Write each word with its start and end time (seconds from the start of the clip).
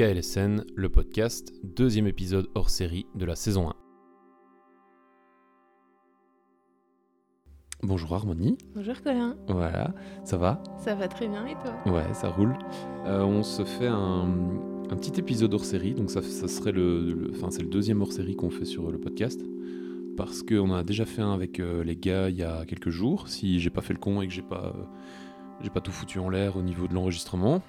KLSN, 0.00 0.64
le 0.76 0.88
podcast, 0.88 1.52
deuxième 1.62 2.06
épisode 2.06 2.48
hors 2.54 2.70
série 2.70 3.04
de 3.14 3.26
la 3.26 3.36
saison 3.36 3.68
1. 3.68 3.74
Bonjour 7.82 8.14
Harmonie. 8.14 8.56
Bonjour 8.74 9.02
Colin. 9.02 9.36
Voilà, 9.48 9.92
ça 10.24 10.38
va? 10.38 10.62
Ça 10.78 10.94
va 10.94 11.06
très 11.06 11.28
bien 11.28 11.44
et 11.44 11.52
toi? 11.52 11.74
Ouais, 11.92 12.14
ça 12.14 12.30
roule. 12.30 12.56
Euh, 13.04 13.24
on 13.24 13.42
se 13.42 13.62
fait 13.66 13.88
un, 13.88 14.26
un 14.90 14.96
petit 14.96 15.20
épisode 15.20 15.52
hors 15.52 15.66
série, 15.66 15.92
donc 15.92 16.10
ça, 16.10 16.22
ça 16.22 16.48
serait 16.48 16.72
le, 16.72 17.30
enfin 17.34 17.50
c'est 17.50 17.60
le 17.60 17.68
deuxième 17.68 18.00
hors 18.00 18.12
série 18.14 18.36
qu'on 18.36 18.48
fait 18.48 18.64
sur 18.64 18.90
le 18.90 18.96
podcast, 18.96 19.42
parce 20.16 20.42
qu'on 20.42 20.72
a 20.72 20.82
déjà 20.82 21.04
fait 21.04 21.20
un 21.20 21.34
avec 21.34 21.60
euh, 21.60 21.84
les 21.84 21.96
gars 21.96 22.30
il 22.30 22.36
y 22.36 22.42
a 22.42 22.64
quelques 22.64 22.88
jours. 22.88 23.28
Si 23.28 23.60
j'ai 23.60 23.68
pas 23.68 23.82
fait 23.82 23.92
le 23.92 24.00
con 24.00 24.22
et 24.22 24.28
que 24.28 24.32
j'ai 24.32 24.40
pas, 24.40 24.72
euh, 24.74 24.84
j'ai 25.60 25.68
pas 25.68 25.82
tout 25.82 25.92
foutu 25.92 26.18
en 26.20 26.30
l'air 26.30 26.56
au 26.56 26.62
niveau 26.62 26.88
de 26.88 26.94
l'enregistrement. 26.94 27.60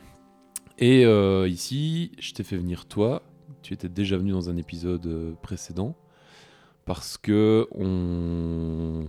Et 0.77 1.05
euh, 1.05 1.47
ici, 1.47 2.11
je 2.19 2.33
t'ai 2.33 2.43
fait 2.43 2.57
venir 2.57 2.85
toi. 2.85 3.23
Tu 3.61 3.73
étais 3.73 3.89
déjà 3.89 4.17
venu 4.17 4.31
dans 4.31 4.49
un 4.49 4.57
épisode 4.57 5.05
euh, 5.05 5.33
précédent 5.41 5.95
parce 6.85 7.17
que 7.17 7.67
on, 7.71 9.05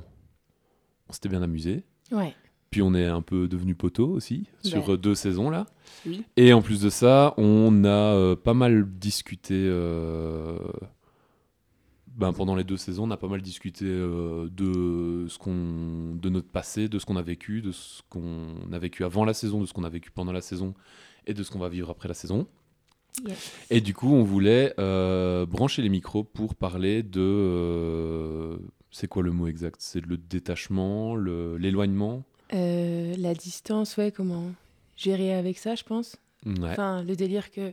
on 1.09 1.12
s'était 1.12 1.29
bien 1.30 1.43
amusé. 1.43 1.85
Ouais. 2.11 2.35
Puis 2.71 2.83
on 2.83 2.95
est 2.95 3.07
un 3.07 3.23
peu 3.23 3.48
devenu 3.48 3.75
poteau 3.75 4.09
aussi 4.09 4.47
sur 4.62 4.87
Ouais. 4.88 4.95
euh, 4.95 4.97
deux 4.97 5.15
saisons 5.15 5.51
là. 5.51 5.66
Oui. 6.07 6.25
Et 6.37 6.52
en 6.52 6.62
plus 6.62 6.80
de 6.83 6.91
ça, 6.91 7.35
on 7.37 7.85
a 7.85 7.88
euh, 7.88 8.37
pas 8.37 8.55
mal 8.55 8.87
discuté. 8.99 9.55
euh, 9.57 10.59
ben, 12.15 12.35
pendant 12.35 12.55
les 12.55 12.65
deux 12.65 12.77
saisons, 12.77 13.05
on 13.05 13.10
a 13.10 13.16
pas 13.16 13.29
mal 13.29 13.41
discuté 13.41 13.87
euh, 13.87 14.47
de 14.51 15.27
ce 15.29 15.38
qu'on, 15.38 16.15
de 16.15 16.29
notre 16.29 16.49
passé, 16.49 16.88
de 16.88 16.99
ce 16.99 17.07
qu'on 17.07 17.16
a 17.16 17.23
vécu, 17.23 17.63
de 17.63 17.73
ce 17.73 18.02
qu'on 18.10 18.71
a 18.71 18.79
vécu 18.79 19.02
avant 19.05 19.24
la 19.24 19.33
saison, 19.33 19.60
de 19.63 19.66
ce 19.66 19.73
qu'on 19.73 19.85
a 19.85 19.88
vécu 19.88 20.10
pendant 20.10 20.33
la 20.33 20.43
saison 20.43 20.74
et 21.27 21.35
de 21.35 21.43
ce 21.43 21.51
qu'on 21.51 21.59
va 21.59 21.69
vivre 21.69 21.91
après 21.91 22.09
la 22.09 22.15
saison. 22.15 22.47
Yes. 23.27 23.53
Et 23.71 23.80
du 23.80 23.93
coup, 23.95 24.09
on 24.13 24.23
voulait 24.25 24.73
euh, 24.79 25.45
brancher 25.47 25.83
les 25.83 25.89
micros 25.91 26.25
pour 26.25 26.55
parler 26.55 27.03
de. 27.03 27.21
euh, 27.21 28.57
c'est 28.91 29.07
quoi 29.09 29.23
le 29.23 29.33
mot 29.33 29.46
exact? 29.46 29.77
C'est 29.80 30.05
le 30.05 30.16
détachement, 30.16 31.15
le- 31.15 31.57
l'éloignement? 31.59 32.24
Euh, 32.55 33.15
la 33.19 33.35
distance, 33.35 33.96
ouais, 33.96 34.13
comment 34.13 34.52
gérer 34.96 35.35
avec 35.35 35.59
ça, 35.59 35.74
je 35.74 35.85
pense. 35.85 36.16
Ouais, 36.46 36.55
Enfin, 36.71 37.02
le 37.02 37.15
délire 37.16 37.51
que 37.51 37.73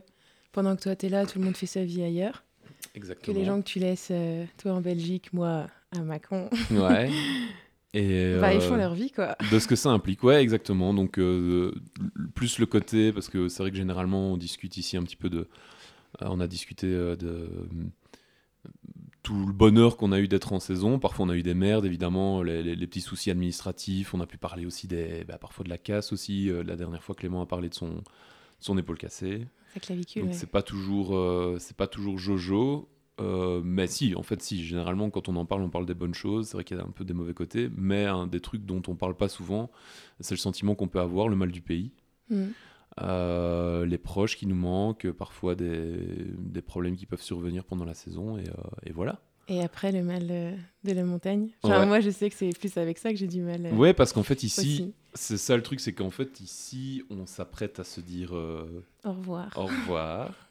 pendant 0.52 0.76
que 0.76 0.82
toi 0.82 0.96
t'es 0.96 1.08
là, 1.08 1.26
tout 1.26 1.38
le 1.38 1.44
monde 1.44 1.56
fait 1.56 1.66
sa 1.66 1.84
vie 1.84 2.02
ailleurs. 2.02 2.44
Que 2.92 2.98
exactement. 2.98 3.38
les 3.38 3.44
gens 3.44 3.58
que 3.60 3.66
tu 3.66 3.78
laisses, 3.78 4.08
euh, 4.10 4.44
toi 4.58 4.72
en 4.72 4.80
Belgique, 4.80 5.32
moi 5.32 5.68
à 5.92 6.00
Macron, 6.00 6.48
Ouais. 6.70 7.10
Et 7.92 8.36
bah, 8.40 8.54
ils 8.54 8.58
euh, 8.58 8.68
font 8.68 8.76
leur 8.76 8.94
vie, 8.94 9.10
quoi. 9.10 9.36
de 9.50 9.58
ce 9.58 9.66
que 9.66 9.74
ça 9.76 9.90
implique, 9.90 10.22
ouais, 10.22 10.40
exactement. 10.42 10.94
Donc, 10.94 11.18
euh, 11.18 11.74
plus 12.34 12.58
le 12.58 12.66
côté, 12.66 13.12
parce 13.12 13.28
que 13.28 13.48
c'est 13.48 13.62
vrai 13.62 13.70
que 13.72 13.76
généralement, 13.76 14.32
on 14.32 14.36
discute 14.36 14.76
ici 14.76 14.96
un 14.96 15.02
petit 15.02 15.16
peu 15.16 15.28
de. 15.28 15.38
euh, 16.22 16.26
on 16.30 16.38
a 16.40 16.46
discuté 16.46 16.86
euh, 16.86 17.16
de. 17.16 17.26
euh, 17.28 17.66
tout 19.22 19.46
le 19.46 19.52
bonheur 19.52 19.96
qu'on 19.96 20.12
a 20.12 20.18
eu 20.20 20.28
d'être 20.28 20.52
en 20.52 20.60
saison. 20.60 20.98
Parfois, 20.98 21.26
on 21.26 21.28
a 21.28 21.36
eu 21.36 21.42
des 21.42 21.54
merdes, 21.54 21.84
évidemment, 21.84 22.42
les, 22.42 22.62
les- 22.62 22.74
les 22.76 22.86
petits 22.86 23.00
soucis 23.02 23.30
administratifs. 23.30 24.14
On 24.14 24.20
a 24.20 24.26
pu 24.26 24.38
parler 24.38 24.64
aussi 24.66 24.86
des. 24.86 25.24
bah, 25.26 25.38
parfois 25.38 25.64
de 25.64 25.68
la 25.70 25.78
casse 25.78 26.12
aussi. 26.12 26.48
Euh, 26.50 26.62
la 26.62 26.76
dernière 26.76 27.02
fois, 27.02 27.14
Clément 27.14 27.42
a 27.42 27.46
parlé 27.46 27.68
de 27.68 27.74
son, 27.74 28.02
son 28.60 28.78
épaule 28.78 28.98
cassée. 28.98 29.46
Sa 29.74 29.80
clavicule, 29.80 30.22
Donc 30.22 30.30
ouais. 30.32 30.36
c'est 30.36 30.50
pas 30.50 30.62
toujours 30.62 31.14
euh, 31.16 31.56
c'est 31.60 31.76
pas 31.76 31.86
toujours 31.86 32.18
Jojo, 32.18 32.88
euh, 33.20 33.60
mais 33.64 33.86
si 33.86 34.14
en 34.14 34.22
fait 34.22 34.40
si 34.42 34.64
généralement 34.64 35.10
quand 35.10 35.28
on 35.28 35.36
en 35.36 35.44
parle 35.44 35.62
on 35.62 35.70
parle 35.70 35.86
des 35.86 35.94
bonnes 35.94 36.14
choses. 36.14 36.48
C'est 36.48 36.56
vrai 36.56 36.64
qu'il 36.64 36.76
y 36.76 36.80
a 36.80 36.82
un 36.84 36.90
peu 36.90 37.04
des 37.04 37.14
mauvais 37.14 37.34
côtés, 37.34 37.68
mais 37.76 38.04
un 38.06 38.26
des 38.26 38.40
trucs 38.40 38.64
dont 38.64 38.82
on 38.88 38.94
parle 38.94 39.14
pas 39.16 39.28
souvent, 39.28 39.70
c'est 40.20 40.34
le 40.34 40.38
sentiment 40.40 40.74
qu'on 40.74 40.88
peut 40.88 41.00
avoir, 41.00 41.28
le 41.28 41.36
mal 41.36 41.50
du 41.50 41.60
pays, 41.62 41.92
Mm. 42.28 42.44
Euh, 43.02 43.86
les 43.86 43.98
proches 43.98 44.36
qui 44.36 44.46
nous 44.46 44.56
manquent, 44.56 45.10
parfois 45.12 45.54
des, 45.54 45.96
des 46.38 46.60
problèmes 46.60 46.96
qui 46.96 47.06
peuvent 47.06 47.22
survenir 47.22 47.64
pendant 47.64 47.84
la 47.84 47.94
saison 47.94 48.36
et, 48.36 48.42
euh, 48.48 48.52
et 48.84 48.92
voilà. 48.92 49.20
Et 49.48 49.62
après, 49.62 49.90
le 49.90 50.02
mal 50.02 50.26
de 50.26 50.92
la 50.92 51.04
montagne. 51.04 51.48
Enfin, 51.62 51.80
Ouais. 51.80 51.86
moi, 51.86 52.00
je 52.00 52.10
sais 52.10 52.28
que 52.30 52.36
c'est 52.36 52.50
plus 52.56 52.76
avec 52.76 52.98
ça 52.98 53.10
que 53.10 53.16
j'ai 53.16 53.26
du 53.26 53.40
mal. 53.42 53.66
Ouais 53.74 53.94
parce 53.94 54.12
qu'en 54.12 54.22
fait 54.22 54.42
ici 54.42 54.92
c'est 55.14 55.38
ça 55.38 55.56
le 55.56 55.62
truc 55.62 55.80
c'est 55.80 55.92
qu'en 55.92 56.10
fait 56.10 56.38
ici 56.40 57.02
on 57.10 57.26
s'apprête 57.26 57.80
à 57.80 57.84
se 57.84 58.00
dire 58.00 58.32
Au 58.32 59.12
revoir. 59.12 59.50
au 59.56 59.66
revoir. 59.66 60.30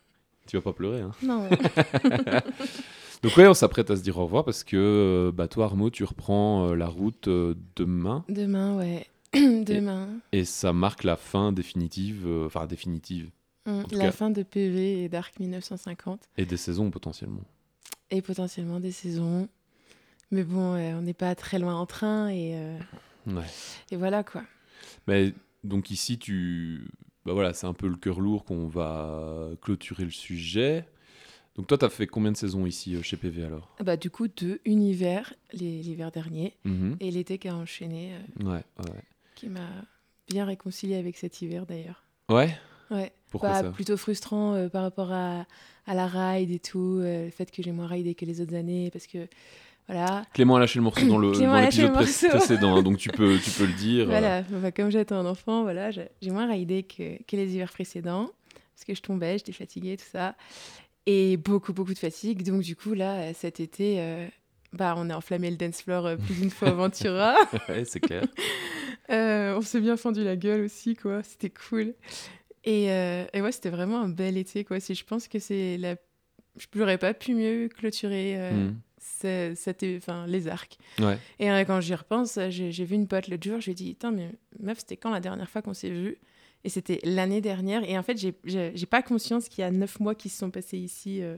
tu 0.49 0.57
vas 0.57 0.61
pas 0.61 0.73
pleurer 0.73 1.01
hein 1.01 1.11
Non. 1.23 1.47
Donc 3.23 3.35
ouais, 3.35 3.47
on 3.47 3.53
s'apprête 3.53 3.91
à 3.91 3.97
se 3.97 4.01
dire 4.01 4.17
au 4.17 4.23
revoir 4.23 4.45
parce 4.45 4.63
que 4.63 4.77
euh, 4.77 5.31
bah, 5.33 5.47
toi 5.47 5.65
Arnaud, 5.65 5.89
tu 5.89 6.03
reprends 6.05 6.69
euh, 6.69 6.75
la 6.75 6.87
route 6.87 7.27
euh, 7.27 7.53
demain 7.75 8.23
Demain, 8.29 8.77
ouais. 8.77 9.07
Demain. 9.33 10.07
et 10.31 10.45
ça 10.45 10.71
marque 10.73 11.03
la 11.03 11.15
fin 11.17 11.51
définitive, 11.51 12.23
euh, 12.25 12.45
enfin 12.47 12.65
définitive, 12.65 13.29
Mm. 13.65 13.83
tout 13.83 13.95
La 13.97 14.05
cas- 14.05 14.11
fin 14.13 14.29
de 14.31 14.41
PV 14.41 15.03
et 15.03 15.09
d'Arc 15.09 15.37
1950. 15.39 16.21
et 16.37 16.45
des 16.45 16.55
saisons 16.57 16.89
potentiellement. 16.89 17.43
et 18.09 18.21
potentiellement 18.21 18.79
des 18.79 18.93
saisons. 18.93 19.49
Mais 20.31 20.43
bon, 20.43 20.75
on 20.75 21.01
n'est 21.01 21.13
pas 21.13 21.35
très 21.35 21.59
loin 21.59 21.75
en 21.75 21.85
train 21.85 22.29
et, 22.29 22.55
Ouais. 23.27 23.43
et 23.91 23.97
voilà 23.97 24.23
quoi. 24.23 24.43
Mais 25.07 25.33
donc 25.65 25.91
ici, 25.91 26.17
tu, 26.17 26.87
bah 27.25 27.33
voilà, 27.33 27.53
c'est 27.53 27.67
un 27.67 27.73
peu 27.73 27.87
le 27.87 27.95
cœur 27.95 28.19
lourd 28.19 28.43
qu'on 28.45 28.67
va 28.67 29.49
clôturer 29.61 30.03
le 30.05 30.11
sujet. 30.11 30.85
Donc 31.55 31.67
toi, 31.67 31.77
t'as 31.77 31.89
fait 31.89 32.07
combien 32.07 32.31
de 32.31 32.37
saisons 32.37 32.65
ici 32.65 32.95
euh, 32.95 33.01
chez 33.01 33.17
PV 33.17 33.43
alors? 33.43 33.75
Bah, 33.83 33.97
du 33.97 34.09
coup, 34.09 34.27
deux 34.27 34.59
univers 34.65 35.33
les- 35.51 35.81
l'hiver 35.81 36.11
dernier 36.11 36.53
Mhm. 36.63 36.95
et 36.99 37.11
l'été 37.11 37.37
qui 37.37 37.49
a 37.49 37.55
enchaîné, 37.55 38.13
euh, 38.13 38.49
Ouais, 38.49 38.63
ouais. 38.85 39.01
qui 39.35 39.49
m'a 39.49 39.67
bien 40.29 40.45
réconcilié 40.45 40.95
avec 40.95 41.17
cet 41.17 41.41
hiver 41.41 41.65
d'ailleurs. 41.65 42.03
Ouais? 42.29 42.55
Ouais. 42.91 43.11
Pourquoi 43.29 43.49
Bah, 43.49 43.61
ça? 43.63 43.71
plutôt 43.71 43.97
frustrant 43.97 44.53
euh, 44.53 44.69
par 44.69 44.83
rapport 44.83 45.11
à, 45.11 45.45
à 45.85 45.93
la 45.93 46.07
ride 46.07 46.49
et 46.51 46.59
tout, 46.59 46.99
le 47.01 47.29
fait 47.29 47.51
que 47.51 47.61
j'ai 47.61 47.71
moins 47.71 47.87
ridé 47.87 48.15
que 48.15 48.25
les 48.25 48.41
autres 48.41 48.55
années 48.55 48.89
parce 48.91 49.05
que 49.07 49.27
voilà. 49.89 50.23
Clément 50.33 50.55
a 50.57 50.59
lâché 50.59 50.77
le 50.77 50.83
morceau 50.83 51.05
dans 51.07 51.17
le 51.17 51.31
dans 51.39 51.59
l'épisode 51.59 51.93
pré- 51.93 52.29
précédent, 52.29 52.75
hein, 52.77 52.83
donc 52.83 52.97
tu 52.97 53.09
peux 53.09 53.37
tu 53.39 53.49
peux 53.49 53.65
le 53.65 53.73
dire. 53.73 54.05
Voilà, 54.05 54.43
bah, 54.43 54.71
comme 54.71 54.91
j'étais 54.91 55.13
un 55.13 55.25
enfant, 55.25 55.63
voilà, 55.63 55.89
j'ai 55.91 56.09
moins 56.31 56.47
ridé 56.49 56.83
que, 56.83 57.21
que 57.23 57.35
les 57.35 57.53
hivers 57.55 57.71
précédents, 57.71 58.29
parce 58.75 58.85
que 58.85 58.93
je 58.93 59.01
tombais, 59.01 59.37
j'étais 59.39 59.51
fatiguée, 59.51 59.97
tout 59.97 60.05
ça. 60.11 60.35
Et 61.05 61.37
beaucoup, 61.37 61.73
beaucoup 61.73 61.93
de 61.93 61.97
fatigue. 61.99 62.43
Donc, 62.43 62.61
du 62.61 62.75
coup, 62.75 62.93
là, 62.93 63.33
cet 63.33 63.59
été, 63.59 63.95
euh, 63.99 64.27
bah, 64.73 64.93
on 64.95 65.09
a 65.09 65.15
enflammé 65.17 65.49
le 65.49 65.57
dance 65.57 65.81
floor 65.81 66.05
euh, 66.05 66.15
plus 66.17 66.35
d'une 66.35 66.51
fois 66.51 66.69
au 66.71 66.75
Ventura. 66.75 67.35
ouais, 67.69 67.83
c'est 67.85 67.99
clair. 67.99 68.23
Euh, 69.11 69.57
on 69.57 69.61
s'est 69.61 69.81
bien 69.81 69.97
fendu 69.97 70.23
la 70.23 70.35
gueule 70.35 70.61
aussi, 70.65 70.95
quoi. 70.95 71.23
C'était 71.23 71.49
cool. 71.49 71.95
Et, 72.63 72.83
et 73.33 73.41
ouais, 73.41 73.51
c'était 73.51 73.71
vraiment 73.71 74.01
un 74.01 74.09
bel 74.09 74.37
été, 74.37 74.63
quoi. 74.63 74.79
Si 74.79 74.93
je 74.93 75.03
pense 75.03 75.27
que 75.27 75.39
c'est 75.39 75.77
la... 75.77 75.95
Je 76.59 76.67
n'aurais 76.77 76.99
pas 76.99 77.15
pu 77.15 77.33
mieux 77.33 77.69
clôturer 77.69 78.35
euh, 78.37 78.69
É- 79.23 79.97
enfin, 79.97 80.25
les 80.27 80.47
arcs. 80.47 80.77
Ouais. 80.99 81.17
Et 81.39 81.49
euh, 81.51 81.63
quand 81.65 81.81
j'y 81.81 81.93
repense, 81.95 82.39
j'ai 82.49 82.85
vu 82.85 82.95
une 82.95 83.07
pote 83.07 83.27
l'autre 83.27 83.43
jour, 83.47 83.59
je 83.59 83.65
lui 83.65 83.71
ai 83.71 83.75
dit, 83.75 83.97
mais 84.11 84.31
meuf, 84.59 84.79
c'était 84.79 84.97
quand 84.97 85.09
la 85.11 85.19
dernière 85.19 85.49
fois 85.49 85.61
qu'on 85.61 85.73
s'est 85.73 85.89
vu 85.89 86.17
Et 86.63 86.69
c'était 86.69 86.99
l'année 87.03 87.39
dernière. 87.41 87.83
Et 87.89 87.97
en 87.97 88.03
fait, 88.03 88.17
j'ai- 88.17 88.85
pas 88.85 89.01
conscience 89.01 89.47
qu'il 89.49 89.61
y 89.61 89.65
a 89.65 89.71
neuf 89.71 89.99
mois 89.99 90.13
qui 90.15 90.27
se 90.29 90.37
sont 90.39 90.51
passés 90.51 90.77
ici. 90.77 91.21
euh, 91.21 91.37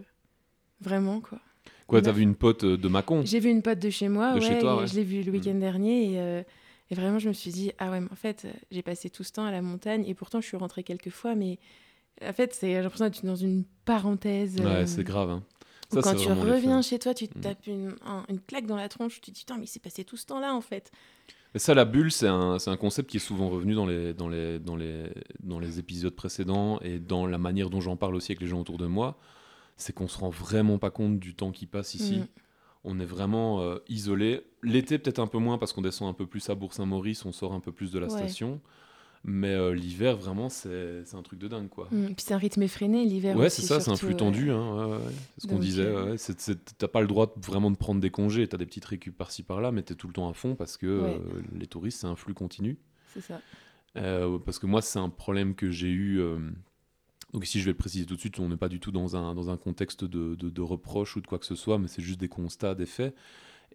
vraiment, 0.79 1.21
quoi. 1.21 1.39
Quoi, 1.87 2.01
t'as 2.01 2.11
vu 2.11 2.21
une 2.23 2.35
pote 2.35 2.63
euh, 2.63 2.77
de 2.77 2.87
Macon 2.87 3.21
J'ai 3.25 3.39
vu 3.39 3.49
une 3.49 3.61
pote 3.61 3.79
de 3.79 3.89
chez 3.89 4.07
moi, 4.09 4.33
De 4.33 4.39
ouais, 4.39 4.47
chez 4.47 4.59
toi, 4.59 4.77
ouais. 4.81 4.87
je 4.87 4.95
l'ai 4.95 5.03
vue 5.03 5.21
le 5.23 5.31
Mm. 5.31 5.35
week-end 5.35 5.53
dernier. 5.55 6.13
Et, 6.13 6.19
euh, 6.19 6.41
et 6.89 6.95
vraiment, 6.95 7.19
je 7.19 7.27
me 7.27 7.33
suis 7.33 7.51
dit, 7.51 7.71
ah 7.77 7.91
ouais, 7.91 7.99
mais 7.99 8.07
en 8.11 8.15
fait, 8.15 8.47
j'ai 8.71 8.81
passé 8.81 9.09
tout 9.09 9.23
ce 9.23 9.31
temps 9.31 9.45
à 9.45 9.51
la 9.51 9.61
montagne. 9.61 10.05
Et 10.07 10.13
pourtant, 10.15 10.41
je 10.41 10.47
suis 10.47 10.57
rentrée 10.57 10.83
quelques 10.83 11.09
fois. 11.09 11.35
Mais 11.35 11.59
en 12.25 12.33
fait, 12.33 12.53
c'est- 12.53 12.73
j'ai 12.73 12.81
l'impression 12.81 13.05
d'être 13.05 13.25
dans 13.25 13.35
une 13.35 13.63
parenthèse. 13.85 14.55
Ouais, 14.59 14.65
euh, 14.65 14.85
c'est 14.87 15.03
grave. 15.03 15.29
hein. 15.29 15.43
Ça, 15.93 16.01
quand 16.01 16.15
tu 16.15 16.29
reviens 16.31 16.81
chez 16.81 16.99
toi, 16.99 17.13
tu 17.13 17.27
te 17.27 17.37
Mm. 17.37 17.41
tapes 17.41 17.67
une, 17.67 17.95
un- 18.05 18.23
une 18.29 18.39
claque 18.39 18.65
dans 18.65 18.75
la 18.75 18.89
tronche, 18.89 19.15
tu 19.15 19.31
te 19.31 19.35
dis, 19.35 19.41
putain, 19.41 19.57
mais 19.57 19.65
il 19.65 19.67
s'est 19.67 19.79
passé 19.79 20.03
tout 20.03 20.17
ce 20.17 20.25
temps-là, 20.25 20.53
en 20.55 20.61
fait. 20.61 20.91
Et 21.53 21.59
ça, 21.59 21.73
la 21.73 21.83
bulle, 21.85 22.11
c'est 22.11 22.27
un, 22.29 22.57
concept 22.79 23.09
qui 23.09 23.17
est 23.17 23.19
souvent 23.21 23.49
revenu 23.49 23.73
dans 23.75 23.85
les, 23.85 24.13
dans, 24.13 24.29
les, 24.29 24.57
dans, 24.59 24.75
les, 24.77 25.11
dans 25.41 25.59
les 25.59 25.79
épisodes 25.79 26.15
précédents 26.15 26.79
et 26.79 26.97
dans 26.99 27.25
la 27.27 27.37
manière 27.37 27.69
dont 27.69 27.81
j'en 27.81 27.97
parle 27.97 28.15
aussi 28.15 28.31
avec 28.31 28.41
les 28.41 28.47
gens 28.47 28.61
autour 28.61 28.77
de 28.77 28.85
moi. 28.87 29.17
C'est 29.75 29.93
qu'on 29.93 30.07
se 30.07 30.17
rend 30.17 30.29
vraiment 30.29 30.77
pas 30.77 30.91
compte 30.91 31.19
du 31.19 31.35
temps 31.35 31.51
qui 31.51 31.65
passe 31.65 31.93
ici. 31.95 32.19
Mm. 32.19 32.27
On 32.85 32.99
est 32.99 33.05
vraiment 33.05 33.61
euh, 33.61 33.79
isolé. 33.89 34.41
L'été, 34.63 34.97
peut-être 34.97 35.19
un 35.19 35.27
peu 35.27 35.39
moins 35.39 35.57
parce 35.57 35.73
qu'on 35.73 35.81
descend 35.81 36.09
un 36.09 36.13
peu 36.13 36.25
plus 36.25 36.49
à 36.49 36.55
Bourg-Saint-Maurice, 36.55 37.25
on 37.25 37.31
sort 37.31 37.53
un 37.53 37.59
peu 37.59 37.71
plus 37.71 37.91
de 37.91 37.99
la 37.99 38.07
Ouais. 38.07 38.11
station. 38.17 38.61
Mais 39.23 39.53
euh, 39.53 39.75
l'hiver, 39.75 40.17
vraiment, 40.17 40.49
c'est 40.49 41.03
un 41.13 41.21
truc 41.21 41.37
de 41.39 41.47
dingue, 41.47 41.69
quoi. 41.69 41.87
Mm. 41.91 42.07
Puis 42.07 42.25
c'est 42.25 42.33
un 42.33 42.37
rythme 42.39 42.63
effréné 42.63 43.05
l'hiver. 43.05 43.37
Ouais, 43.37 43.49
c'est 43.49 43.61
ça, 43.61 43.79
c'est 43.79 43.91
un 43.91 43.95
flux 43.95 44.09
ouais. 44.09 44.15
tendu. 44.15 44.49
Hein, 44.49 44.75
ouais, 44.75 44.85
ouais, 44.85 44.97
ouais. 44.97 45.11
C'est 45.37 45.43
ce 45.43 45.47
qu'on 45.47 45.59
disait. 45.59 46.55
T'as 46.77 46.87
pas 46.87 47.01
le 47.01 47.07
droit 47.07 47.27
de- 47.27 47.45
vraiment 47.45 47.69
de 47.69 47.77
prendre 47.77 48.01
des 48.01 48.09
congés. 48.09 48.47
T'as 48.47 48.57
des 48.57 48.65
petites 48.65 48.85
récup 48.85 49.15
par-ci 49.15 49.43
par-là, 49.43 49.71
mais 49.71 49.83
t'es 49.83 49.93
tout 49.93 50.07
le 50.07 50.13
temps 50.13 50.27
à 50.27 50.33
fond 50.33 50.55
parce 50.55 50.75
que 50.77 50.87
euh, 50.87 51.17
les 51.53 51.67
touristes, 51.67 52.01
c'est 52.01 52.07
un 52.07 52.15
flux 52.15 52.33
continu. 52.33 52.79
C'est 53.13 53.21
ça. 53.21 53.39
Euh, 53.97 54.39
parce 54.39 54.57
que 54.57 54.65
moi, 54.65 54.81
c'est 54.81 54.99
un 54.99 55.09
problème 55.09 55.53
que 55.53 55.69
j'ai 55.69 55.89
eu. 55.89 56.19
donc 57.33 57.45
ici, 57.45 57.59
je 57.59 57.65
vais 57.65 57.71
le 57.71 57.77
préciser 57.77 58.05
tout 58.07 58.15
de 58.15 58.19
suite, 58.19 58.39
on 58.39 58.49
n'est 58.49 58.57
pas 58.57 58.69
du 58.69 58.79
tout 58.79 58.91
dans 58.91 59.15
un, 59.15 59.35
dans 59.35 59.51
un 59.51 59.57
contexte 59.57 60.03
de, 60.03 60.33
de, 60.35 60.49
de 60.49 60.61
reproche 60.61 61.15
ou 61.15 61.21
de 61.21 61.27
quoi 61.27 61.37
que 61.37 61.45
ce 61.45 61.55
soit, 61.55 61.77
mais 61.77 61.87
c'est 61.87 62.01
juste 62.01 62.19
des 62.19 62.29
constats, 62.29 62.73
des 62.73 62.87
faits. 62.87 63.13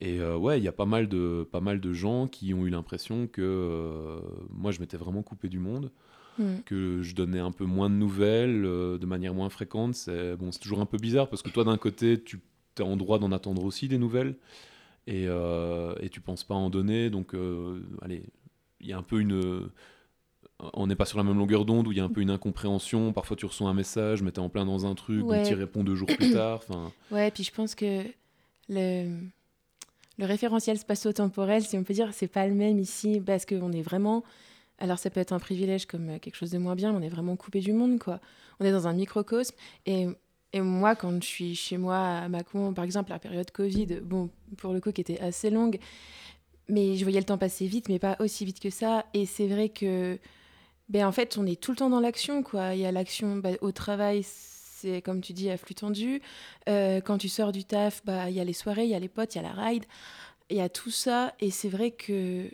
Et 0.01 0.21
euh, 0.21 0.37
ouais, 0.37 0.59
il 0.59 0.65
y 0.65 0.69
a 0.69 0.73
pas 0.73 0.85
mal, 0.85 1.09
de, 1.09 1.49
pas 1.51 1.61
mal 1.61 1.81
de 1.81 1.93
gens 1.93 2.27
qui 2.29 2.53
ont 2.53 2.67
eu 2.67 2.71
l'impression 2.71 3.27
que 3.27 3.41
euh, 3.43 4.21
moi, 4.51 4.71
je 4.71 4.81
m'étais 4.81 4.97
vraiment 4.99 5.23
coupé 5.23 5.49
du 5.49 5.59
monde. 5.59 5.91
Mm. 6.39 6.59
que 6.67 7.01
je 7.01 7.15
donnais 7.15 7.39
un 7.39 7.51
peu 7.51 7.65
moins 7.65 7.89
de 7.89 7.95
nouvelles, 7.95 8.67
euh, 8.67 8.99
de 8.99 9.07
manière 9.07 9.33
moins 9.33 9.49
fréquente. 9.49 9.95
C'est 9.95 10.37
bon, 10.37 10.51
toujours 10.51 10.81
un 10.81 10.85
peu 10.87 10.99
bizarre 10.99 11.31
parce 11.31 11.41
que 11.43 11.49
toi, 11.49 11.65
d'un 11.65 11.79
côté, 11.79 12.23
tu 12.23 12.41
es 12.79 12.83
en 12.83 12.99
droit 12.99 13.19
d'en 13.19 13.33
attendre 13.33 13.65
aussi 13.65 13.89
des 13.89 13.97
nouvelles 13.97 14.37
et, 15.07 15.25
et 15.25 16.09
tu 16.11 16.21
penses 16.21 16.45
pas 16.45 16.55
en 16.55 16.69
donner. 16.69 17.09
Donc, 17.09 17.33
allez, 18.03 18.23
il 18.81 18.87
y 18.89 18.93
a 18.93 18.99
un 18.99 19.03
peu 19.03 19.19
une. 19.21 19.71
On 20.75 20.87
n'est 20.87 20.97
pas 20.97 21.07
sur 21.07 21.17
la 21.17 21.25
même 21.25 21.39
longueur 21.39 21.65
d'onde 21.65 21.87
où 21.89 21.93
il 21.93 21.97
y 21.97 22.01
a 22.01 22.05
un 22.05 22.11
peu 22.11 22.21
une 22.21 22.29
incompréhension. 22.31 23.15
Parfois, 23.15 23.37
tu 23.37 23.47
reçois 23.47 23.71
un 23.71 23.75
message, 23.75 24.23
mais 24.23 24.31
tu 24.31 24.37
es 24.41 24.43
en 24.43 24.51
plein 24.51 24.67
dans 24.67 24.85
un 24.85 24.95
truc, 24.95 25.25
Ouais. 25.25 25.39
donc 25.39 25.47
tu 25.47 25.53
y 25.53 25.55
réponds 25.55 25.85
deux 25.85 25.95
jours 25.95 26.09
plus 26.09 26.33
tard. 26.33 26.61
Enfin, 26.69 26.93
Ouais, 27.11 27.31
puis 27.31 27.45
je 27.45 27.53
pense 27.53 27.75
que 27.75 28.03
le, 28.69 29.21
le 30.19 30.25
référentiel 30.25 30.79
spatio-temporel, 30.79 31.63
si 31.63 31.77
on 31.77 31.85
peut 31.85 31.95
dire, 31.95 32.11
c'est 32.13 32.29
pas 32.29 32.47
le 32.47 32.55
même 32.55 32.79
ici 32.79 33.21
parce 33.25 33.45
qu'on 33.45 33.73
est 33.73 33.83
vraiment. 33.83 34.25
Alors, 34.79 34.99
ça 34.99 35.11
peut 35.11 35.21
être 35.21 35.33
un 35.33 35.39
privilège 35.39 35.87
comme 35.87 36.11
euh, 36.11 36.19
quelque 36.19 36.37
chose 36.37 36.51
de 36.51 36.59
moins 36.59 36.75
bien, 36.75 36.93
mais 36.93 36.99
on 36.99 37.03
est 37.03 37.11
vraiment 37.11 37.37
coupé 37.37 37.61
du 37.61 37.73
monde, 37.73 37.99
quoi. 37.99 38.21
On 38.61 38.65
est 38.65 38.73
dans 38.73 38.87
un 38.87 38.93
microcosme. 38.93 39.55
Et, 39.87 40.07
et 40.53 40.61
moi, 40.61 40.95
quand 40.95 41.23
je 41.23 41.27
suis 41.27 41.55
chez 41.55 41.79
moi 41.79 41.99
à 41.99 42.29
Macon, 42.29 42.75
par 42.75 42.85
exemple, 42.85 43.11
la 43.11 43.19
période 43.19 43.51
Covid, 43.51 44.01
bon, 44.03 44.31
pour 44.59 44.73
le 44.73 44.81
coup, 44.81 44.93
qui 44.93 45.01
était 45.01 45.21
assez 45.21 45.51
longue, 45.51 45.79
mais 46.69 46.97
je 46.97 47.05
voyais 47.05 47.21
le 47.21 47.25
temps 47.25 47.39
passer 47.39 47.67
vite, 47.67 47.89
mais 47.89 47.99
pas 47.99 48.17
aussi 48.21 48.45
vite 48.45 48.61
que 48.61 48.71
ça. 48.71 49.07
Et 49.15 49.25
c'est 49.25 49.47
vrai 49.47 49.69
que, 49.71 50.19
ben, 50.89 51.07
en 51.07 51.13
fait, 51.13 51.39
on 51.39 51.47
est 51.47 51.61
tout 51.61 51.71
le 51.73 51.77
temps 51.79 51.91
dans 51.91 52.01
l'action, 52.01 52.43
quoi. 52.43 52.75
Il 52.75 52.81
y 52.81 52.87
a 52.87 52.93
l'action 52.93 53.37
bah, 53.37 53.51
au 53.61 53.73
travail, 53.73 54.25
c'est 54.87 55.03
comme 55.03 55.21
tu 55.21 55.33
dis, 55.33 55.51
à 55.51 55.57
flux 55.57 55.75
tendu. 55.75 56.21
Euh, 56.69 57.01
quand 57.01 57.19
tu 57.19 57.29
sors 57.29 57.53
du 57.53 57.65
taf, 57.65 58.05
bah, 58.05 58.31
il 58.31 58.37
y 58.37 58.41
a 58.41 58.45
les 58.45 58.53
soirées, 58.53 58.85
il 58.85 58.91
y 58.91 58.95
a 58.95 58.99
les 58.99 59.09
potes, 59.09 59.35
il 59.35 59.39
y 59.39 59.41
a 59.41 59.43
la 59.43 59.53
ride, 59.53 59.85
il 60.51 60.57
y 60.57 60.61
a 60.61 60.69
tout 60.69 60.91
ça. 60.91 61.35
Et 61.41 61.51
c'est 61.51 61.69
vrai 61.69 61.91
que 61.91 62.49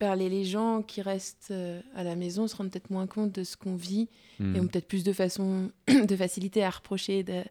bah, 0.00 0.14
les, 0.16 0.28
les 0.28 0.44
gens 0.44 0.82
qui 0.82 1.02
restent 1.02 1.48
euh, 1.50 1.80
à 1.94 2.04
la 2.04 2.14
maison 2.14 2.46
se 2.46 2.56
rendent 2.56 2.70
peut-être 2.70 2.90
moins 2.90 3.06
compte 3.06 3.32
de 3.32 3.44
ce 3.44 3.56
qu'on 3.56 3.76
vit 3.76 4.08
hmm. 4.38 4.56
et 4.56 4.60
ont 4.60 4.66
peut-être 4.66 4.88
plus 4.88 5.04
de 5.04 5.12
façon, 5.12 5.70
de 5.88 6.16
facilité 6.16 6.62
à 6.62 6.70
reprocher 6.70 7.22
de 7.22 7.42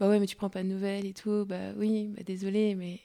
bah 0.00 0.08
ouais, 0.08 0.18
mais 0.18 0.26
tu 0.26 0.34
prends 0.34 0.50
pas 0.50 0.64
de 0.64 0.68
nouvelles 0.68 1.06
et 1.06 1.12
tout. 1.12 1.44
Bah 1.46 1.72
oui, 1.76 2.08
bah 2.08 2.22
désolé, 2.26 2.74
mais 2.74 2.98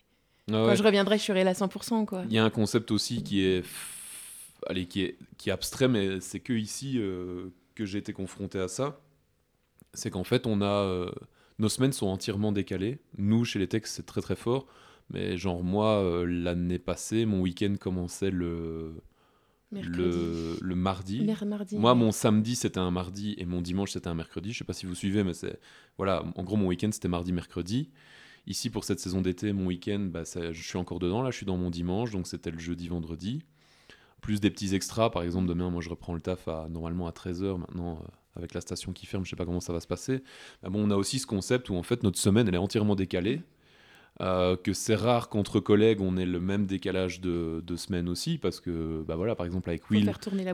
Ah 0.48 0.54
quand 0.54 0.66
ouais. 0.68 0.76
je 0.76 0.82
reviendrai, 0.82 1.20
je 1.20 1.24
serai 1.24 1.44
là 1.44 1.54
100%, 1.54 2.06
quoi. 2.06 2.24
Il 2.28 2.34
y 2.34 2.40
a 2.40 2.44
un 2.44 2.50
concept 2.50 2.90
aussi 2.90 3.22
qui 3.22 3.46
est, 3.46 3.64
allez, 4.66 4.88
qui 4.88 5.04
est, 5.04 5.18
qui 5.38 5.50
est 5.50 5.52
abstrait, 5.52 5.88
mais 5.88 6.20
c'est 6.22 6.40
que 6.40 6.54
ici 6.54 6.96
euh, 6.98 7.50
que 7.76 7.86
j'ai 7.86 8.00
été 8.00 8.14
confronté 8.14 8.58
à 8.58 8.68
ça. 8.68 9.00
C'est 9.98 10.10
qu'en 10.12 10.24
fait, 10.24 10.48
on 10.48 10.62
a 10.62 10.66
euh, 10.66 11.12
nos 11.60 11.70
semaines 11.70 11.92
sont 11.94 12.08
entièrement 12.08 12.52
décalées. 12.52 13.00
Nous, 13.18 13.44
chez 13.46 13.60
les 13.60 13.68
textes, 13.68 13.96
c'est 13.96 14.06
très 14.06 14.22
très 14.22 14.36
fort. 14.36 14.68
Mais 15.10 15.38
genre 15.38 15.64
moi, 15.64 16.02
euh, 16.04 16.26
l'année 16.26 16.80
passée, 16.80 17.26
mon 17.26 17.42
week-end 17.42 17.76
commençait 17.80 18.32
le 18.32 18.94
le, 19.72 20.58
le 20.62 20.76
mardi. 20.76 21.22
Mer- 21.26 21.46
mardi. 21.46 21.78
Moi, 21.78 21.92
ouais. 21.92 21.98
mon 22.00 22.12
samedi, 22.12 22.56
c'était 22.56 22.80
un 22.80 22.92
mardi 22.92 23.36
et 23.38 23.46
mon 23.46 23.62
dimanche, 23.62 23.92
c'était 23.92 24.08
un 24.08 24.14
mercredi. 24.16 24.54
Je 24.54 24.60
sais 24.60 24.64
pas 24.64 24.74
si 24.74 24.86
vous 24.86 24.96
suivez, 24.96 25.24
mais 25.24 25.34
c'est. 25.34 25.60
Voilà, 25.98 26.24
en 26.36 26.44
gros, 26.44 26.56
mon 26.56 26.68
week-end, 26.68 26.90
c'était 26.92 27.10
mardi, 27.10 27.34
mercredi. 27.34 27.90
Ici, 28.46 28.70
pour 28.70 28.86
cette 28.86 29.02
saison 29.02 29.20
d'été, 29.22 29.52
mon 29.52 29.66
week-end, 29.66 30.00
bah, 30.10 30.24
ça- 30.24 30.54
je 30.54 30.64
suis 30.64 30.78
encore 30.78 31.00
dedans. 31.00 31.22
Là, 31.22 31.32
je 31.32 31.36
suis 31.38 31.46
dans 31.46 31.58
mon 31.58 31.70
dimanche, 31.70 32.12
donc 32.12 32.28
c'était 32.28 32.52
le 32.52 32.60
jeudi, 32.60 32.88
vendredi. 32.88 33.42
Plus 34.22 34.40
des 34.40 34.50
petits 34.50 34.74
extras. 34.74 35.10
Par 35.10 35.24
exemple, 35.24 35.48
demain, 35.48 35.70
moi, 35.70 35.82
je 35.82 35.90
reprends 35.90 36.14
le 36.14 36.22
taf 36.22 36.48
à, 36.48 36.68
normalement 36.70 37.08
à 37.08 37.12
13h. 37.12 37.58
Maintenant, 37.58 38.00
euh, 38.02 38.08
avec 38.38 38.54
la 38.54 38.62
station 38.62 38.94
qui 38.94 39.06
ferme, 39.06 39.26
je 39.26 39.30
sais 39.32 39.36
pas 39.36 39.46
comment 39.46 39.60
ça 39.60 39.74
va 39.74 39.80
se 39.80 39.88
passer. 39.88 40.24
Mais 40.64 40.70
bon, 40.70 40.88
on 40.88 40.92
a 40.92 40.96
aussi 40.96 41.20
ce 41.20 41.28
concept 41.28 41.70
où, 41.70 41.76
en 41.76 41.84
fait, 41.84 42.04
notre 42.04 42.20
semaine, 42.20 42.48
elle 42.48 42.56
est 42.56 42.60
entièrement 42.60 42.96
décalée. 42.96 43.42
Euh, 44.20 44.56
que 44.56 44.74
c'est 44.74 44.96
rare 44.96 45.30
qu'entre 45.30 45.60
collègues, 45.60 46.02
on 46.02 46.18
ait 46.18 46.26
le 46.26 46.40
même 46.40 46.66
décalage 46.66 47.22
de, 47.22 47.62
de 47.66 47.76
semaine 47.76 48.10
aussi. 48.10 48.40
Parce 48.40 48.60
que, 48.60 49.04
bah 49.08 49.16
voilà, 49.16 49.36
par 49.36 49.46
exemple, 49.46 49.70
avec 49.70 49.84
Faut 49.84 49.94
Will, 49.94 50.06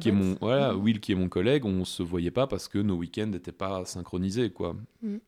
qui 0.02 0.10
est 0.10 0.12
mon 0.12 0.36
voilà. 0.42 0.76
Will 0.76 1.00
qui 1.00 1.14
est 1.14 1.16
mon 1.16 1.30
collègue 1.30 1.64
on 1.66 1.86
se 1.86 2.04
voyait 2.04 2.30
pas 2.32 2.46
parce 2.46 2.68
que 2.68 2.78
nos 2.80 2.96
week-ends 2.98 3.28
n'étaient 3.28 3.54
pas 3.54 3.86
synchronisés 3.86 4.50
quoi 4.50 4.76
Mhm. 5.02 5.20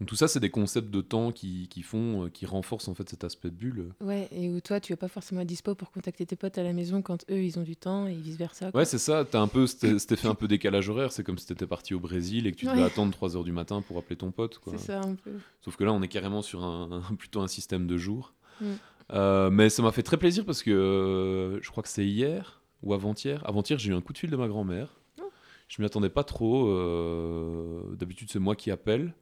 Donc 0.00 0.08
tout 0.08 0.16
ça 0.16 0.26
c'est 0.28 0.40
des 0.40 0.50
concepts 0.50 0.90
de 0.90 1.00
temps 1.02 1.30
qui, 1.30 1.68
qui 1.68 1.82
font 1.82 2.24
euh, 2.24 2.28
qui 2.30 2.46
renforcent 2.46 2.88
en 2.88 2.94
fait 2.94 3.08
cet 3.08 3.22
aspect 3.22 3.50
de 3.50 3.54
bulle 3.54 3.92
Ouais, 4.00 4.28
et 4.32 4.48
où 4.48 4.60
toi, 4.60 4.80
tu 4.80 4.92
es 4.92 4.96
pas 4.96 5.08
forcément 5.08 5.44
dispo 5.44 5.74
pour 5.74 5.90
contacter 5.90 6.24
tes 6.26 6.36
potes 6.36 6.56
à 6.58 6.62
la 6.62 6.72
maison 6.72 7.02
quand 7.02 7.24
eux, 7.30 7.42
ils 7.42 7.58
ont 7.58 7.62
du 7.62 7.76
temps 7.76 8.06
et 8.06 8.14
vice-versa. 8.14 8.70
quoi. 8.72 8.80
ouais 8.80 8.84
c'est 8.86 8.98
ça 8.98 9.24
t'as 9.30 9.40
un 9.40 9.46
peu 9.48 9.66
cet, 9.66 9.98
cet 9.98 10.12
effet 10.12 10.26
un 10.34 10.34
peu 10.34 10.48
décalage 10.48 10.88
horaire 10.88 11.12
c'est 11.12 11.22
comme 11.22 11.38
si 11.38 11.46
t'étais 11.46 11.66
parti 11.66 11.92
au 11.94 12.00
Brésil 12.00 12.46
et 12.46 12.52
que 12.52 12.56
tu 12.56 12.66
devais 12.66 12.78
Ouais. 12.78 12.84
attendre 12.84 13.12
3 13.12 13.36
heures 13.36 13.44
du 13.44 13.52
matin 13.52 13.82
pour 13.82 13.98
appeler 13.98 14.16
ton 14.16 14.30
pote 14.30 14.58
C'est 14.70 14.78
ça, 14.78 15.00
un 15.00 15.14
peu. 15.16 15.32
sauf 15.60 15.76
que 15.76 15.84
là 15.84 15.92
on 15.92 16.00
est 16.02 16.08
carrément 16.08 16.42
sur 16.42 16.64
un, 16.64 17.02
un- 17.10 17.14
plutôt 17.18 17.40
un 17.42 17.48
système 17.48 17.86
de 17.86 17.96
jour 17.96 18.32
Mhm. 18.60 18.76
Euh, 19.12 19.50
mais 19.50 19.70
ça 19.70 19.82
m'a 19.82 19.90
fait 19.90 20.04
très 20.04 20.16
plaisir 20.18 20.44
parce 20.44 20.62
que 20.62 20.70
euh, 20.70 21.60
je 21.62 21.68
crois 21.70 21.82
que 21.82 21.88
c'est 21.88 22.06
hier 22.06 22.62
ou 22.82 22.94
avant-hier 22.94 23.42
avant-hier 23.44 23.76
j'ai 23.78 23.90
eu 23.90 23.94
un 23.94 24.00
coup 24.00 24.12
de 24.12 24.18
fil 24.18 24.30
de 24.30 24.36
ma 24.36 24.46
grand-mère 24.46 24.88
Oh. 25.20 25.24
Je 25.66 25.82
m'y 25.82 25.86
attendais 25.86 26.10
pas 26.10 26.22
trop. 26.22 26.68
euh, 26.68 27.82
D'habitude, 27.96 28.28
c'est 28.30 28.38
moi 28.38 28.54
qui 28.56 28.70
appelle. 28.70 29.14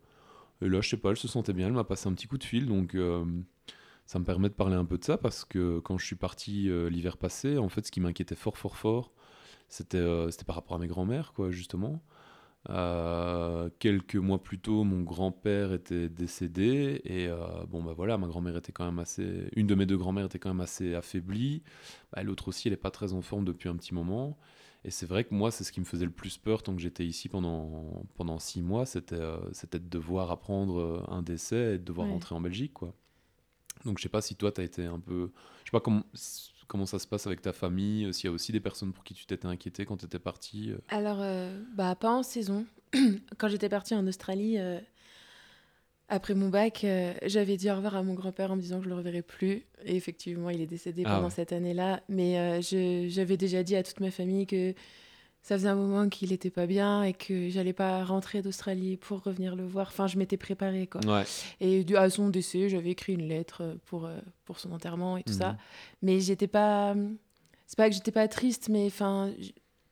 Et 0.62 0.68
là, 0.68 0.80
je 0.80 0.88
sais 0.88 0.96
pas, 0.96 1.10
elle 1.10 1.16
se 1.16 1.28
sentait 1.28 1.52
bien. 1.52 1.66
Elle 1.68 1.72
m'a 1.72 1.84
passé 1.84 2.08
un 2.08 2.12
petit 2.12 2.26
coup 2.26 2.38
de 2.38 2.44
fil. 2.44 2.66
Donc, 2.66 2.94
euh, 2.94 3.24
ça 4.06 4.18
me 4.18 4.24
permet 4.24 4.48
de 4.48 4.54
parler 4.54 4.74
un 4.76 4.84
peu 4.84 4.98
de 4.98 5.04
ça 5.04 5.16
parce 5.18 5.44
que 5.44 5.78
quand 5.80 5.98
je 5.98 6.06
suis 6.06 6.16
parti 6.16 6.68
euh, 6.68 6.90
l'hiver 6.90 7.16
passé, 7.16 7.58
en 7.58 7.68
fait, 7.68 7.86
ce 7.86 7.92
qui 7.92 8.00
m'inquiétait 8.00 8.34
fort, 8.34 8.56
fort, 8.58 8.76
fort, 8.76 9.12
c'était 9.68 9.98
euh, 9.98 10.30
par 10.46 10.56
rapport 10.56 10.76
à 10.76 10.78
mes 10.78 10.88
grands-mères, 10.88 11.32
quoi, 11.34 11.50
justement. 11.50 12.02
Quelques 13.78 14.16
mois 14.16 14.42
plus 14.42 14.58
tôt, 14.58 14.84
mon 14.84 15.02
grand-père 15.02 15.72
était 15.72 16.08
décédé 16.10 17.00
et 17.04 17.28
bon 17.68 17.82
bah 17.82 17.94
voilà, 17.96 18.18
ma 18.18 18.26
grand-mère 18.26 18.58
était 18.58 18.72
quand 18.72 18.84
même 18.84 18.98
assez, 18.98 19.48
une 19.56 19.66
de 19.66 19.74
mes 19.74 19.86
deux 19.86 19.96
grand-mères 19.96 20.26
était 20.26 20.38
quand 20.38 20.50
même 20.50 20.60
assez 20.60 20.94
affaiblie. 20.94 21.62
Bah, 22.12 22.22
L'autre 22.22 22.48
aussi, 22.48 22.68
elle 22.68 22.74
est 22.74 22.76
pas 22.76 22.90
très 22.90 23.14
en 23.14 23.22
forme 23.22 23.46
depuis 23.46 23.70
un 23.70 23.76
petit 23.76 23.94
moment. 23.94 24.36
Et 24.84 24.90
c'est 24.90 25.06
vrai 25.06 25.24
que 25.24 25.34
moi, 25.34 25.50
c'est 25.50 25.64
ce 25.64 25.72
qui 25.72 25.80
me 25.80 25.84
faisait 25.84 26.04
le 26.04 26.10
plus 26.10 26.36
peur 26.38 26.62
tant 26.62 26.74
que 26.74 26.80
j'étais 26.80 27.04
ici 27.04 27.28
pendant, 27.28 28.04
pendant 28.16 28.38
six 28.38 28.62
mois, 28.62 28.86
c'était 28.86 29.16
euh, 29.16 29.38
de 29.72 29.78
devoir 29.78 30.30
apprendre 30.30 30.78
euh, 30.80 31.02
un 31.08 31.22
décès 31.22 31.74
et 31.74 31.78
de 31.78 31.84
devoir 31.84 32.06
Ouais. 32.06 32.12
rentrer 32.14 32.34
en 32.34 32.40
Belgique, 32.40 32.72
quoi. 32.74 32.94
Donc 33.84 33.98
je 33.98 34.02
sais 34.04 34.08
pas 34.08 34.20
si 34.22 34.34
toi, 34.36 34.50
tu 34.52 34.60
as 34.60 34.64
été 34.64 34.84
un 34.86 35.00
peu... 35.00 35.30
Je 35.64 35.70
sais 35.70 35.72
pas 35.72 35.80
comment, 35.80 36.04
comment 36.68 36.86
ça 36.86 36.98
se 36.98 37.06
passe 37.06 37.26
avec 37.26 37.42
ta 37.42 37.52
famille, 37.52 38.06
euh, 38.06 38.12
s'il 38.12 38.26
y 38.26 38.28
a 38.28 38.32
aussi 38.32 38.52
des 38.52 38.60
personnes 38.60 38.92
pour 38.92 39.02
qui 39.04 39.14
tu 39.14 39.26
t'étais 39.26 39.46
inquiété 39.46 39.84
quand 39.84 39.96
tu 39.96 40.06
étais 40.06 40.18
parti. 40.20 40.70
euh. 40.70 40.78
Alors, 40.88 41.18
euh, 41.20 41.60
bah, 41.74 41.94
pas 41.96 42.10
en 42.12 42.22
saison. 42.22 42.64
Quand 43.38 43.48
j'étais 43.48 43.68
partie 43.68 43.94
en 43.94 44.06
Australie, 44.06 44.58
euh, 44.58 44.80
après 46.08 46.34
mon 46.34 46.48
bac, 46.48 46.84
euh, 46.84 47.12
j'avais 47.26 47.56
dit 47.56 47.70
au 47.70 47.74
revoir 47.76 47.96
à 47.96 48.02
mon 48.02 48.14
grand-père 48.14 48.50
en 48.50 48.56
me 48.56 48.60
disant 48.60 48.78
que 48.78 48.84
je 48.84 48.88
le 48.88 48.94
reverrais 48.94 49.22
plus. 49.22 49.64
Et 49.84 49.94
effectivement, 49.96 50.50
il 50.50 50.60
est 50.60 50.66
décédé 50.66 51.02
Ah 51.04 51.14
pendant 51.14 51.24
ouais. 51.26 51.30
cette 51.30 51.52
année-là. 51.52 52.02
Mais 52.08 52.38
euh, 52.38 53.08
j'avais 53.08 53.36
déjà 53.36 53.62
dit 53.62 53.76
à 53.76 53.82
toute 53.82 54.00
ma 54.00 54.10
famille 54.10 54.46
que 54.46 54.74
ça 55.42 55.56
faisait 55.56 55.68
un 55.68 55.76
moment 55.76 56.08
qu'il 56.08 56.30
n'était 56.30 56.50
pas 56.50 56.66
bien 56.66 57.04
et 57.04 57.12
que 57.12 57.48
j'allais 57.50 57.72
pas 57.72 58.04
rentrer 58.04 58.42
d'Australie 58.42 58.96
pour 58.96 59.22
revenir 59.22 59.54
le 59.54 59.64
voir. 59.66 59.88
Enfin, 59.88 60.06
je 60.06 60.18
m'étais 60.18 60.36
préparée, 60.36 60.86
quoi. 60.86 61.00
Ouais. 61.06 61.24
Et 61.60 61.84
à 61.96 62.10
son 62.10 62.28
décès, 62.28 62.68
j'avais 62.68 62.90
écrit 62.90 63.14
une 63.14 63.28
lettre 63.28 63.62
euh, 63.62 63.74
pour, 63.86 64.08
pour 64.44 64.58
son 64.58 64.72
enterrement 64.72 65.16
et 65.16 65.22
tout 65.22 65.32
Mhm. 65.32 65.38
ça. 65.38 65.56
Mais 66.02 66.20
j'étais 66.20 66.48
pas. 66.48 66.94
C'est 67.66 67.76
pas 67.76 67.88
que 67.90 67.94
j'étais 67.94 68.12
pas 68.12 68.28
triste, 68.28 68.68
mais 68.70 68.86
enfin. 68.86 69.30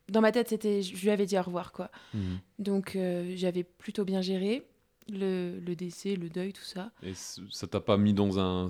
Dans 0.09 0.21
ma 0.21 0.31
tête, 0.33 0.49
c'était. 0.49 0.83
Je 0.83 0.97
lui 1.03 1.11
avais 1.11 1.27
dit 1.27 1.37
au 1.39 1.43
revoir, 1.43 1.73
quoi. 1.73 1.91
Mhm. 2.15 2.39
Donc, 2.59 2.95
euh, 2.97 3.33
j'avais 3.37 3.65
plutôt 3.65 4.05
bien 4.05 4.23
géré 4.23 4.67
le, 5.09 5.59
le 5.61 5.75
décès, 5.75 6.17
le 6.17 6.29
deuil, 6.29 6.53
tout 6.53 6.65
ça. 6.65 6.91
Et 7.03 7.13
ça 7.15 7.67
t'a 7.67 7.81
pas 7.81 7.97
mis 7.97 8.13
dans 8.13 8.39
un, 8.39 8.69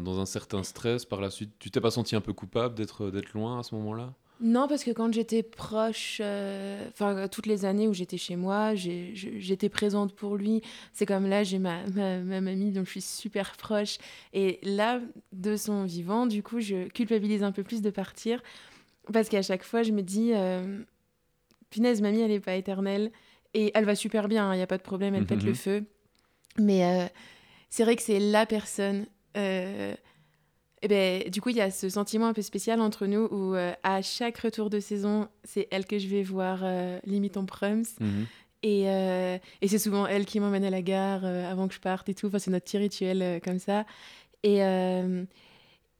dans 0.00 0.20
un 0.20 0.26
certain 0.26 0.62
stress 0.62 1.04
par 1.04 1.20
la 1.20 1.30
suite? 1.30 1.50
Tu 1.58 1.70
t'es 1.70 1.80
pas 1.80 1.90
senti 1.90 2.16
un 2.16 2.20
peu 2.20 2.32
coupable 2.32 2.74
d'être 2.74 3.10
d'être 3.10 3.32
loin 3.32 3.60
à 3.60 3.62
ce 3.62 3.74
moment-là? 3.74 4.14
Non, 4.40 4.68
parce 4.68 4.84
que 4.84 4.92
quand 4.92 5.12
j'étais 5.12 5.42
proche, 5.42 6.20
euh, 6.22 6.88
enfin, 6.90 7.26
toutes 7.26 7.46
les 7.46 7.64
années 7.64 7.88
où 7.88 7.92
j'étais 7.92 8.18
chez 8.18 8.36
moi, 8.36 8.76
j'étais 8.76 9.68
présente 9.68 10.14
pour 10.14 10.36
lui. 10.36 10.62
C'est 10.92 11.06
comme 11.06 11.26
là, 11.26 11.42
j'ai 11.42 11.58
ma, 11.58 11.84
ma, 11.88 12.20
ma 12.20 12.40
mamie 12.40 12.70
dont 12.70 12.84
je 12.84 12.90
suis 12.90 13.00
super 13.00 13.56
proche. 13.56 13.98
Et 14.32 14.60
là, 14.62 15.00
de 15.32 15.56
son 15.56 15.82
vivant, 15.82 16.26
du 16.26 16.44
coup, 16.44 16.60
je 16.60 16.86
culpabilise 16.86 17.42
un 17.42 17.50
peu 17.50 17.64
plus 17.64 17.82
de 17.82 17.90
partir. 17.90 18.40
Parce 19.12 19.28
qu'à 19.28 19.42
chaque 19.42 19.64
fois, 19.64 19.82
je 19.82 19.90
me 19.90 20.02
dis, 20.02 20.30
euh, 20.32 20.84
punaise, 21.70 22.00
mamie, 22.00 22.20
elle 22.20 22.30
n'est 22.30 22.38
pas 22.38 22.54
éternelle. 22.54 23.10
Et 23.54 23.70
elle 23.74 23.84
va 23.84 23.94
super 23.94 24.28
bien, 24.28 24.52
il 24.52 24.56
n'y 24.56 24.62
a 24.62 24.66
pas 24.66 24.78
de 24.78 24.82
problème, 24.82 25.14
elle 25.14 25.26
pète 25.26 25.40
Mhm. 25.42 25.46
le 25.48 25.54
feu. 25.54 25.84
Mais 26.58 26.84
euh, 26.84 27.06
c'est 27.70 27.84
vrai 27.84 27.96
que 27.96 28.02
c'est 28.02 28.20
la 28.20 28.46
personne. 28.46 29.06
euh, 29.36 29.94
et 30.82 30.86
ben, 30.88 31.28
du 31.28 31.40
coup, 31.40 31.48
il 31.48 31.56
y 31.56 31.60
a 31.60 31.70
ce 31.72 31.88
sentiment 31.88 32.26
un 32.28 32.32
peu 32.32 32.42
spécial 32.42 32.80
entre 32.80 33.06
nous 33.06 33.26
où 33.32 33.54
euh, 33.54 33.72
à 33.82 34.00
chaque 34.00 34.38
retour 34.38 34.70
de 34.70 34.78
saison, 34.80 35.28
c'est 35.42 35.66
elle 35.72 35.86
que 35.86 35.98
je 35.98 36.06
vais 36.08 36.22
voir 36.22 36.64
limite 37.04 37.36
en 37.36 37.46
prums. 37.46 37.82
Mhm. 38.00 38.26
Et, 38.64 38.82
et 38.84 39.68
c'est 39.68 39.78
souvent 39.78 40.06
elle 40.06 40.24
qui 40.24 40.40
m'emmène 40.40 40.64
à 40.64 40.70
la 40.70 40.82
gare 40.82 41.24
avant 41.24 41.68
que 41.68 41.74
je 41.74 41.80
parte 41.80 42.08
et 42.08 42.14
tout. 42.14 42.26
Enfin, 42.28 42.38
c'est 42.38 42.50
notre 42.50 42.64
petit 42.64 42.78
rituel 42.78 43.40
comme 43.44 43.58
ça. 43.58 43.86
Et, 44.44 44.60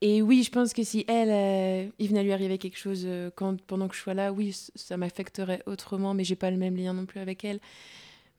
et 0.00 0.22
oui, 0.22 0.42
je 0.42 0.50
pense 0.50 0.72
que 0.72 0.82
si 0.84 1.04
elle, 1.08 1.30
euh, 1.30 1.90
il 1.98 2.08
venait 2.08 2.20
à 2.20 2.22
lui 2.22 2.32
arriver 2.32 2.58
quelque 2.58 2.78
chose 2.78 3.02
euh, 3.04 3.30
quand, 3.34 3.60
pendant 3.62 3.88
que 3.88 3.94
je 3.96 4.00
sois 4.00 4.14
là, 4.14 4.32
oui, 4.32 4.56
ça 4.74 4.96
m'affecterait 4.96 5.62
autrement, 5.66 6.14
mais 6.14 6.24
j'ai 6.24 6.36
pas 6.36 6.50
le 6.50 6.56
même 6.56 6.76
lien 6.76 6.92
non 6.92 7.04
plus 7.04 7.20
avec 7.20 7.44
elle. 7.44 7.58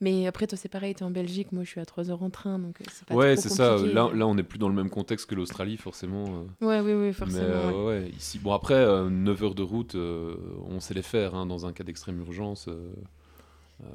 Mais 0.01 0.27
après, 0.27 0.47
toi, 0.47 0.57
c'est 0.57 0.69
pareil, 0.69 0.95
tu 0.95 1.01
es 1.01 1.05
en 1.05 1.11
Belgique, 1.11 1.51
moi, 1.51 1.65
je 1.65 1.71
suis 1.71 1.81
à 1.81 1.85
3 1.85 2.09
heures 2.09 2.23
en 2.23 2.29
train, 2.29 2.57
donc 2.57 2.79
euh, 2.79 2.85
c'est 2.89 3.05
pas 3.05 3.15
Ouais, 3.15 3.35
c'est 3.35 3.49
ça. 3.49 3.75
Là, 3.75 4.09
là, 4.13 4.27
on 4.27 4.35
n'est 4.35 4.43
plus 4.43 4.57
dans 4.57 4.69
le 4.69 4.73
même 4.75 4.89
contexte 4.89 5.25
que 5.29 5.35
l'Australie, 5.35 5.75
forcément. 5.75 6.45
Ouais, 6.61 6.79
oui, 6.79 6.93
oui, 6.93 7.07
Mais 7.07 7.11
forcément. 7.13 7.43
euh, 7.43 7.71
ouais. 7.71 8.03
ouais, 8.03 8.09
ici, 8.17 8.39
bon 8.39 8.53
après, 8.53 8.75
euh, 8.75 9.09
9 9.09 9.43
heures 9.43 9.55
de 9.55 9.63
route, 9.63 9.95
euh, 9.95 10.37
on 10.69 10.79
sait 10.79 10.93
les 10.93 11.01
faire 11.01 11.35
hein, 11.35 11.45
dans 11.45 11.65
un 11.65 11.73
cas 11.73 11.83
d'extrême 11.83 12.19
urgence. 12.21 12.69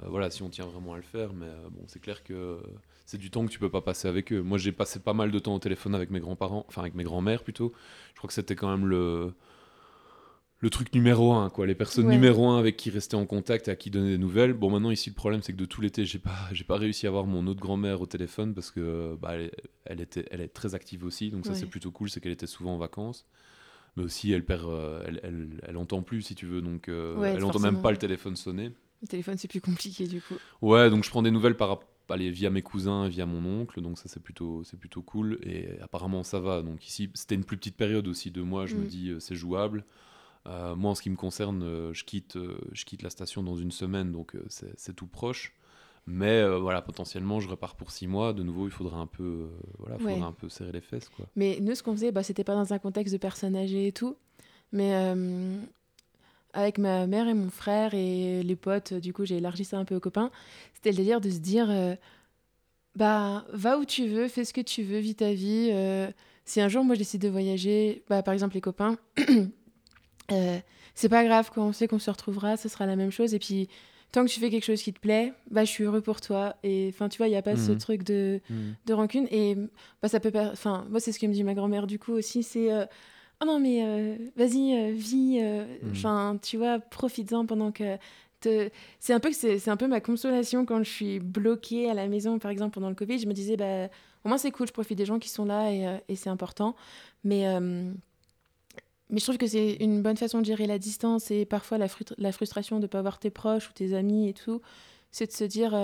voilà, 0.06 0.28
si 0.28 0.42
on 0.42 0.50
tient 0.50 0.66
vraiment 0.66 0.92
à 0.92 0.97
le 0.97 1.02
faire, 1.02 1.33
mais 1.33 1.47
bon, 1.71 1.85
c'est 1.87 2.00
clair 2.00 2.23
que 2.23 2.59
c'est 3.14 3.18
du 3.18 3.30
temps 3.30 3.47
que 3.47 3.50
tu 3.52 3.59
peux 3.61 3.71
pas 3.71 3.80
passer 3.80 4.09
avec 4.09 4.33
eux. 4.33 4.42
Moi, 4.42 4.59
j'ai 4.59 4.73
passé 4.73 4.99
pas 4.99 5.14
mal 5.14 5.30
de 5.30 5.38
temps 5.38 5.54
au 5.54 5.59
téléphone 5.61 5.94
avec 5.94 6.11
mes 6.11 6.18
grands-parents, 6.21 6.64
enfin 6.68 6.80
avec 6.83 6.94
mes 6.94 7.04
grands-mères 7.04 7.44
plutôt. 7.44 7.73
Je 8.12 8.18
crois 8.18 8.28
que 8.28 8.35
c'était 8.35 8.56
quand 8.56 8.71
même 8.71 8.87
le 8.87 9.33
le 10.61 10.71
truc 10.71 10.94
numéro 10.94 11.35
un, 11.35 11.50
quoi. 11.50 11.66
Les 11.66 11.75
personnes 11.75 12.06
Ouais. 12.06 12.14
numéro 12.14 12.49
un 12.49 12.59
avec 12.59 12.76
qui 12.78 12.88
rester 12.88 13.16
en 13.16 13.26
contact 13.26 13.68
et 13.68 13.71
à 13.71 13.76
qui 13.76 13.90
donner 13.90 14.12
des 14.12 14.18
nouvelles. 14.18 14.54
Bon, 14.54 14.71
maintenant 14.71 14.90
ici, 14.90 15.11
le 15.11 15.14
problème, 15.14 15.42
c'est 15.42 15.52
que 15.52 15.59
de 15.59 15.66
tout 15.66 15.83
l'été, 15.83 16.06
j'ai 16.06 16.18
pas, 16.18 16.30
j'ai 16.52 16.64
pas 16.64 16.76
réussi 16.78 17.06
à 17.06 17.11
avoir 17.11 17.26
mon 17.26 17.47
autre 17.47 17.61
grand-mère 17.61 18.00
au 18.00 18.06
téléphone 18.06 18.54
parce 18.54 18.71
que 18.71 19.14
bah, 19.21 19.35
elle, 19.35 19.50
elle 19.85 20.00
était, 20.00 20.25
elle 20.30 20.40
est 20.40 20.49
très 20.49 20.75
active 20.75 21.04
aussi, 21.04 21.30
donc 21.30 21.44
ça 21.44 21.52
Ouais. 21.52 21.59
c'est 21.59 21.66
plutôt 21.66 21.90
cool, 21.90 22.09
c'est 22.09 22.21
qu'elle 22.21 22.33
était 22.33 22.47
souvent 22.47 22.75
en 22.75 22.78
vacances. 22.78 23.26
Mais 23.97 24.02
aussi, 24.02 24.33
elle 24.33 24.44
perd, 24.44 24.64
euh, 24.64 25.04
elle, 25.06 25.21
elle, 25.23 25.61
elle 25.68 25.76
entend 25.76 26.02
plus 26.02 26.23
si 26.23 26.35
tu 26.35 26.47
veux, 26.47 26.62
donc 26.62 26.88
euh, 26.88 27.14
Ouais, 27.16 27.35
elle 27.37 27.44
entend 27.44 27.61
même 27.61 27.80
pas 27.83 27.90
le 27.92 27.97
téléphone 27.99 28.35
sonner. 28.35 28.73
Le 29.02 29.06
téléphone, 29.09 29.37
c'est 29.37 29.49
plus 29.49 29.61
compliqué, 29.61 30.06
du 30.09 30.21
coup. 30.23 30.35
Ouais, 30.62 30.88
donc 30.88 31.04
je 31.04 31.11
prends 31.11 31.23
des 31.23 31.30
nouvelles 31.30 31.56
par 31.56 31.68
rap- 31.68 31.85
allez, 32.08 32.30
via 32.30 32.50
mes 32.50 32.62
cousins, 32.62 33.08
via 33.08 33.26
mon 33.26 33.44
oncle, 33.62 33.80
donc 33.80 33.99
ça 33.99 34.08
c'est 34.08 34.23
plutôt, 34.23 34.62
c'est 34.64 34.76
plutôt 34.78 35.02
cool. 35.02 35.38
Et 35.42 35.80
apparemment 35.80 36.23
ça 36.23 36.40
va. 36.40 36.62
Donc 36.62 36.87
ici, 36.87 37.11
c'était 37.14 37.34
une 37.34 37.44
plus 37.44 37.56
petite 37.56 37.76
période 37.76 38.06
aussi 38.08 38.30
de 38.30 38.42
mois, 38.42 38.66
je 38.66 38.76
me 38.76 38.84
Mm. 38.84 38.87
dis 38.87 39.08
euh, 39.11 39.20
c'est 39.20 39.34
jouable. 39.37 39.84
Euh, 40.46 40.76
moi 40.76 40.90
en 40.90 40.94
ce 40.94 41.02
qui 41.02 41.08
me 41.11 41.16
concerne, 41.16 41.62
euh, 41.62 41.92
je, 41.94 42.04
quitte, 42.04 42.37
je 42.73 42.84
quitte 42.84 43.02
la 43.02 43.11
station 43.11 43.42
dans 43.42 43.56
une 43.56 43.70
semaine, 43.70 44.12
donc 44.12 44.37
c'est 44.49 44.94
tout 44.94 45.06
proche. 45.06 45.54
Mais 46.06 46.46
voilà, 46.58 46.82
potentiellement 46.82 47.40
je 47.40 47.49
repars 47.49 47.76
pour 47.76 47.90
six 47.90 48.06
mois. 48.06 48.34
De 48.34 48.42
nouveau, 48.42 48.66
il 48.66 48.70
faudra 48.70 48.99
un 48.99 49.06
peu, 49.06 49.49
voilà, 49.78 49.96
faudra 49.99 50.14
Ouais. 50.16 50.20
un 50.23 50.32
peu 50.32 50.50
serrer 50.50 50.70
les 50.73 50.82
fesses, 50.82 51.08
quoi. 51.08 51.26
Mais 51.34 51.58
nous, 51.62 51.75
ce 51.75 51.82
qu'on 51.82 51.92
faisait, 51.94 52.12
bah, 52.12 52.23
c'était 52.23 52.44
pas 52.44 52.54
dans 52.54 52.75
un 52.75 52.78
contexte 52.78 53.14
de 53.14 53.18
personnes 53.18 53.56
âgées 53.56 53.87
et 53.87 53.92
tout, 53.92 54.14
mais 54.70 54.92
avec 56.54 56.78
ma 56.78 57.06
mère 57.06 57.28
et 57.28 57.34
mon 57.34 57.50
frère 57.50 57.92
et 57.94 58.42
les 58.42 58.56
potes, 58.56 58.94
du 58.94 59.12
coup, 59.12 59.25
j'ai 59.25 59.37
élargi 59.37 59.64
ça 59.64 59.76
un 59.78 59.84
peu 59.84 59.94
aux 59.96 60.00
copains. 60.00 60.30
C'était 60.75 60.90
le 60.90 60.96
délire 60.96 61.20
de 61.20 61.28
se 61.30 61.38
dire, 61.38 61.66
euh, 61.70 61.94
bah, 62.96 63.44
va 63.52 63.78
où 63.78 63.84
tu 63.84 64.06
veux, 64.06 64.28
fais 64.28 64.44
ce 64.44 64.52
que 64.54 64.61
tu 64.61 64.82
veux, 64.82 64.99
vis 64.99 65.16
ta 65.16 65.32
vie. 65.32 65.70
euh, 65.73 66.08
si 66.44 66.61
un 66.61 66.68
jour, 66.68 66.84
moi, 66.84 66.94
je 66.94 67.00
décide 67.00 67.23
de 67.23 67.28
voyager, 67.28 68.04
bah, 68.08 68.23
par 68.23 68.32
exemple, 68.34 68.54
les 68.54 68.61
copains, 68.61 68.96
euh, 70.32 70.58
c'est 70.94 71.08
pas 71.08 71.25
grave, 71.25 71.50
quand 71.54 71.66
on 71.66 71.73
sait 71.73 71.88
qu'on 71.88 71.99
se 71.99 72.11
retrouvera, 72.11 72.56
ce 72.56 72.68
sera 72.68 72.87
la 72.87 72.96
même 72.96 73.11
chose. 73.11 73.34
Et 73.34 73.38
puis, 73.38 73.68
tant 74.12 74.25
que 74.25 74.30
tu 74.30 74.38
fais 74.40 74.50
quelque 74.50 74.64
chose 74.64 74.82
qui 74.82 74.92
te 74.92 75.00
plaît, 75.00 75.32
bah, 75.50 75.64
je 75.64 75.70
suis 75.70 75.84
heureux 75.84 76.00
pour 76.00 76.20
toi. 76.20 76.54
Et 76.62 76.90
enfin, 76.92 77.08
tu 77.08 77.18
vois, 77.18 77.26
il 77.26 77.30
n'y 77.30 77.37
a 77.37 77.42
pas 77.42 77.56
ce 77.56 77.73
Mhm. 77.73 77.78
truc 77.78 78.02
de 78.04 78.40
de 78.87 78.92
rancune 78.92 79.26
et 79.30 79.56
bah, 80.02 80.08
ça 80.08 80.20
peut 80.20 80.30
enfin 80.52 80.87
moi 80.90 81.00
c'est 81.00 81.11
ce 81.11 81.18
que 81.18 81.25
me 81.26 81.32
dit 81.32 81.42
ma 81.42 81.54
grand-mère 81.54 81.87
du 81.87 81.99
coup 81.99 82.12
aussi 82.12 82.42
c'est 82.42 82.70
euh, 82.70 82.84
oh 83.41 83.45
non 83.47 83.59
mais 83.61 83.85
euh, 83.85 84.17
vas-y 84.37 84.75
euh, 84.76 84.93
vis 84.93 85.38
euh, 85.41 85.64
Mhm. 85.83 85.91
enfin 85.93 86.38
tu 86.43 86.57
vois 86.57 86.79
profites-en 86.79 87.47
pendant 87.47 87.73
que 87.73 87.97
te... 88.41 88.69
c'est 89.00 89.12
un 89.12 89.21
peu 89.21 89.33
c'est 89.33 89.59
c'est 89.59 89.71
un 89.71 89.76
peu 89.76 89.87
ma 89.88 90.00
consolation 90.00 90.64
quand 90.67 90.83
je 90.83 90.91
suis 90.91 91.19
bloquée 91.21 91.91
à 91.91 91.95
la 91.95 92.07
maison 92.09 92.38
par 92.38 92.50
exemple 92.50 92.75
pendant 92.75 92.88
le 92.88 92.95
Covid 92.95 93.19
je 93.19 93.26
me 93.26 93.33
disais 93.33 93.57
bah 93.57 93.87
au 94.25 94.29
moins 94.29 94.38
c'est 94.38 94.50
cool 94.50 94.67
je 94.67 94.73
profite 94.73 94.99
des 94.99 95.07
gens 95.07 95.19
qui 95.19 95.29
sont 95.29 95.45
là 95.45 95.71
et, 95.71 95.87
euh, 95.87 95.97
et 96.09 96.17
c'est 96.17 96.31
important 96.31 96.75
mais 97.25 97.47
mais 99.11 99.19
je 99.21 99.25
trouve 99.25 99.37
que 99.38 99.47
c'est 99.47 99.75
une 99.81 100.03
bonne 100.03 100.17
façon 100.17 100.41
de 100.41 100.47
gérer 100.47 100.67
la 100.67 100.79
distance 100.79 101.31
et 101.31 101.45
parfois 101.45 101.79
la, 101.79 101.87
frut- 101.88 102.14
la 102.19 102.33
frustration 102.33 102.76
de 102.79 102.83
ne 102.83 102.87
pas 102.87 103.03
voir 103.03 103.19
tes 103.19 103.31
proches 103.31 103.69
ou 103.69 103.73
tes 103.73 103.95
amis 103.95 104.29
et 104.29 104.33
tout. 104.33 104.61
C'est 105.12 105.26
de 105.26 105.33
se 105.33 105.45
dire, 105.45 105.75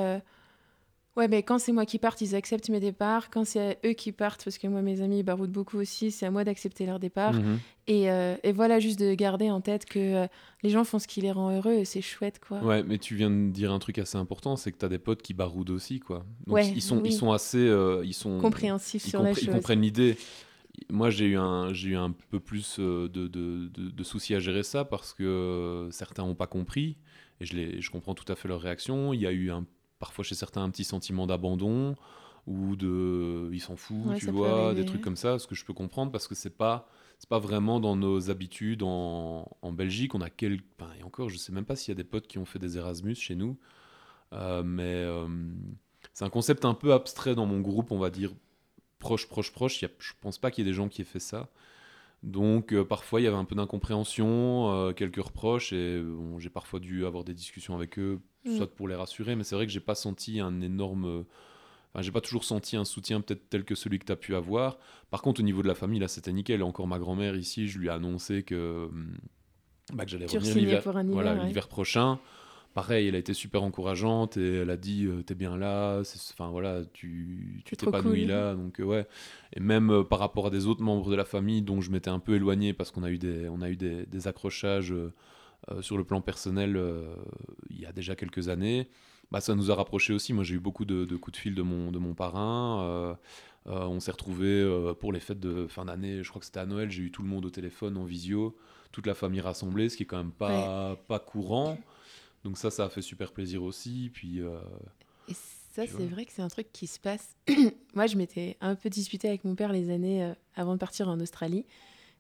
ouais, 1.16 1.28
mais 1.28 1.42
quand 1.42 1.58
c'est 1.58 1.72
moi 1.72 1.86
qui 1.86 1.98
parte, 1.98 2.20
ils 2.20 2.34
acceptent 2.34 2.68
mes 2.70 2.80
départs. 2.80 3.30
Quand 3.30 3.44
c'est 3.44 3.78
eux 3.84 3.92
qui 3.92 4.12
partent, 4.12 4.44
parce 4.44 4.58
que 4.58 4.66
moi, 4.66 4.82
mes 4.82 5.00
amis 5.02 5.18
ils 5.20 5.22
baroudent 5.22 5.52
beaucoup 5.52 5.78
aussi, 5.78 6.10
c'est 6.10 6.26
à 6.26 6.30
moi 6.30 6.44
d'accepter 6.44 6.86
leur 6.86 6.98
départ. 6.98 7.34
Mhm. 7.34 7.58
Et, 7.86 8.10
euh, 8.10 8.36
et 8.44 8.52
voilà, 8.52 8.78
juste 8.78 9.00
de 9.00 9.14
garder 9.14 9.50
en 9.50 9.60
tête 9.60 9.84
que 9.84 9.98
euh, 9.98 10.26
les 10.62 10.70
gens 10.70 10.84
font 10.84 10.98
ce 10.98 11.08
qui 11.08 11.20
les 11.20 11.32
rend 11.32 11.50
heureux 11.56 11.72
et 11.72 11.84
c'est 11.84 12.02
chouette, 12.02 12.38
quoi. 12.46 12.62
Ouais, 12.62 12.82
mais 12.84 12.98
tu 12.98 13.16
viens 13.16 13.30
de 13.30 13.50
dire 13.50 13.72
un 13.72 13.78
truc 13.80 13.98
assez 13.98 14.16
important, 14.16 14.56
c'est 14.56 14.70
que 14.72 14.78
tu 14.78 14.84
as 14.84 14.88
des 14.88 14.98
potes 15.00 15.22
qui 15.22 15.34
baroudent 15.34 15.70
aussi, 15.70 15.98
quoi. 16.00 16.24
Donc 16.46 16.54
Ouais, 16.56 16.68
ils 16.68 16.82
sont, 16.82 16.98
oui. 16.98 17.08
ils 17.10 17.12
sont 17.12 17.32
assez, 17.32 17.58
euh, 17.58 18.02
ils 18.04 18.14
sont 18.14 18.38
Compréhensif 18.40 19.04
ils, 19.06 19.10
sur 19.10 19.22
la 19.22 19.30
compré- 19.30 19.40
ils 19.42 19.44
chose. 19.46 19.54
comprennent 19.54 19.82
l'idée. 19.82 20.16
Moi, 20.88 21.10
j'ai 21.10 21.26
eu 21.26 21.36
un, 21.36 21.72
eu 21.74 21.96
un 21.96 22.12
peu 22.30 22.38
plus 22.40 22.78
de, 22.78 23.08
de, 23.08 23.26
de- 23.26 23.68
de 23.90 24.04
soucis 24.04 24.34
à 24.34 24.38
gérer 24.38 24.62
ça 24.62 24.84
parce 24.84 25.12
que 25.12 25.88
certains 25.90 26.22
n'ont 26.24 26.36
pas 26.36 26.46
compris 26.46 26.96
et 27.40 27.44
je, 27.44 27.54
les, 27.56 27.80
je 27.80 27.90
comprends 27.90 28.14
tout 28.14 28.30
à 28.32 28.36
fait 28.36 28.46
leur 28.48 28.60
réaction. 28.60 29.12
Il 29.12 29.20
y 29.20 29.26
a 29.26 29.32
eu 29.32 29.50
un, 29.50 29.66
parfois 30.00 30.24
chez 30.24 30.36
certains 30.36 30.64
un 30.64 30.70
petit 30.70 30.84
sentiment 30.84 31.28
d'abandon 31.28 31.96
ou 32.48 32.76
de, 32.76 33.50
ils 33.52 33.60
s'en 33.60 33.76
foutent, 33.76 34.14
Ouais, 34.14 34.18
tu 34.18 34.26
vois, 34.30 34.74
des 34.74 34.84
trucs 34.84 35.02
comme 35.02 35.16
ça, 35.16 35.38
ce 35.38 35.46
que 35.48 35.54
je 35.56 35.64
peux 35.64 35.74
comprendre 35.74 36.12
parce 36.12 36.28
que 36.28 36.34
c'est 36.36 36.56
pas, 36.58 36.88
c'est 37.20 37.28
pas 37.30 37.38
vraiment 37.40 37.80
dans 37.80 37.96
nos 37.96 38.30
habitudes 38.30 38.82
en, 38.84 39.48
en 39.62 39.72
Belgique. 39.72 40.14
On 40.16 40.22
a 40.22 40.30
quelques, 40.30 40.64
enfin, 40.80 40.90
et 41.00 41.04
encore, 41.04 41.30
je 41.30 41.38
sais 41.38 41.52
même 41.52 41.66
pas 41.66 41.76
s'il 41.76 41.92
y 41.92 41.96
a 41.96 42.02
des 42.02 42.04
potes 42.04 42.28
qui 42.28 42.38
ont 42.38 42.46
fait 42.46 42.58
des 42.60 42.78
Erasmus 42.78 43.16
chez 43.16 43.36
nous, 43.36 43.58
Euh, 44.32 44.62
mais 44.64 44.82
euh, 44.84 45.26
c'est 46.12 46.24
un 46.24 46.30
concept 46.30 46.64
un 46.64 46.74
peu 46.74 46.92
abstrait 46.92 47.34
dans 47.34 47.46
mon 47.46 47.60
groupe, 47.60 47.92
on 47.92 47.98
va 47.98 48.10
dire 48.10 48.32
proche, 48.98 49.28
proche, 49.28 49.52
proche. 49.52 49.82
Y 49.82 49.86
a- 49.86 49.90
je 50.00 50.12
pense 50.20 50.38
pas 50.38 50.50
qu'il 50.50 50.64
y 50.66 50.68
ait 50.68 50.72
des 50.72 50.76
gens 50.76 50.88
qui 50.88 51.02
aient 51.02 51.06
fait 51.06 51.20
ça. 51.20 51.48
Donc 52.22 52.72
euh, 52.72 52.84
parfois 52.84 53.20
il 53.20 53.24
y 53.24 53.26
avait 53.26 53.36
un 53.36 53.44
peu 53.44 53.54
d'incompréhension, 53.54 54.72
euh, 54.72 54.92
quelques 54.92 55.22
reproches, 55.22 55.72
et 55.72 55.96
euh, 55.96 56.02
bon, 56.02 56.38
j'ai 56.38 56.50
parfois 56.50 56.80
dû 56.80 57.06
avoir 57.06 57.24
des 57.24 57.34
discussions 57.34 57.74
avec 57.74 57.98
eux, 57.98 58.20
Mm. 58.44 58.56
soit 58.56 58.74
pour 58.74 58.88
les 58.88 58.94
rassurer, 58.94 59.36
mais 59.36 59.44
c'est 59.44 59.54
vrai 59.54 59.66
que 59.66 59.72
j'ai 59.72 59.80
pas 59.80 59.94
senti 59.94 60.40
un 60.40 60.60
énorme. 60.62 61.24
Enfin, 61.92 62.02
j'ai 62.02 62.12
pas 62.12 62.20
toujours 62.20 62.44
senti 62.44 62.76
un 62.76 62.84
soutien 62.84 63.20
peut-être 63.20 63.50
tel 63.50 63.64
que 63.64 63.74
celui 63.74 63.98
que 63.98 64.06
tu 64.06 64.12
as 64.12 64.16
pu 64.16 64.34
avoir. 64.34 64.78
Par 65.10 65.22
contre, 65.22 65.40
au 65.40 65.42
niveau 65.42 65.62
de 65.62 65.68
la 65.68 65.74
famille, 65.74 65.98
là, 65.98 66.08
c'était 66.08 66.32
nickel. 66.32 66.62
Encore 66.62 66.86
ma 66.86 66.98
grand-mère 66.98 67.36
ici, 67.36 67.68
je 67.68 67.78
lui 67.78 67.88
ai 67.88 67.90
annoncé 67.90 68.44
que, 68.44 68.88
bah, 69.92 70.04
que 70.04 70.10
j'allais 70.10 70.26
revenir 70.26 70.54
l'hiver 70.54 70.82
voilà, 71.08 71.34
ouais. 71.34 71.46
l'hiver 71.46 71.68
prochain. 71.68 72.18
Pareil, 72.80 73.08
elle 73.08 73.14
a 73.14 73.18
été 73.18 73.34
super 73.34 73.62
encourageante 73.62 74.38
et 74.38 74.54
elle 74.54 74.70
a 74.70 74.78
dit 74.78 75.04
euh, 75.04 75.22
t'es 75.22 75.34
bien 75.34 75.58
là, 75.58 76.00
enfin 76.32 76.48
voilà, 76.48 76.80
tu 76.94 77.62
t'épanouis 77.76 78.22
cool. 78.22 78.30
là, 78.30 78.54
donc 78.54 78.80
euh, 78.80 78.84
ouais. 78.84 79.06
Et 79.52 79.60
même 79.60 79.90
euh, 79.90 80.02
par 80.02 80.18
rapport 80.18 80.46
à 80.46 80.50
des 80.50 80.66
autres 80.66 80.80
membres 80.80 81.10
de 81.10 81.14
la 81.14 81.26
famille 81.26 81.60
dont 81.60 81.82
je 81.82 81.90
m'étais 81.90 82.08
un 82.08 82.20
peu 82.20 82.36
éloigné 82.36 82.72
parce 82.72 82.90
qu'on 82.90 83.02
a 83.02 83.10
eu 83.10 83.18
des 83.18 83.50
on 83.50 83.60
a 83.60 83.68
eu 83.68 83.76
des, 83.76 84.06
des 84.06 84.28
accrochages 84.28 84.94
sur 85.82 85.98
le 85.98 86.04
plan 86.04 86.22
personnel 86.22 86.80
il 87.68 87.78
y 87.78 87.84
a 87.84 87.92
déjà 87.92 88.16
quelques 88.16 88.48
années, 88.48 88.88
bah 89.30 89.42
ça 89.42 89.54
nous 89.54 89.70
a 89.70 89.74
rapprochés 89.74 90.14
aussi. 90.14 90.32
Moi 90.32 90.42
j'ai 90.42 90.54
eu 90.54 90.58
beaucoup 90.58 90.86
de, 90.86 91.04
de 91.04 91.16
coups 91.16 91.36
de 91.36 91.42
fil 91.42 91.54
de 91.54 91.60
mon 91.60 91.92
de 91.92 91.98
mon 91.98 92.14
parrain. 92.14 93.14
on 93.66 94.00
s'est 94.00 94.12
retrouvés 94.12 94.94
pour 95.00 95.12
les 95.12 95.20
fêtes 95.20 95.40
de 95.40 95.66
fin 95.66 95.84
d'année, 95.84 96.22
je 96.22 96.30
crois 96.30 96.40
que 96.40 96.46
c'était 96.46 96.60
à 96.60 96.66
Noël, 96.66 96.90
j'ai 96.90 97.02
eu 97.02 97.10
tout 97.10 97.22
le 97.22 97.28
monde 97.28 97.44
au 97.44 97.50
téléphone 97.50 97.98
en 97.98 98.04
visio, 98.04 98.56
toute 98.90 99.06
la 99.06 99.14
famille 99.14 99.42
rassemblée, 99.42 99.90
ce 99.90 99.98
qui 99.98 100.04
est 100.04 100.06
quand 100.06 100.16
même 100.16 100.32
pas, 100.32 100.96
pas 101.08 101.18
courant. 101.18 101.78
Donc 102.44 102.58
ça, 102.58 102.70
ça 102.70 102.84
a 102.84 102.88
fait 102.88 103.02
super 103.02 103.32
plaisir 103.32 103.62
aussi. 103.62 104.10
Puis 104.12 104.40
euh, 104.40 104.58
Et 105.28 105.34
ça, 105.34 105.86
c'est 105.86 106.06
vrai 106.06 106.24
que 106.24 106.32
c'est 106.32 106.42
un 106.42 106.48
truc 106.48 106.72
qui 106.72 106.86
se 106.86 106.98
passe. 106.98 107.36
Moi, 107.94 108.06
je 108.06 108.16
m'étais 108.16 108.56
un 108.60 108.74
peu 108.74 108.88
disputée 108.88 109.28
avec 109.28 109.44
mon 109.44 109.54
père 109.54 109.72
les 109.72 109.90
années 109.90 110.24
euh, 110.24 110.34
avant 110.54 110.74
de 110.74 110.78
partir 110.78 111.08
en 111.08 111.20
Australie. 111.20 111.66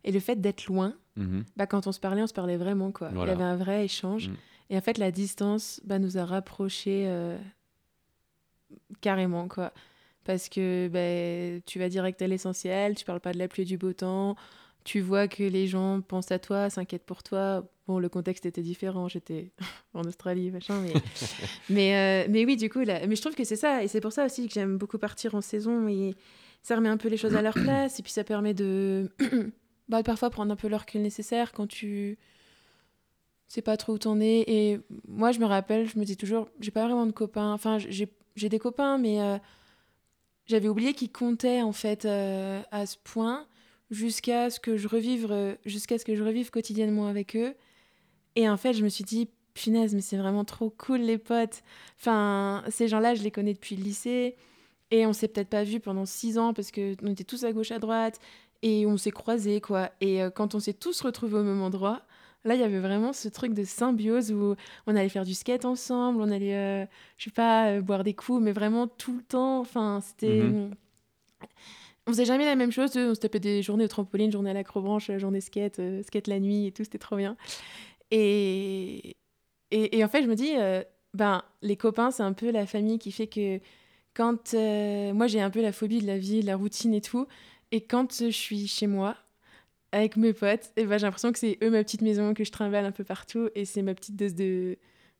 Et 0.04 0.12
le 0.12 0.20
fait 0.20 0.40
d'être 0.40 0.66
loin, 0.66 0.94
mhm. 1.16 1.44
bah, 1.56 1.66
quand 1.66 1.86
on 1.86 1.92
se 1.92 2.00
parlait, 2.00 2.22
on 2.22 2.26
se 2.26 2.32
parlait 2.32 2.56
vraiment. 2.56 2.92
Quoi. 2.92 3.08
Voilà. 3.08 3.32
Il 3.32 3.38
y 3.38 3.42
avait 3.42 3.50
un 3.50 3.56
vrai 3.56 3.84
échange. 3.84 4.28
Mm. 4.28 4.36
Et 4.70 4.78
en 4.78 4.80
fait, 4.80 4.98
la 4.98 5.10
distance 5.10 5.80
bah, 5.84 5.98
nous 5.98 6.16
a 6.16 6.24
rapprochés 6.24 7.04
euh, 7.06 7.36
carrément. 9.00 9.48
quoi. 9.48 9.72
Parce 10.24 10.48
que 10.48 10.88
bah, 10.88 11.60
tu 11.66 11.78
vas 11.78 11.88
direct 11.88 12.22
à 12.22 12.26
l'essentiel, 12.26 12.94
tu 12.94 13.04
parles 13.04 13.20
pas 13.20 13.32
de 13.32 13.38
la 13.38 13.48
pluie 13.48 13.62
et 13.62 13.66
du 13.66 13.78
beau 13.78 13.92
temps. 13.92 14.36
Tu 14.84 15.00
vois 15.00 15.28
que 15.28 15.42
les 15.42 15.66
gens 15.66 16.00
pensent 16.00 16.30
à 16.30 16.38
toi, 16.38 16.70
s'inquiètent 16.70 17.04
pour 17.04 17.22
toi. 17.22 17.64
Bon, 17.90 17.98
le 17.98 18.08
contexte 18.08 18.46
était 18.46 18.62
différent, 18.62 19.08
j'étais 19.08 19.50
en 19.94 20.04
Australie, 20.04 20.52
machin, 20.52 20.80
mais, 20.80 20.92
mais, 21.68 21.96
euh, 21.96 22.28
mais 22.30 22.44
oui, 22.44 22.56
du 22.56 22.70
coup, 22.70 22.78
là, 22.82 23.04
mais 23.08 23.16
je 23.16 23.20
trouve 23.20 23.34
que 23.34 23.42
c'est 23.42 23.56
ça, 23.56 23.82
et 23.82 23.88
c'est 23.88 24.00
pour 24.00 24.12
ça 24.12 24.26
aussi 24.26 24.46
que 24.46 24.54
j'aime 24.54 24.78
beaucoup 24.78 24.96
partir 24.96 25.34
en 25.34 25.40
saison, 25.40 25.88
et 25.88 26.14
ça 26.62 26.76
remet 26.76 26.88
un 26.88 26.98
peu 26.98 27.08
les 27.08 27.16
choses 27.16 27.34
à 27.34 27.42
leur 27.42 27.54
place, 27.64 27.98
et 27.98 28.04
puis 28.04 28.12
ça 28.12 28.22
permet 28.22 28.54
de, 28.54 29.10
bah, 29.88 30.04
parfois 30.04 30.30
prendre 30.30 30.52
un 30.52 30.56
peu 30.56 30.68
le 30.68 30.76
recul 30.76 31.02
nécessaire 31.02 31.50
quand 31.50 31.66
tu 31.66 32.16
sais 33.48 33.60
pas 33.60 33.76
trop 33.76 33.94
où 33.94 33.98
t'en 33.98 34.20
es. 34.20 34.44
Et 34.46 34.78
moi, 35.08 35.32
je 35.32 35.40
me 35.40 35.46
rappelle, 35.46 35.88
je 35.88 35.98
me 35.98 36.04
dis 36.04 36.16
toujours, 36.16 36.48
j'ai 36.60 36.70
pas 36.70 36.84
vraiment 36.84 37.06
de 37.06 37.12
copains, 37.12 37.52
enfin, 37.52 37.78
j'ai 37.80 38.48
des 38.48 38.58
copains, 38.60 38.98
mais 38.98 39.20
euh, 39.20 39.36
j'avais 40.46 40.68
oublié 40.68 40.94
qu'ils 40.94 41.10
comptaient 41.10 41.62
en 41.62 41.72
fait 41.72 42.04
euh, 42.04 42.62
à 42.70 42.86
ce 42.86 42.98
point 43.02 43.48
jusqu'à 43.90 44.48
ce 44.48 44.60
que 44.60 44.76
je 44.76 44.86
revive 44.86 45.56
jusqu'à 45.66 45.98
ce 45.98 46.04
que 46.04 46.14
je 46.14 46.22
revive 46.22 46.50
quotidiennement 46.50 47.08
avec 47.08 47.34
eux 47.34 47.56
et 48.36 48.48
en 48.48 48.56
fait 48.56 48.72
je 48.72 48.84
me 48.84 48.88
suis 48.88 49.04
dit 49.04 49.28
punaise 49.54 49.94
mais 49.94 50.00
c'est 50.00 50.16
vraiment 50.16 50.44
trop 50.44 50.70
cool 50.70 51.00
les 51.00 51.18
potes 51.18 51.62
enfin 51.98 52.62
ces 52.68 52.88
gens-là 52.88 53.14
je 53.14 53.22
les 53.22 53.30
connais 53.30 53.54
depuis 53.54 53.76
le 53.76 53.82
lycée 53.82 54.36
et 54.90 55.06
on 55.06 55.12
s'est 55.12 55.28
peut-être 55.28 55.48
pas 55.48 55.64
vus 55.64 55.80
pendant 55.80 56.06
six 56.06 56.38
ans 56.38 56.54
parce 56.54 56.70
que 56.70 56.94
on 57.02 57.12
était 57.12 57.24
tous 57.24 57.44
à 57.44 57.52
gauche 57.52 57.70
à 57.72 57.78
droite 57.78 58.18
et 58.62 58.86
on 58.86 58.96
s'est 58.96 59.10
croisés 59.10 59.60
quoi 59.60 59.90
et 60.00 60.22
euh, 60.22 60.30
quand 60.30 60.54
on 60.54 60.60
s'est 60.60 60.74
tous 60.74 61.00
retrouvés 61.00 61.38
au 61.38 61.44
même 61.44 61.62
endroit 61.62 62.02
Là, 62.44 62.54
il 62.54 62.60
y 62.60 62.64
avait 62.64 62.78
vraiment 62.78 63.12
ce 63.12 63.28
truc 63.28 63.52
de 63.52 63.64
symbiose 63.64 64.32
où 64.32 64.54
on 64.86 64.96
allait 64.96 65.10
faire 65.10 65.24
du 65.24 65.34
skate 65.34 65.66
ensemble, 65.66 66.22
on 66.22 66.30
allait, 66.30 66.56
euh, 66.56 66.86
je 67.18 67.24
sais 67.24 67.30
pas, 67.30 67.68
euh, 67.68 67.82
boire 67.82 68.02
des 68.02 68.14
coups, 68.14 68.40
mais 68.40 68.52
vraiment 68.52 68.86
tout 68.86 69.14
le 69.14 69.22
temps. 69.22 69.60
Enfin, 69.60 70.00
c'était. 70.02 70.40
Mhm. 70.44 70.70
On 72.06 72.12
faisait 72.12 72.24
jamais 72.24 72.46
la 72.46 72.56
même 72.56 72.72
chose. 72.72 72.96
On 72.96 73.14
se 73.14 73.20
tapait 73.20 73.40
des 73.40 73.62
journées 73.62 73.84
au 73.84 73.88
trampoline, 73.88 74.32
journée 74.32 74.50
à 74.50 74.54
l'acrobranche, 74.54 75.10
journée 75.18 75.42
skate, 75.42 75.80
euh, 75.80 76.02
skate 76.02 76.28
la 76.28 76.40
nuit 76.40 76.66
et 76.66 76.72
tout, 76.72 76.82
c'était 76.82 76.98
trop 76.98 77.16
bien. 77.16 77.36
Et, 78.10 79.16
et, 79.70 79.98
et 79.98 80.04
en 80.04 80.08
fait, 80.08 80.22
je 80.22 80.28
me 80.28 80.34
dis, 80.34 80.52
euh, 80.56 80.82
ben, 81.14 81.42
les 81.62 81.76
copains, 81.76 82.10
c'est 82.10 82.22
un 82.22 82.32
peu 82.32 82.50
la 82.50 82.66
famille 82.66 82.98
qui 82.98 83.12
fait 83.12 83.26
que 83.26 83.60
quand. 84.14 84.54
euh, 84.54 85.12
moi, 85.12 85.26
j'ai 85.26 85.40
un 85.40 85.50
peu 85.50 85.62
la 85.62 85.72
phobie 85.72 86.00
de 86.00 86.06
la 86.06 86.18
vie, 86.18 86.40
de 86.40 86.46
la 86.46 86.56
routine 86.56 86.94
et 86.94 87.00
tout. 87.00 87.26
Et 87.72 87.80
quand 87.82 88.12
je 88.20 88.30
suis 88.30 88.66
chez 88.66 88.86
moi, 88.88 89.16
avec 89.92 90.16
mes 90.16 90.32
potes, 90.32 90.72
et 90.76 90.84
ben, 90.84 90.98
j'ai 90.98 91.06
l'impression 91.06 91.32
que 91.32 91.38
c'est 91.38 91.58
eux 91.62 91.70
ma 91.70 91.82
petite 91.84 92.02
maison 92.02 92.34
que 92.34 92.44
je 92.44 92.50
trimballe 92.50 92.84
un 92.84 92.92
peu 92.92 93.04
partout 93.04 93.48
et 93.54 93.64
c'est 93.64 93.82
ma 93.82 93.94
petite 93.94 94.16
dose 94.16 94.34
de, 94.34 94.76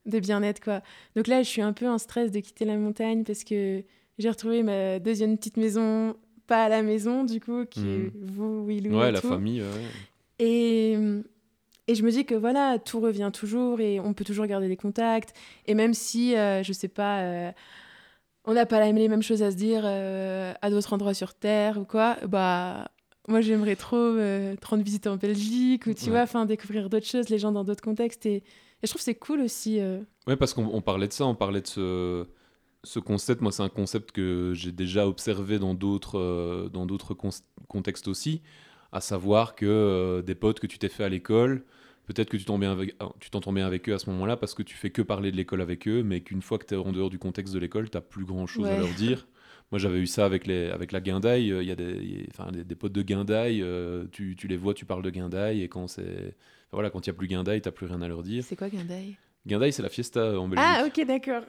de 0.06 0.18
bien-être 0.20 0.61
quoi. 0.61 0.80
Donc 1.16 1.26
là, 1.26 1.42
je 1.42 1.49
suis 1.49 1.62
un 1.62 1.73
peu 1.73 1.88
en 1.88 1.99
stress 1.99 2.30
de 2.30 2.38
quitter 2.40 2.64
la 2.64 2.76
montagne 2.76 3.25
parce 3.25 3.42
que 3.44 3.82
j'ai 4.18 4.28
retrouvé 4.28 4.62
ma 4.62 4.99
deuxième 5.00 5.37
petite 5.38 5.56
maison, 5.56 6.14
pas 6.47 6.64
à 6.64 6.68
la 6.68 6.82
maison 6.82 7.25
du 7.25 7.40
coup, 7.40 7.64
qui 7.66 7.80
est 7.80 7.99
Mhm. 7.99 8.11
vous, 8.23 8.66
Willou 8.66 8.97
Ouais, 8.99 9.09
et 9.09 9.12
la 9.12 9.20
tout. 9.20 9.28
famille. 9.28 9.61
ouais. 9.61 9.68
Et, 10.38 10.97
et 11.90 11.94
je 11.94 12.02
me 12.04 12.11
dis 12.11 12.25
que 12.25 12.35
voilà, 12.35 12.78
tout 12.78 13.00
revient 13.00 13.30
toujours 13.32 13.80
et 13.80 13.99
on 14.00 14.12
peut 14.14 14.25
toujours 14.25 14.47
garder 14.47 14.68
des 14.68 14.76
contacts. 14.76 15.32
Et 15.66 15.75
même 15.75 15.94
si, 15.94 16.37
euh, 16.37 16.62
je 16.62 16.73
sais 16.73 16.88
pas, 16.88 17.20
euh, 17.20 17.52
on 18.44 18.54
n'a 18.54 18.66
pas 18.66 18.85
les 18.85 19.09
mêmes 19.09 19.23
choses 19.23 19.42
à 19.42 19.50
se 19.50 19.56
dire 19.56 19.82
euh, 19.85 20.52
à 20.62 20.70
d'autres 20.70 20.92
endroits 20.92 21.14
sur 21.14 21.35
Terre 21.35 21.78
ou 21.78 21.85
quoi, 21.85 22.16
bah. 22.28 22.88
Moi, 23.28 23.42
j'aimerais 23.42 23.76
trop 23.76 23.97
euh, 23.97 24.56
te 24.56 24.66
rendre 24.66 24.82
visite 24.82 25.06
en 25.06 25.16
Belgique 25.16 25.87
ou 25.87 25.92
tu 25.94 26.06
Ouais. 26.06 26.11
vois, 26.12 26.23
enfin, 26.23 26.47
découvrir 26.47 26.88
d'autres 26.88 27.06
choses, 27.06 27.28
les 27.28 27.38
gens 27.38 27.52
dans 27.52 27.62
d'autres 27.64 27.82
contextes. 27.82 28.25
Et, 28.26 28.37
et 28.37 28.42
je 28.82 28.88
trouve 28.88 29.00
que 29.00 29.04
c'est 29.04 29.14
cool 29.14 29.40
aussi. 29.42 29.78
Ouais, 30.26 30.37
parce 30.37 30.52
qu'on 30.54 30.64
on 30.73 30.80
parlait 30.80 31.06
de 31.06 31.12
ça, 31.12 31.26
on 31.26 31.35
parlait 31.37 31.61
de 31.61 31.66
ce, 31.66 32.26
ce 32.82 32.99
concept. 32.99 33.40
Moi, 33.42 33.52
c'est 33.52 33.62
un 33.62 33.68
concept 33.68 34.11
que 34.11 34.52
j'ai 34.54 34.73
déjà 34.73 35.06
observé 35.06 35.59
dans 35.61 35.75
d'autres 35.75 36.18
euh, 36.18 36.68
dans 36.70 36.87
d'autres 36.87 37.14
contextes 37.68 38.09
aussi, 38.09 38.40
à 38.92 39.00
savoir 39.00 39.54
que 39.54 39.66
euh, 39.66 40.23
des 40.23 40.35
potes 40.35 40.61
que 40.61 40.66
tu 40.66 40.78
t'es 40.78 40.88
fait 40.88 41.04
à 41.04 41.09
l'école, 41.09 41.64
peut-être 42.06 42.28
que 42.28 42.37
tu 42.37 42.44
t'entends 42.44 42.59
bien 42.59 42.73
avec, 42.73 42.94
ah, 43.00 43.11
tu 43.20 43.30
t'entends 43.30 43.52
bien 43.52 43.66
avec 43.66 43.88
eux 43.88 43.94
à 43.94 43.99
ce 43.99 44.11
moment-là 44.11 44.37
parce 44.37 44.54
que 44.54 44.62
tu 44.62 44.75
fais 44.76 44.90
que 44.90 45.02
parler 45.02 45.30
de 45.30 45.37
l'école 45.37 45.61
avec 45.61 45.87
eux, 45.88 46.02
mais 46.02 46.20
qu'une 46.20 46.42
fois 46.42 46.59
que 46.59 46.66
tu 46.66 46.75
es 46.75 46.76
en 46.76 46.92
dehors 46.92 47.11
du 47.11 47.18
contexte 47.18 47.54
de 47.54 47.59
l'école, 47.59 47.88
tu 47.90 48.00
plus 48.00 48.25
grand-chose 48.25 48.66
à 48.70 48.76
leur 48.76 48.88
dire. 48.94 49.26
Moi, 49.70 49.78
j'avais 49.78 50.00
eu 50.00 50.06
ça 50.09 50.25
avec, 50.25 50.49
les, 50.49 50.68
avec 50.70 50.90
la 50.90 51.00
guindaille. 51.00 51.52
euh, 51.52 51.62
Il 51.62 51.68
y 51.68 51.70
a 51.70 51.76
des, 51.76 51.92
il 52.02 52.20
y 52.20 52.20
a- 52.23 52.26
enfin, 52.30 52.50
des, 52.50 52.64
des 52.64 52.75
potes 52.75 52.92
de 52.92 53.02
guindaille, 53.02 53.62
euh, 53.62 54.04
tu, 54.11 54.35
tu 54.37 54.49
les 54.49 54.56
vois, 54.56 54.75
tu 54.75 54.85
parles 54.85 55.02
de 55.02 55.11
guindaille, 55.11 55.62
et 55.62 55.68
quand 55.68 55.87
c'est. 55.87 56.02
enfin, 56.02 56.73
voilà, 56.73 56.90
quand 56.90 57.06
il 57.06 57.11
n'y 57.11 57.14
a 57.14 57.16
plus 57.16 57.28
guindaille, 57.28 57.62
t'as 57.62 57.70
plus 57.70 57.87
rien 57.87 58.02
à 58.02 58.09
leur 58.09 58.25
dire. 58.25 58.42
C'est 58.42 58.56
quoi 58.56 58.68
Guindaille? 58.68 59.14
Guindaille, 59.47 59.73
c'est 59.73 59.82
la 59.82 59.88
fiesta 59.88 60.38
en 60.40 60.49
Belgique. 60.49 60.66
Ah, 60.68 60.85
ok, 60.87 61.06
d'accord. 61.06 61.42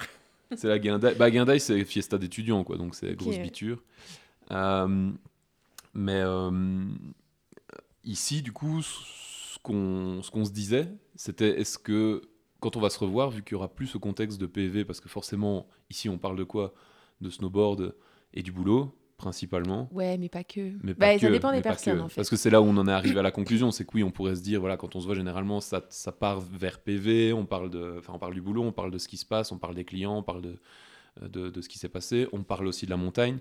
C'est 0.56 0.68
la 0.68 0.78
guindaille. 0.78 1.16
Bah, 1.16 1.32
guindaille, 1.32 1.60
c'est 1.60 1.84
fiesta 1.86 2.18
d'étudiants, 2.20 2.64
quoi. 2.64 2.78
Donc, 2.78 2.94
c'est 2.94 3.16
grosse 3.16 3.36
biture. 3.44 3.82
Euh, 4.52 5.10
mais 5.94 6.22
ici, 8.04 8.42
du 8.42 8.52
coup, 8.52 8.82
ce 8.82 9.60
qu'on 9.60 10.22
se 10.46 10.52
disait, 10.52 10.88
c'était 11.16 11.60
est-ce 11.60 11.78
que 11.78 12.22
quand 12.60 12.78
on 12.78 12.80
va 12.80 12.90
se 12.90 13.00
revoir, 13.00 13.32
vu 13.32 13.44
qu'il 13.44 13.54
y 13.54 13.56
aura 13.56 13.74
plus 13.74 13.88
ce 13.88 13.98
contexte 13.98 14.40
de 14.40 14.46
PV, 14.46 14.86
parce 14.86 15.00
que 15.00 15.10
forcément, 15.10 15.68
ici, 15.90 16.10
on 16.10 16.18
parle 16.18 16.38
de 16.38 16.44
quoi? 16.44 16.74
De 17.20 17.30
snowboard 17.30 17.96
et 18.34 18.44
du 18.44 18.52
boulot, 18.52 18.96
principalement. 19.18 19.90
Ouais, 19.92 20.18
mais 20.18 20.30
pas 20.30 20.44
que. 20.44 20.72
Mais 20.84 20.94
bah, 20.94 21.18
ça 21.18 21.30
dépend 21.30 21.52
des 21.52 21.62
personnes, 21.62 22.00
en 22.00 22.08
fait. 22.08 22.16
Parce 22.16 22.30
que 22.30 22.36
c'est 22.36 22.50
là 22.52 22.62
où 22.62 22.66
on 22.66 22.78
en 22.78 22.88
est 22.88 22.92
arrivé 22.92 23.20
à 23.20 23.24
la 23.24 23.32
conclusion, 23.32 23.72
c'est 23.72 23.84
que 23.84 23.92
oui, 23.96 24.04
on 24.04 24.12
pourrait 24.12 24.36
se 24.36 24.42
dire, 24.42 24.60
voilà, 24.60 24.78
quand 24.78 24.96
on 24.96 25.00
se 25.00 25.06
voit 25.06 25.16
généralement, 25.16 25.60
ça, 25.60 25.86
ça 25.90 26.12
part 26.12 26.40
vers 26.40 26.80
PV, 26.80 27.34
on 27.34 27.46
parle, 27.46 27.72
de, 27.72 27.96
enfin, 27.98 28.14
on 28.14 28.20
parle 28.20 28.34
du 28.34 28.42
boulot, 28.42 28.64
on 28.64 28.72
parle 28.72 28.92
de 28.92 28.98
ce 29.00 29.08
qui 29.08 29.18
se 29.18 29.26
passe, 29.26 29.52
on 29.52 29.58
parle 29.58 29.76
des 29.76 29.86
clients, 29.86 30.18
on 30.18 30.24
parle 30.24 30.42
de, 30.42 30.56
de, 31.28 31.50
de 31.50 31.62
ce 31.62 31.70
qui 31.70 31.80
s'est 31.80 31.90
passé, 31.90 32.28
on 32.32 32.44
parle 32.44 32.68
aussi 32.68 32.86
de 32.86 32.92
la 32.92 32.98
montagne. 32.98 33.40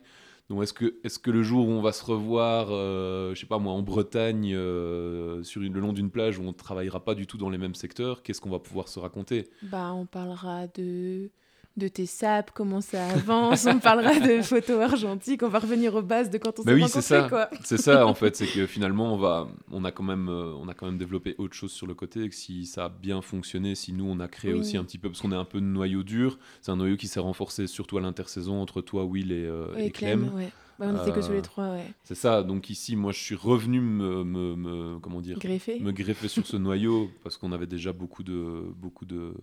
Donc 0.50 0.64
est-ce 0.64 1.18
que, 1.20 1.30
le 1.30 1.42
jour 1.44 1.68
où 1.68 1.70
on 1.70 1.80
va 1.80 1.92
se 1.92 2.04
revoir, 2.04 2.70
euh, 2.70 3.32
je 3.36 3.40
sais 3.40 3.46
pas 3.46 3.60
moi, 3.60 3.72
en 3.72 3.82
Bretagne, 3.82 4.52
euh, 4.52 5.44
le 5.54 5.80
long 5.80 5.92
d'une 5.92 6.10
plage 6.10 6.40
où 6.40 6.42
on 6.42 6.48
ne 6.48 6.52
travaillera 6.52 7.04
pas 7.04 7.14
du 7.14 7.28
tout 7.28 7.38
dans 7.38 7.50
les 7.50 7.56
mêmes 7.56 7.76
secteurs, 7.76 8.24
qu'est-ce 8.24 8.40
qu'on 8.40 8.50
va 8.50 8.58
pouvoir 8.58 8.88
se 8.88 8.98
raconter? 8.98 9.48
Bah, 9.62 9.92
on 9.94 10.06
parlera 10.06 10.66
de, 10.66 11.30
de 11.76 11.88
tes 11.88 12.04
saps, 12.04 12.50
comment 12.54 12.80
ça 12.80 13.06
avance, 13.08 13.64
on 13.66 13.78
parlera 13.78 14.18
de 14.20 14.42
photos 14.42 14.82
argentiques, 14.82 15.42
on 15.42 15.48
va 15.48 15.60
revenir 15.60 15.94
aux 15.94 16.02
bases 16.02 16.28
de 16.28 16.36
quand 16.36 16.58
on 16.58 16.62
Bah 16.64 16.72
s'est 16.72 16.82
oui, 16.82 16.88
c'est 16.88 17.00
ça. 17.00 17.50
C'est 17.64 17.78
ça 17.78 18.06
en 18.06 18.14
fait, 18.14 18.36
c'est 18.36 18.46
que 18.46 18.66
finalement 18.66 19.14
on 19.14 19.16
va, 19.16 19.48
on 19.70 19.84
a 19.84 19.92
quand 19.92 20.02
même, 20.02 20.28
euh, 20.28 20.52
on 20.60 20.68
a 20.68 20.74
quand 20.74 20.86
même 20.86 20.98
développé 20.98 21.34
autre 21.38 21.54
chose 21.54 21.72
sur 21.72 21.86
le 21.86 21.94
côté. 21.94 22.24
Et 22.24 22.28
que 22.28 22.34
si 22.34 22.66
ça 22.66 22.86
a 22.86 22.88
bien 22.88 23.22
fonctionné, 23.22 23.74
si 23.74 23.92
nous 23.92 24.04
on 24.04 24.20
a 24.20 24.28
créé 24.28 24.52
Oui. 24.52 24.58
aussi 24.60 24.76
un 24.76 24.84
petit 24.84 24.98
peu, 24.98 25.08
parce 25.08 25.22
qu'on 25.22 25.32
est 25.32 25.36
un 25.36 25.44
peu 25.44 25.60
de 25.60 25.64
noyau 25.64 26.02
dur, 26.02 26.38
c'est 26.60 26.70
un 26.72 26.76
noyau 26.76 26.96
qui 26.96 27.08
s'est 27.08 27.20
renforcé 27.20 27.66
surtout 27.66 27.96
à 27.98 28.00
l'intersaison 28.00 28.60
entre 28.60 28.82
toi, 28.82 29.04
Will 29.04 29.32
et, 29.32 29.46
euh, 29.46 29.74
et 29.76 29.90
Clem. 29.90 30.24
Clem, 30.26 30.34
ouais. 30.36 30.48
Bah, 30.78 30.86
on 30.88 30.96
était 31.02 31.12
que 31.12 31.20
tous 31.24 31.30
Euh, 31.30 31.34
les 31.36 31.42
trois, 31.42 31.70
ouais. 31.72 31.84
C'est 32.04 32.14
ça. 32.14 32.42
Donc 32.42 32.68
ici, 32.68 32.96
moi, 32.96 33.12
je 33.12 33.18
suis 33.20 33.34
revenu 33.36 33.80
me, 33.80 34.24
me, 34.24 34.56
me- 34.56 34.98
comment 34.98 35.20
dire, 35.20 35.38
Greffé. 35.38 35.78
me 35.78 35.92
greffer 35.92 36.28
sur 36.28 36.46
ce 36.46 36.56
noyau 36.58 37.10
parce 37.22 37.36
qu'on 37.36 37.52
avait 37.52 37.66
déjà 37.66 37.92
beaucoup 37.92 38.22
de, 38.22 38.64
beaucoup 38.76 39.04
de, 39.04 39.34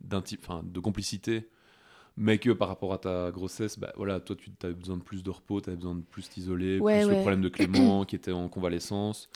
de 0.00 0.80
complicité. 0.80 1.48
Mais 2.16 2.38
que 2.38 2.50
par 2.50 2.68
rapport 2.68 2.92
à 2.92 2.98
ta 2.98 3.30
grossesse, 3.30 3.78
bah, 3.78 3.92
voilà, 3.96 4.20
toi, 4.20 4.36
tu 4.36 4.50
avais 4.62 4.74
besoin 4.74 4.96
de 4.98 5.02
plus 5.02 5.22
de 5.22 5.30
repos, 5.30 5.60
tu 5.60 5.70
avais 5.70 5.76
besoin 5.76 5.94
de 5.94 6.02
plus 6.02 6.28
t'isoler, 6.28 6.78
Ouais, 6.78 7.00
plus 7.00 7.10
le 7.10 7.20
problème 7.20 7.40
de 7.40 7.48
Clément 7.48 8.04
qui 8.04 8.16
était 8.16 8.32
en 8.32 8.48
convalescence. 8.48 9.28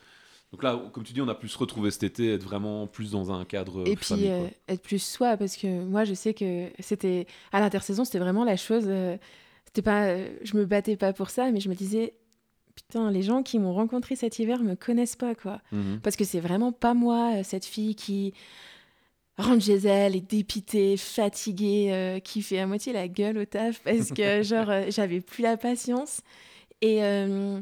Donc 0.52 0.62
là, 0.62 0.80
comme 0.92 1.02
tu 1.02 1.12
dis, 1.12 1.20
on 1.20 1.28
a 1.28 1.34
pu 1.34 1.48
se 1.48 1.58
retrouver 1.58 1.90
cet 1.90 2.04
été, 2.04 2.32
être 2.34 2.42
vraiment 2.44 2.86
plus 2.86 3.10
dans 3.10 3.32
un 3.32 3.44
cadre 3.44 3.82
Et 3.86 3.96
famille, 3.96 4.24
puis 4.24 4.32
euh, 4.32 4.48
être 4.68 4.82
plus 4.82 5.02
soi, 5.02 5.36
parce 5.36 5.56
que 5.56 5.84
moi 5.84 6.04
je 6.04 6.14
sais 6.14 6.34
que 6.34 6.70
c'était 6.78 7.26
à 7.52 7.60
l'intersaison, 7.60 8.04
c'était 8.04 8.20
vraiment 8.20 8.44
la 8.44 8.56
chose. 8.56 8.84
euh, 8.86 9.16
c'était 9.66 9.82
pas, 9.82 10.06
euh, 10.06 10.28
je 10.42 10.56
me 10.56 10.64
battais 10.64 10.96
pas 10.96 11.12
pour 11.12 11.30
ça, 11.30 11.50
mais 11.50 11.60
je 11.60 11.68
me 11.68 11.74
disais, 11.74 12.14
putain, 12.76 13.10
les 13.10 13.22
gens 13.22 13.42
qui 13.42 13.58
m'ont 13.58 13.74
rencontré 13.74 14.16
cet 14.16 14.38
hiver 14.38 14.62
me 14.62 14.74
connaissent 14.74 15.16
pas, 15.16 15.34
quoi. 15.34 15.60
Mhm. 15.72 16.00
Parce 16.02 16.16
que 16.16 16.24
c'est 16.24 16.40
vraiment 16.40 16.72
pas 16.72 16.94
moi, 16.94 17.34
euh, 17.36 17.42
cette 17.42 17.64
fille 17.64 17.94
qui 17.94 18.32
rentre 19.38 19.64
chez 19.64 19.76
elle, 19.86 20.16
est 20.16 20.20
dépitée, 20.30 20.96
fatiguée, 20.96 21.90
euh, 21.92 22.18
qui 22.20 22.42
fait 22.42 22.58
à 22.58 22.66
moitié 22.66 22.92
la 22.92 23.08
gueule 23.08 23.38
au 23.38 23.44
taf 23.44 23.80
parce 23.82 24.10
que, 24.12 24.42
genre, 24.44 24.70
euh, 24.70 24.84
j'avais 24.88 25.20
plus 25.20 25.42
la 25.42 25.56
patience. 25.56 26.20
Et. 26.82 27.02
euh, 27.04 27.60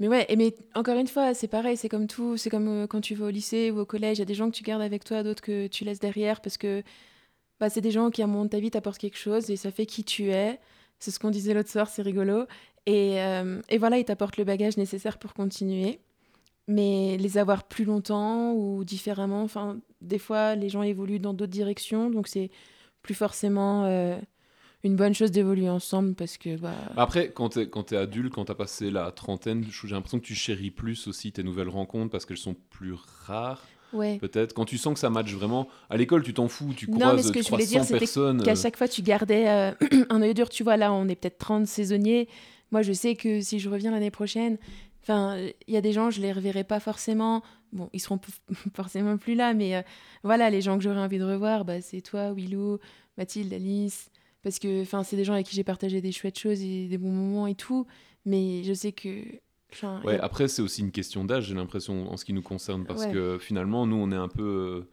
mais 0.00 0.08
ouais, 0.08 0.26
et 0.28 0.36
mais 0.36 0.54
encore 0.74 0.98
une 0.98 1.06
fois, 1.06 1.34
c'est 1.34 1.48
pareil, 1.48 1.76
c'est 1.76 1.88
comme 1.88 2.08
tout, 2.08 2.36
c'est 2.36 2.50
comme 2.50 2.68
euh, 2.68 2.86
quand 2.88 3.00
tu 3.00 3.14
vas 3.14 3.26
au 3.26 3.30
lycée 3.30 3.70
ou 3.70 3.78
au 3.80 3.86
collège, 3.86 4.18
il 4.18 4.20
y 4.20 4.22
a 4.22 4.26
des 4.26 4.34
gens 4.34 4.50
que 4.50 4.56
tu 4.56 4.64
gardes 4.64 4.82
avec 4.82 5.04
toi, 5.04 5.22
d'autres 5.22 5.42
que 5.42 5.68
tu 5.68 5.84
laisses 5.84 6.00
derrière 6.00 6.40
parce 6.40 6.56
que 6.58 6.82
bah, 7.60 7.70
c'est 7.70 7.80
des 7.80 7.92
gens 7.92 8.10
qui, 8.10 8.22
à 8.22 8.26
un 8.26 8.28
moment 8.28 8.44
de 8.44 8.50
ta 8.50 8.60
vie, 8.60 8.70
t'apportent 8.70 8.98
quelque 8.98 9.18
chose 9.18 9.50
et 9.50 9.56
ça 9.56 9.70
fait 9.70 9.86
qui 9.86 10.04
tu 10.04 10.30
es. 10.30 10.60
C'est 10.98 11.10
ce 11.12 11.18
qu'on 11.20 11.30
disait 11.30 11.54
l'autre 11.54 11.70
soir, 11.70 11.88
c'est 11.88 12.02
rigolo. 12.02 12.46
Et, 12.86 13.16
et 13.70 13.78
voilà, 13.78 13.98
ils 13.98 14.04
t'apportent 14.04 14.36
le 14.36 14.44
bagage 14.44 14.76
nécessaire 14.76 15.18
pour 15.18 15.34
continuer. 15.34 16.00
Mais 16.66 17.18
les 17.18 17.36
avoir 17.36 17.64
plus 17.64 17.84
longtemps 17.84 18.52
ou 18.52 18.84
différemment, 18.84 19.42
enfin, 19.42 19.78
des 20.00 20.18
fois, 20.18 20.54
les 20.54 20.70
gens 20.70 20.82
évoluent 20.82 21.18
dans 21.20 21.34
d'autres 21.34 21.52
directions, 21.52 22.08
donc 22.10 22.26
c'est 22.26 22.50
plus 23.02 23.14
forcément 23.14 23.84
euh, 23.84 24.16
une 24.82 24.96
bonne 24.96 25.12
chose 25.14 25.30
d'évoluer 25.30 25.68
ensemble 25.68 26.14
parce 26.14 26.38
que. 26.38 26.56
Bah, 26.56 26.72
Après, 26.96 27.30
quand 27.32 27.50
t'es 27.50 27.68
quand 27.68 27.82
t'es 27.82 27.96
adulte, 27.96 28.32
quand 28.32 28.46
t'as 28.46 28.54
passé 28.54 28.90
la 28.90 29.10
trentaine, 29.12 29.62
j'ai 29.70 29.88
l'impression 29.94 30.18
que 30.18 30.24
tu 30.24 30.34
chéris 30.34 30.70
plus 30.70 31.06
aussi 31.06 31.32
tes 31.32 31.42
nouvelles 31.42 31.68
rencontres 31.68 32.10
parce 32.10 32.24
qu'elles 32.24 32.38
sont 32.38 32.56
plus 32.70 32.94
rares. 33.26 33.62
ouais. 33.92 34.16
peut-être. 34.18 34.54
Quand 34.54 34.64
tu 34.64 34.78
sens 34.78 34.94
que 34.94 35.00
ça 35.00 35.10
match 35.10 35.30
vraiment, 35.34 35.68
à 35.90 35.98
l'école, 35.98 36.22
tu 36.22 36.32
t'en 36.32 36.48
fous, 36.48 36.72
tu 36.74 36.90
Non, 36.90 36.98
croises 36.98 37.16
mais 37.16 37.22
ce 37.24 37.32
que 37.32 37.42
je 37.42 37.46
300 37.48 37.56
voulais 37.56 37.66
dire, 37.66 37.84
c'était 37.84 37.98
personnes. 37.98 38.42
qu'à 38.42 38.54
chaque 38.54 38.78
fois 38.78 38.88
tu 38.88 39.02
gardais 39.02 39.48
euh, 39.50 39.72
un 40.08 40.22
œil 40.22 40.32
dur. 40.32 40.48
Tu 40.48 40.62
vois, 40.64 40.78
là, 40.78 40.94
on 40.94 41.08
est 41.08 41.14
peut-être 41.14 41.36
30 41.36 41.66
saisonniers. 41.66 42.26
Moi, 42.72 42.80
je 42.80 42.92
sais 42.94 43.14
que 43.16 43.42
si 43.42 43.58
je 43.60 43.68
reviens 43.68 43.90
l'année 43.90 44.10
prochaine, 44.10 44.56
enfin, 45.04 45.36
il 45.68 45.72
y 45.74 45.76
a 45.76 45.80
des 45.80 45.92
gens, 45.92 46.10
je 46.10 46.20
les 46.20 46.32
reverrai 46.32 46.64
pas 46.64 46.80
forcément. 46.80 47.42
Bon, 47.72 47.88
ils 47.92 48.00
seront 48.00 48.18
forcément 48.74 49.16
plus 49.16 49.34
là, 49.34 49.54
mais 49.54 49.76
euh, 49.76 49.82
voilà, 50.24 50.50
les 50.50 50.60
gens 50.62 50.76
que 50.78 50.82
j'aurais 50.84 50.98
envie 51.00 51.18
de 51.18 51.24
revoir, 51.24 51.64
bah, 51.64 51.80
c'est 51.80 52.00
toi, 52.00 52.32
Willou, 52.32 52.78
Mathilde, 53.18 53.52
Alice. 53.52 54.10
Parce 54.42 54.58
que, 54.58 54.82
enfin, 54.82 55.02
c'est 55.04 55.16
des 55.16 55.24
gens 55.24 55.32
avec 55.34 55.46
qui 55.46 55.54
j'ai 55.56 55.64
partagé 55.64 56.00
des 56.02 56.12
chouettes 56.12 56.38
choses 56.38 56.60
et 56.60 56.86
des 56.88 56.98
bons 56.98 57.12
moments 57.12 57.46
et 57.46 57.54
tout. 57.54 57.86
Mais 58.26 58.62
je 58.64 58.72
sais 58.74 58.92
que. 58.92 59.08
Ouais, 60.04 60.18
a- 60.20 60.24
après, 60.24 60.46
c'est 60.48 60.62
aussi 60.62 60.82
une 60.82 60.92
question 60.92 61.24
d'âge, 61.24 61.46
j'ai 61.46 61.54
l'impression, 61.54 62.10
en 62.12 62.16
ce 62.16 62.24
qui 62.24 62.32
nous 62.32 62.42
concerne, 62.42 62.84
parce 62.84 63.04
Ouais. 63.06 63.12
que 63.12 63.38
finalement, 63.38 63.86
nous, 63.86 63.96
on 63.96 64.10
est 64.12 64.16
un 64.16 64.28
peu. 64.28 64.42
euh, 64.42 64.88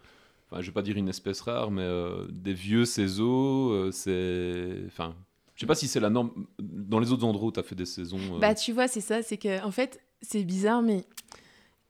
Enfin, 0.53 0.61
je 0.61 0.67
vais 0.67 0.73
pas 0.73 0.81
dire 0.81 0.97
une 0.97 1.07
espèce 1.07 1.39
rare, 1.39 1.71
mais 1.71 1.81
euh, 1.83 2.27
des 2.29 2.53
vieux 2.53 2.83
saisons, 2.83 3.69
euh, 3.71 3.91
c'est. 3.91 4.83
Enfin, 4.87 5.15
sais 5.61 5.65
pas 5.67 5.75
si 5.75 5.87
c'est 5.87 5.99
la 5.99 6.09
norme. 6.09 6.31
Dans 6.59 6.99
les 6.99 7.11
autres 7.11 7.23
endroits 7.25 7.47
où 7.47 7.51
tu 7.51 7.59
as 7.59 7.63
fait 7.63 7.75
des 7.75 7.85
saisons. 7.85 8.17
euh, 8.35 8.39
Bah, 8.39 8.53
tu 8.53 8.71
vois, 8.73 8.87
c'est 8.87 9.01
ça, 9.01 9.21
c'est 9.23 9.37
que, 9.37 9.63
en 9.63 9.71
fait, 9.71 9.99
c'est 10.21 10.43
bizarre, 10.43 10.81
mais 10.81 11.05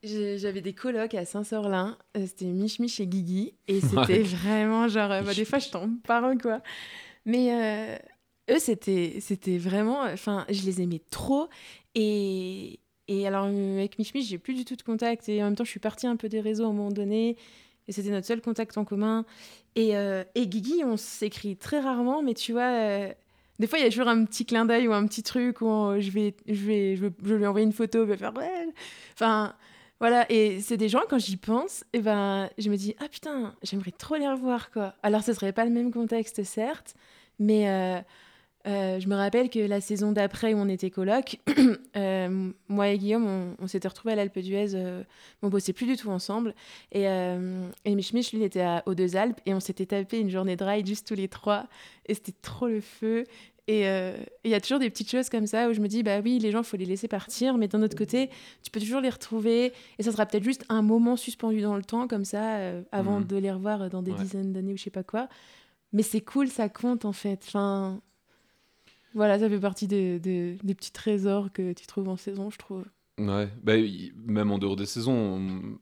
j'avais 0.04 0.60
des 0.60 0.72
colocs 0.74 1.14
à 1.14 1.24
Saint-Sorlin, 1.24 1.96
euh, 2.16 2.26
c'était 2.26 2.46
Mich 2.46 2.80
Mich 2.80 2.98
et 3.00 3.06
Guigui, 3.06 3.54
et 3.68 3.80
c'était 3.80 4.14
Ouais. 4.18 4.22
vraiment 4.22 4.88
genre, 4.88 5.10
euh, 5.12 5.22
bah, 5.22 5.34
des 5.34 5.44
fois, 5.44 5.58
je 5.60 5.68
tombe 5.70 6.00
par 6.02 6.24
un, 6.24 6.36
quoi. 6.36 6.60
Mais 7.24 7.52
euh, 8.50 8.54
eux, 8.54 8.58
c'était 8.58 9.58
vraiment, 9.58 10.00
enfin, 10.02 10.44
je 10.50 10.62
les 10.64 10.82
aimais 10.82 11.00
trop, 11.10 11.48
et, 11.94 12.80
et 13.06 13.26
alors, 13.28 13.44
avec 13.46 13.98
Mich 13.98 14.12
Mich, 14.14 14.26
j'ai 14.28 14.38
plus 14.38 14.54
du 14.54 14.64
tout 14.64 14.74
de 14.74 14.82
contact, 14.82 15.28
et 15.28 15.40
en 15.42 15.46
même 15.46 15.54
temps, 15.56 15.64
je 15.64 15.70
suis 15.70 15.80
partie 15.80 16.06
un 16.08 16.16
peu 16.16 16.28
des 16.28 16.40
réseaux 16.40 16.64
à 16.64 16.68
un 16.68 16.72
moment 16.72 16.90
donné, 16.90 17.36
Et 17.88 17.92
c'était 17.92 18.10
notre 18.10 18.26
seul 18.26 18.40
contact 18.40 18.76
en 18.78 18.84
commun. 18.84 19.24
Et, 19.74 19.96
euh, 19.96 20.22
et 20.36 20.46
Guigui, 20.46 20.82
on 20.84 20.96
s'écrit 20.96 21.56
très 21.56 21.80
rarement, 21.80 22.22
mais 22.22 22.34
tu 22.34 22.52
vois, 22.52 22.70
euh, 22.70 23.12
des 23.62 23.68
fois, 23.68 23.78
il 23.78 23.84
y 23.84 23.86
a 23.86 23.90
toujours 23.90 24.08
un 24.08 24.24
petit 24.24 24.44
clin 24.44 24.64
d'œil 24.64 24.88
ou 24.88 24.92
un 24.92 25.06
petit 25.06 25.22
truc 25.22 25.60
où 25.60 25.94
je, 26.00 26.10
vais, 26.10 26.34
je, 26.48 26.66
vais, 26.66 26.96
je, 26.96 27.34
lui 27.34 27.46
envoyer 27.46 27.64
une 27.64 27.72
photo, 27.72 28.02
il 28.02 28.08
va 28.08 28.16
faire 28.16 28.34
ouais. 28.36 28.66
Enfin, 29.14 29.54
voilà. 30.00 30.26
Et 30.32 30.60
c'est 30.60 30.76
des 30.76 30.88
gens, 30.88 31.02
quand 31.08 31.20
j'y 31.20 31.36
pense, 31.36 31.84
et 31.92 32.00
ben, 32.00 32.50
je 32.58 32.68
me 32.68 32.76
dis, 32.76 32.96
ah 32.98 33.06
putain, 33.08 33.54
j'aimerais 33.62 33.92
trop 33.92 34.16
les 34.16 34.28
revoir, 34.28 34.72
quoi. 34.72 34.94
Alors, 35.04 35.22
ce 35.22 35.32
serait 35.32 35.52
pas 35.52 35.64
le 35.64 35.70
même 35.70 35.92
contexte, 35.92 36.42
certes, 36.42 36.96
mais. 37.38 37.70
Euh, 37.70 38.00
euh, 38.66 39.00
je 39.00 39.08
me 39.08 39.16
rappelle 39.16 39.50
que 39.50 39.58
la 39.58 39.80
saison 39.80 40.12
d'après 40.12 40.54
où 40.54 40.58
on 40.58 40.68
était 40.68 40.90
coloc, 40.90 41.40
euh, 41.96 42.50
moi 42.68 42.88
et 42.88 42.98
Guillaume, 42.98 43.56
on, 43.58 43.66
s'était 43.66 43.88
retrouvés 43.88 44.12
à 44.12 44.16
l'Alpe 44.16 44.38
d'Huez. 44.38 44.74
Euh, 44.74 45.02
on 45.42 45.48
bossait 45.48 45.72
plus 45.72 45.86
du 45.86 45.96
tout 45.96 46.10
ensemble. 46.10 46.54
Et, 46.92 47.04
et 47.04 47.94
Mich 47.94 48.12
Mich, 48.12 48.32
lui, 48.32 48.44
était 48.44 48.64
aux 48.86 48.94
Deux 48.94 49.16
Alpes 49.16 49.40
et 49.46 49.54
on 49.54 49.60
s'était 49.60 49.86
tapé 49.86 50.20
une 50.20 50.30
journée 50.30 50.56
de 50.56 50.64
ride 50.64 50.86
juste 50.86 51.08
tous 51.08 51.14
les 51.14 51.28
trois. 51.28 51.66
Et 52.06 52.14
c'était 52.14 52.34
trop 52.40 52.68
le 52.68 52.80
feu. 52.80 53.24
Et 53.68 53.84
il 54.44 54.50
y 54.50 54.54
a 54.54 54.60
toujours 54.60 54.80
des 54.80 54.90
petites 54.90 55.10
choses 55.10 55.28
comme 55.28 55.46
ça 55.46 55.68
où 55.68 55.72
je 55.72 55.80
me 55.80 55.86
dis, 55.86 56.02
bah 56.02 56.20
oui, 56.20 56.38
les 56.38 56.50
gens, 56.50 56.60
il 56.60 56.64
faut 56.64 56.76
les 56.76 56.84
laisser 56.84 57.06
partir, 57.06 57.56
mais 57.56 57.68
d'un 57.68 57.82
autre 57.82 57.96
côté, 57.96 58.28
tu 58.62 58.70
peux 58.70 58.80
toujours 58.80 59.00
les 59.00 59.08
retrouver. 59.08 59.72
Et 59.98 60.02
ça 60.02 60.10
sera 60.10 60.26
peut-être 60.26 60.42
juste 60.42 60.64
un 60.68 60.82
moment 60.82 61.16
suspendu 61.16 61.60
dans 61.60 61.76
le 61.76 61.84
temps, 61.84 62.08
comme 62.08 62.24
ça, 62.24 62.58
avant 62.90 63.20
mmh. 63.20 63.26
de 63.26 63.36
les 63.36 63.52
revoir 63.52 63.88
dans 63.88 64.02
des 64.02 64.12
dizaines 64.12 64.52
d'années 64.52 64.72
ou 64.72 64.76
je 64.76 64.82
sais 64.82 64.90
pas 64.90 65.04
quoi. 65.04 65.28
Mais 65.92 66.02
c'est 66.02 66.22
cool, 66.22 66.48
ça 66.48 66.68
compte 66.68 67.04
en 67.04 67.12
fait. 67.12 67.44
Enfin, 67.46 68.00
voilà, 69.14 69.38
ça 69.38 69.48
fait 69.48 69.60
partie 69.60 69.86
des, 69.86 70.18
petits 70.66 70.92
trésors 70.92 71.52
que 71.52 71.72
tu 71.72 71.86
trouves 71.86 72.08
en 72.08 72.16
saison, 72.16 72.50
je 72.50 72.58
trouve. 72.58 72.84
Ouais, 73.18 73.50
bah, 73.62 73.74
même 74.24 74.50
en 74.50 74.58
dehors 74.58 74.74
des 74.74 74.86
saisons, 74.86 75.76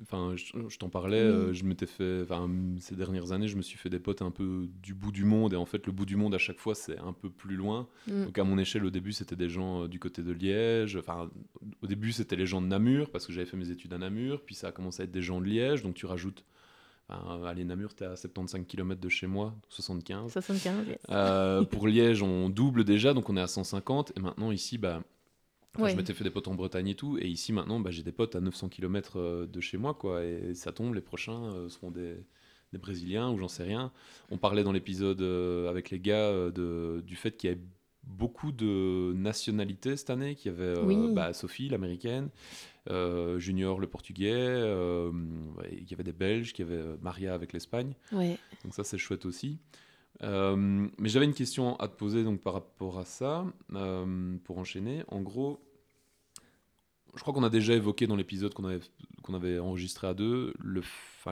enfin, 0.00 0.34
je, 0.36 0.78
t'en 0.78 0.88
parlais, 0.88 1.18
euh, 1.18 1.52
je 1.52 1.64
m'étais 1.64 1.86
fait, 1.86 2.22
enfin, 2.22 2.50
ces 2.78 2.96
dernières 2.96 3.32
années, 3.32 3.48
je 3.48 3.56
me 3.56 3.62
suis 3.62 3.76
fait 3.76 3.90
des 3.90 3.98
potes 3.98 4.22
un 4.22 4.30
peu 4.30 4.66
du 4.82 4.94
bout 4.94 5.12
du 5.12 5.24
monde, 5.24 5.52
et 5.52 5.56
en 5.56 5.66
fait, 5.66 5.86
le 5.86 5.92
bout 5.92 6.06
du 6.06 6.16
monde, 6.16 6.34
à 6.34 6.38
chaque 6.38 6.58
fois, 6.58 6.74
c'est 6.74 6.98
un 6.98 7.12
peu 7.12 7.28
plus 7.28 7.56
loin. 7.56 7.86
Mm. 8.06 8.24
Donc, 8.24 8.38
à 8.38 8.44
mon 8.44 8.56
échelle, 8.56 8.86
au 8.86 8.90
début, 8.90 9.12
c'était 9.12 9.36
des 9.36 9.50
gens 9.50 9.84
euh, 9.84 9.88
du 9.88 9.98
côté 9.98 10.22
de 10.22 10.32
Liège, 10.32 10.96
enfin, 10.96 11.30
au 11.82 11.86
début, 11.86 12.12
c'était 12.12 12.36
les 12.36 12.46
gens 12.46 12.62
de 12.62 12.66
Namur, 12.66 13.10
parce 13.10 13.26
que 13.26 13.32
j'avais 13.32 13.46
fait 13.46 13.58
mes 13.58 13.70
études 13.70 13.92
à 13.92 13.98
Namur, 13.98 14.40
puis 14.40 14.54
ça 14.54 14.68
a 14.68 14.72
commencé 14.72 15.02
à 15.02 15.04
être 15.04 15.12
des 15.12 15.22
gens 15.22 15.40
de 15.40 15.46
Liège, 15.46 15.82
donc 15.82 15.94
tu 15.94 16.06
rajoutes 16.06 16.44
allez, 17.46 17.64
Namur, 17.64 17.94
t'es 17.94 18.04
à 18.04 18.16
75 18.16 18.66
km 18.66 19.00
de 19.00 19.08
chez 19.08 19.26
moi, 19.26 19.54
75. 19.68 20.32
75, 20.32 20.86
yes. 20.86 20.98
Euh, 21.10 21.64
pour 21.64 21.88
Liège, 21.88 22.22
on 22.22 22.48
double 22.48 22.84
déjà, 22.84 23.14
donc 23.14 23.28
on 23.28 23.36
est 23.36 23.40
à 23.40 23.46
150. 23.46 24.12
Et 24.16 24.20
maintenant, 24.20 24.52
ici, 24.52 24.78
bah, 24.78 25.02
je 25.78 25.96
m'étais 25.96 26.14
fait 26.14 26.24
des 26.24 26.30
potes 26.30 26.48
en 26.48 26.54
Bretagne 26.54 26.88
et 26.88 26.94
tout. 26.94 27.18
Et 27.18 27.28
ici, 27.28 27.52
maintenant, 27.52 27.80
bah, 27.80 27.90
j'ai 27.90 28.02
des 28.02 28.12
potes 28.12 28.36
à 28.36 28.40
900 28.40 28.68
km 28.68 29.18
euh, 29.18 29.46
de 29.46 29.60
chez 29.60 29.78
moi, 29.78 29.94
quoi. 29.94 30.24
Et 30.24 30.54
ça 30.54 30.72
tombe, 30.72 30.94
les 30.94 31.00
prochains 31.00 31.44
euh, 31.52 31.68
seront 31.68 31.90
des, 31.90 32.16
des, 32.72 32.78
Brésiliens 32.78 33.30
ou 33.30 33.38
j'en 33.38 33.48
sais 33.48 33.64
rien. 33.64 33.92
On 34.30 34.38
parlait 34.38 34.64
dans 34.64 34.72
l'épisode 34.72 35.22
avec 35.68 35.90
les 35.90 36.00
gars 36.00 36.32
de, 36.50 37.02
du 37.06 37.16
fait 37.16 37.36
qu'il 37.36 37.50
y 37.50 37.52
avait 37.52 37.62
beaucoup 38.02 38.52
de 38.52 39.12
nationalités 39.14 39.96
cette 39.96 40.10
année, 40.10 40.34
qu'il 40.34 40.52
y 40.52 40.54
avait 40.54 40.74
bah, 41.12 41.32
Sophie, 41.32 41.68
l'américaine. 41.68 42.30
Euh, 42.88 43.38
Junior 43.38 43.78
le 43.78 43.86
portugais, 43.86 44.32
euh, 44.34 45.12
il 45.70 45.88
y 45.88 45.94
avait 45.94 46.02
des 46.02 46.12
Belges, 46.12 46.52
il 46.56 46.60
y 46.60 46.62
avait 46.62 46.80
euh, 46.80 46.96
Maria 47.02 47.34
avec 47.34 47.52
l'Espagne. 47.52 47.94
Donc 48.12 48.74
ça 48.74 48.84
c'est 48.84 48.98
chouette 48.98 49.26
aussi. 49.26 49.58
Mais 50.22 51.08
j'avais 51.08 51.24
une 51.24 51.34
question 51.34 51.76
à 51.76 51.88
te 51.88 51.96
poser 51.96 52.24
donc 52.24 52.40
par 52.40 52.54
rapport 52.54 52.98
à 52.98 53.04
ça, 53.04 53.44
pour 54.44 54.58
enchaîner. 54.58 55.02
En 55.08 55.20
gros, 55.20 55.60
je 57.14 57.20
crois 57.20 57.34
qu'on 57.34 57.42
a 57.42 57.50
déjà 57.50 57.74
évoqué 57.74 58.06
dans 58.06 58.16
l'épisode 58.16 58.54
qu'on 58.54 58.64
avait, 58.64 58.80
qu'on 59.22 59.34
avait 59.34 59.58
enregistré 59.58 60.06
à 60.06 60.14
deux, 60.14 60.54
le, 60.58 60.82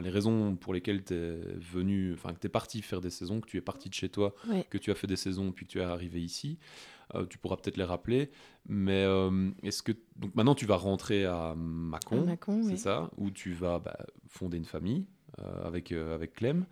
les 0.03 0.11
raisons 0.11 0.57
pour 0.57 0.75
lesquelles 0.75 1.05
tu 1.05 1.15
es 1.15 1.39
venu, 1.57 2.15
enfin 2.15 2.33
que 2.33 2.41
tu 2.41 2.47
es 2.47 2.51
parti 2.51 2.83
faire 2.83 3.01
des 3.01 3.11
saisons, 3.11 3.41
que 3.41 3.47
tu 3.47 3.57
es 3.57 3.61
parti 3.61 3.89
de 3.89 3.95
chez 3.95 4.09
toi, 4.09 4.35
que 4.71 4.79
tu 4.79 4.91
as 4.91 4.95
fait 4.95 5.07
des 5.07 5.17
saisons 5.17 5.53
puis 5.53 5.67
que 5.67 5.73
tu 5.73 5.79
es 5.79 5.83
arrivé 5.83 6.21
ici. 6.21 6.59
Euh, 7.15 7.25
tu 7.27 7.39
pourras 7.39 7.57
peut-être 7.57 7.79
les 7.79 7.85
rappeler. 7.85 8.31
Mais 8.69 9.05
euh, 9.05 9.51
est-ce 9.63 9.83
que. 9.83 9.93
Donc 10.17 10.35
maintenant, 10.35 10.55
tu 10.55 10.67
vas 10.67 10.77
rentrer 10.77 11.25
à 11.25 11.55
Mâcon, 11.57 12.37
c'est 12.63 12.77
ça 12.77 13.11
Où 13.17 13.31
tu 13.31 13.53
vas 13.53 13.79
bah, 13.79 13.97
fonder 14.29 14.59
une 14.59 14.67
famille 14.67 15.07
euh, 15.39 15.67
avec, 15.67 15.93
avec 15.93 16.35
Clem. 16.35 16.67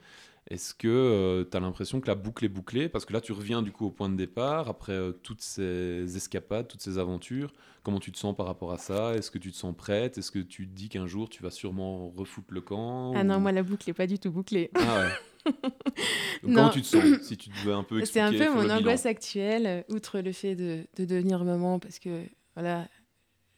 Est-ce 0.49 0.75
que 0.75 1.47
tu 1.51 1.57
as 1.57 1.61
l'impression 1.61 2.01
que 2.01 2.07
la 2.07 2.15
boucle 2.15 2.45
est 2.45 2.49
bouclée? 2.49 2.89
Parce 2.89 3.05
que 3.05 3.13
là, 3.13 3.21
tu 3.21 3.33
reviens 3.33 3.63
du 3.63 3.73
coup 3.73 3.87
au 3.87 3.91
point 3.91 4.09
de 4.09 4.17
départ, 4.17 4.69
après 4.69 4.97
toutes 5.23 5.41
ces 5.41 6.17
escapades, 6.17 6.69
toutes 6.69 6.83
ces 6.83 6.99
aventures. 6.99 7.53
Comment 7.83 8.01
tu 8.01 8.11
te 8.11 8.19
sens 8.19 8.35
par 8.37 8.47
rapport 8.47 8.73
à 8.73 8.79
ça? 8.79 9.15
Est-ce 9.15 9.31
que 9.31 9.39
tu 9.39 9.53
te 9.53 9.57
sens 9.57 9.75
prête? 9.77 10.19
Est-ce 10.19 10.31
que 10.31 10.39
tu 10.41 10.69
te 10.69 10.73
dis 10.75 10.89
qu'un 10.89 11.07
jour, 11.07 11.29
tu 11.29 11.43
vas 11.43 11.51
sûrement 11.51 12.09
refoutre 12.11 12.53
le 12.53 12.61
camp 12.61 13.13
Ah 13.15 13.25
non, 13.25 13.39
moi, 13.39 13.53
la 13.53 13.63
boucle 13.63 13.89
n'est 13.89 13.95
pas 13.95 14.07
du 14.07 14.19
tout 14.19 14.31
bouclée. 14.31 14.71
Ah 14.75 15.01
ouais. 15.01 15.53
Comment 16.43 16.71
tu 16.71 16.83
te 16.83 16.87
sens? 16.87 17.05
Si 17.23 17.37
tu 17.37 17.51
devais 17.51 17.73
un 17.73 17.83
peu 17.83 18.05
C'est 18.05 18.21
un 18.21 18.33
peu 18.33 18.53
mon 18.53 18.69
angoisse 18.71 19.07
actuelle, 19.07 19.67
euh, 19.67 19.95
outre 19.95 20.21
le 20.21 20.33
fait 20.33 20.55
de, 20.55 20.87
de, 20.97 21.05
devenir 21.05 21.45
maman, 21.45 21.79
parce 21.79 21.99
que 21.99 22.25
voilà, 22.55 22.89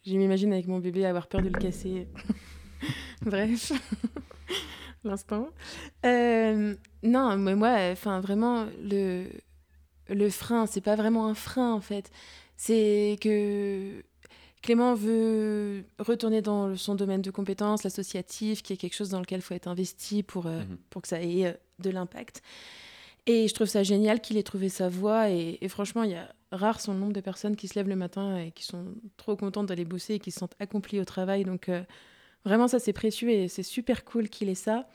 je 0.07 0.15
m'imagine 0.15 0.53
avec 0.53 0.67
mon 0.67 0.79
bébé 0.79 1.07
avoir 1.07 1.27
peur 1.27 1.43
de 1.43 1.49
le 1.49 1.59
casser. 1.59 2.07
Bref, 3.23 3.73
l'instant. 5.09 5.49
Euh, 6.07 6.75
non, 7.03 7.37
mais 7.37 7.55
moi, 7.55 7.77
enfin 7.93 8.21
vraiment, 8.21 8.67
le, 8.83 9.27
le 10.09 10.31
frein, 10.31 10.67
c'est 10.67 10.81
pas 10.81 10.97
vraiment 10.97 11.27
un 11.27 11.35
frein 11.35 11.73
en 11.73 11.81
fait. 11.81 12.11
C'est 12.57 13.19
que 13.21 14.03
Clément 14.63 14.95
veut 14.95 15.85
retourner 15.99 16.43
dans 16.43 16.77
son 16.77 16.95
domaine 16.95 17.23
de 17.23 17.31
compétences, 17.31 17.85
l'associatif, 17.85 18.63
qui 18.63 18.73
est 18.73 18.77
quelque 18.77 18.95
chose 18.95 19.11
dans 19.11 19.21
lequel 19.21 19.39
il 19.39 19.43
faut 19.43 19.55
être 19.55 19.69
investi 19.69 20.23
pour, 20.23 20.47
euh, 20.47 20.61
mhm. 20.61 20.79
pour 20.91 21.03
que 21.03 21.09
ça 21.09 21.23
ait 21.23 21.47
euh, 21.47 21.53
de 21.79 21.91
l'impact. 21.91 22.43
Et 23.27 23.47
je 23.47 23.55
trouve 23.55 23.67
ça 23.67 23.83
génial 23.83 24.21
qu'il 24.21 24.37
ait 24.39 24.43
trouvé 24.43 24.69
sa 24.69 24.89
voie. 24.89 25.31
Et, 25.31 25.59
franchement, 25.69 26.03
il 26.03 26.13
y 26.13 26.15
a 26.15 26.35
rare 26.51 26.81
son 26.81 26.95
nombre 26.95 27.13
de 27.13 27.21
personnes 27.21 27.57
qui 27.57 27.69
se 27.69 27.75
lèvent 27.75 27.89
le 27.89 27.97
matin 27.97 28.39
et 28.39 28.53
qui 28.53 28.65
sont 28.65 28.87
trop 29.19 29.37
contentes 29.37 29.67
d'aller 29.67 29.85
bosser 29.85 30.15
et 30.15 30.19
qui 30.19 30.31
se 30.31 30.39
sentent 30.41 30.57
accomplies 30.61 30.99
au 30.99 31.05
travail. 31.05 31.45
Donc, 31.45 31.69
euh, 31.69 31.83
vraiment, 32.45 32.69
ça, 32.69 32.79
c'est 32.79 32.93
précieux 32.93 33.31
et 33.31 33.49
c'est 33.49 33.63
super 33.63 34.05
cool 34.05 34.29
qu'il 34.29 34.49
ait 34.49 34.55
ça. 34.55 34.89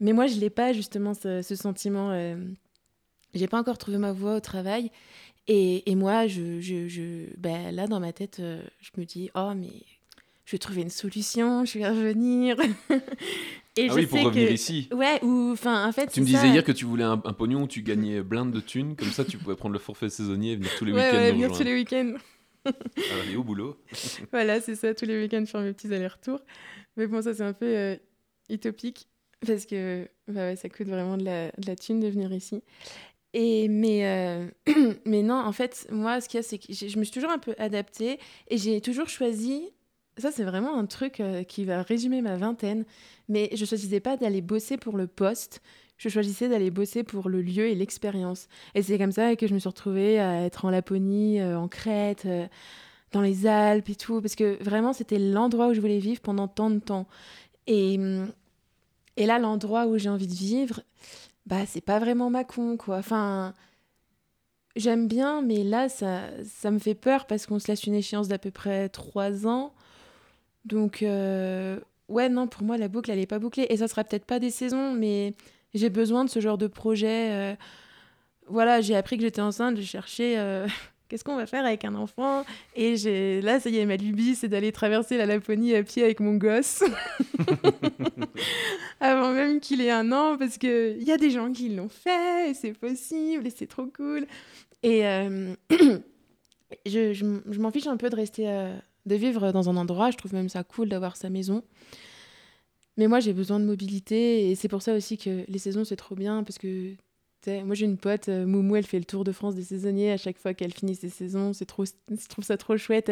Mais 0.00 0.12
moi, 0.12 0.26
je 0.26 0.38
n'ai 0.38 0.50
pas 0.50 0.72
justement 0.72 1.14
ce, 1.14 1.42
ce 1.42 1.54
sentiment. 1.54 2.12
j'ai 3.34 3.46
pas 3.46 3.58
encore 3.58 3.78
trouvé 3.78 3.98
ma 3.98 4.12
voie 4.12 4.36
au 4.36 4.40
travail. 4.40 4.90
Et, 5.48 5.90
et 5.90 5.94
moi, 5.94 6.26
je, 6.26 6.60
je, 6.60 6.88
je 6.88 7.26
ben 7.36 7.74
là, 7.74 7.86
dans 7.86 8.00
ma 8.00 8.12
tête, 8.12 8.38
euh, 8.40 8.62
je 8.80 8.90
me 9.00 9.04
dis, 9.04 9.30
oh, 9.34 9.52
mais 9.56 9.70
je 10.44 10.52
vais 10.52 10.58
trouver 10.58 10.82
une 10.82 10.90
solution, 10.90 11.64
je 11.64 11.78
vais 11.78 11.88
revenir. 11.88 12.56
et 13.76 13.88
ah 13.88 13.94
oui, 13.94 14.06
pour 14.06 14.20
revenir 14.20 14.50
ici. 14.50 14.88
Ouais, 14.92 15.22
ou 15.22 15.52
enfin, 15.52 15.86
en 15.86 15.92
fait. 15.92 16.10
Tu 16.10 16.20
me 16.20 16.26
disais 16.26 16.48
hier 16.48 16.64
que 16.64 16.72
tu 16.72 16.84
voulais 16.84 17.04
un, 17.04 17.18
pognon 17.18 17.62
où 17.62 17.68
tu 17.68 17.82
gagnais 17.82 18.22
blinde 18.24 18.50
de 18.50 18.60
thunes, 18.60 18.96
comme 18.96 19.10
ça 19.10 19.24
tu 19.24 19.38
pouvais 19.38 19.56
prendre 19.56 19.72
le 19.72 19.78
forfait 19.78 20.08
saisonnier 20.08 20.52
et 20.52 20.56
venir 20.56 20.70
tous 20.76 20.84
les 20.84 20.92
week-ends. 20.92 21.12
Ouais, 21.12 21.32
venir 21.32 21.52
tous 21.52 21.62
les 21.62 21.74
week-ends. 21.74 22.14
Aller 23.22 23.36
au 23.36 23.44
boulot. 23.44 23.76
voilà, 24.32 24.60
c'est 24.60 24.74
ça, 24.74 24.94
tous 24.94 25.04
les 25.04 25.20
week-ends 25.22 25.44
faire 25.46 25.60
mes 25.60 25.72
petits 25.72 25.92
allers-retours. 25.92 26.40
Mais 26.96 27.06
bon, 27.06 27.22
ça 27.22 27.34
c'est 27.34 27.42
un 27.42 27.52
peu 27.52 27.66
euh, 27.66 27.96
utopique 28.48 29.08
parce 29.46 29.66
que 29.66 30.08
bah 30.28 30.56
ça 30.56 30.68
coûte 30.68 30.88
vraiment 30.88 31.16
de 31.16 31.24
la, 31.24 31.48
de 31.50 31.66
la 31.66 31.76
thune 31.76 32.00
de 32.00 32.08
venir 32.08 32.32
ici. 32.32 32.62
Et, 33.38 33.68
mais, 33.68 34.06
euh, 34.06 34.48
mais 35.04 35.22
non, 35.22 35.34
en 35.34 35.52
fait, 35.52 35.86
moi, 35.90 36.22
ce 36.22 36.28
qu'il 36.28 36.38
y 36.38 36.40
a, 36.40 36.42
c'est 36.42 36.58
que 36.58 36.72
je 36.72 36.98
me 36.98 37.04
suis 37.04 37.12
toujours 37.12 37.30
un 37.30 37.38
peu 37.38 37.54
adaptée 37.58 38.18
et 38.48 38.56
j'ai 38.56 38.80
toujours 38.80 39.10
choisi. 39.10 39.68
Ça, 40.16 40.32
c'est 40.32 40.44
vraiment 40.44 40.78
un 40.78 40.86
truc 40.86 41.20
euh, 41.20 41.42
qui 41.44 41.66
va 41.66 41.82
résumer 41.82 42.22
ma 42.22 42.36
vingtaine. 42.36 42.86
Mais 43.28 43.50
je 43.52 43.66
choisissais 43.66 44.00
pas 44.00 44.16
d'aller 44.16 44.40
bosser 44.40 44.78
pour 44.78 44.96
le 44.96 45.06
poste. 45.06 45.60
Je 45.96 46.08
choisissais 46.08 46.48
d'aller 46.48 46.70
bosser 46.70 47.04
pour 47.04 47.28
le 47.28 47.40
lieu 47.40 47.66
et 47.66 47.74
l'expérience. 47.74 48.48
Et 48.74 48.82
c'est 48.82 48.98
comme 48.98 49.12
ça 49.12 49.34
que 49.36 49.46
je 49.46 49.54
me 49.54 49.58
suis 49.58 49.68
retrouvée 49.68 50.18
à 50.20 50.42
être 50.42 50.64
en 50.64 50.70
Laponie, 50.70 51.40
euh, 51.40 51.58
en 51.58 51.68
Crète, 51.68 52.28
dans 53.12 53.22
les 53.22 53.46
Alpes 53.46 53.88
et 53.88 53.94
tout. 53.94 54.20
Parce 54.20 54.34
que 54.34 54.62
vraiment, 54.62 54.92
c'était 54.92 55.18
l'endroit 55.18 55.68
où 55.68 55.74
je 55.74 55.80
voulais 55.80 55.98
vivre 55.98 56.20
pendant 56.20 56.48
tant 56.48 56.70
de 56.70 56.80
temps. 56.80 57.06
Et, 57.66 57.98
et 59.16 59.26
là, 59.26 59.38
l'endroit 59.38 59.86
où 59.86 59.96
j'ai 59.96 60.10
envie 60.10 60.26
de 60.26 60.34
vivre, 60.34 60.82
bah 61.46 61.64
c'est 61.66 61.80
pas 61.80 61.98
vraiment 61.98 62.28
Macron 62.28 62.76
quoi. 62.76 62.98
Enfin 62.98 63.54
j'aime 64.74 65.08
bien 65.08 65.42
mais 65.42 65.64
là 65.64 65.88
ça, 65.88 66.24
ça 66.44 66.70
me 66.70 66.78
fait 66.78 66.94
peur 66.94 67.26
parce 67.26 67.46
qu'on 67.46 67.58
se 67.58 67.68
laisse 67.68 67.84
une 67.84 67.94
échéance 67.94 68.28
d'à 68.28 68.38
peu 68.38 68.50
près 68.50 68.88
trois 68.88 69.46
ans. 69.46 69.72
Donc 70.64 71.02
euh, 71.02 71.80
ouais 72.08 72.28
non 72.28 72.48
pour 72.48 72.62
moi 72.64 72.76
la 72.76 72.88
boucle 72.88 73.10
elle 73.10 73.20
est 73.20 73.26
pas 73.26 73.38
bouclée 73.38 73.66
et 73.70 73.76
ça 73.78 73.88
sera 73.88 74.04
peut-être 74.04 74.26
pas 74.26 74.40
des 74.40 74.50
saisons 74.50 74.92
mais 74.92 75.34
j'ai 75.76 75.90
besoin 75.90 76.24
de 76.24 76.30
ce 76.30 76.40
genre 76.40 76.58
de 76.58 76.66
projet. 76.66 77.30
Euh. 77.32 77.54
Voilà 78.48 78.80
j'ai 78.80 78.94
appris 78.94 79.16
que 79.16 79.22
j'étais 79.22 79.40
enceinte, 79.40 79.76
j'ai 79.76 79.84
cherché 79.84 80.38
euh, 80.38 80.66
qu'est-ce 81.08 81.24
qu'on 81.24 81.36
va 81.36 81.46
faire 81.46 81.64
avec 81.64 81.84
un 81.84 81.94
enfant? 81.94 82.44
Et 82.74 82.96
j'ai 82.96 83.40
là, 83.40 83.60
ça 83.60 83.70
y 83.70 83.78
est, 83.78 83.86
ma 83.86 83.96
lubie, 83.96 84.34
c'est 84.34 84.48
d'aller 84.48 84.72
traverser 84.72 85.16
la 85.16 85.26
Laponie 85.26 85.74
à 85.74 85.82
pied 85.82 86.02
avec 86.02 86.20
mon 86.20 86.34
gosse. 86.34 86.82
Avant 89.00 89.32
même 89.32 89.60
qu'il 89.60 89.80
ait 89.80 89.90
un 89.90 90.12
an, 90.12 90.36
parce 90.38 90.58
qu'il 90.58 91.02
y 91.02 91.12
a 91.12 91.16
des 91.16 91.30
gens 91.30 91.52
qui 91.52 91.68
l'ont 91.68 91.88
fait, 91.88 92.50
et 92.50 92.54
c'est 92.54 92.72
possible, 92.72 93.46
et 93.46 93.50
c'est 93.50 93.66
trop 93.66 93.86
cool. 93.86 94.26
Et 94.82 95.06
euh, 95.06 95.54
je, 96.86 97.12
je, 97.12 97.60
m'en 97.60 97.70
fiche 97.70 97.86
un 97.86 97.96
peu 97.96 98.10
de 98.10 98.16
rester, 98.16 98.48
euh, 98.48 98.74
de 99.06 99.14
vivre 99.14 99.52
dans 99.52 99.68
un 99.68 99.76
endroit. 99.76 100.10
Je 100.10 100.16
trouve 100.16 100.34
même 100.34 100.48
ça 100.48 100.64
cool 100.64 100.88
d'avoir 100.88 101.16
sa 101.16 101.30
maison. 101.30 101.62
Mais 102.96 103.08
moi, 103.08 103.20
j'ai 103.20 103.32
besoin 103.32 103.60
de 103.60 103.64
mobilité 103.64 104.50
et 104.50 104.54
c'est 104.54 104.68
pour 104.68 104.82
ça 104.82 104.94
aussi 104.94 105.18
que 105.18 105.44
les 105.48 105.58
saisons, 105.58 105.84
c'est 105.84 105.96
trop 105.96 106.14
bien 106.14 106.42
parce 106.42 106.58
que 106.58 106.94
moi, 107.64 107.74
j'ai 107.74 107.86
une 107.86 107.96
pote, 107.96 108.28
euh, 108.28 108.46
Moumou, 108.46 108.76
elle 108.76 108.86
fait 108.86 108.98
le 108.98 109.04
tour 109.04 109.24
de 109.24 109.32
France 109.32 109.54
des 109.54 109.62
saisonniers 109.62 110.12
à 110.12 110.16
chaque 110.16 110.38
fois 110.38 110.54
qu'elle 110.54 110.72
finit 110.72 110.94
ses 110.94 111.08
saisons. 111.08 111.52
C'est 111.52 111.66
trop, 111.66 111.84
je 112.10 112.28
trouve 112.28 112.44
ça 112.44 112.56
trop 112.56 112.76
chouette. 112.76 113.10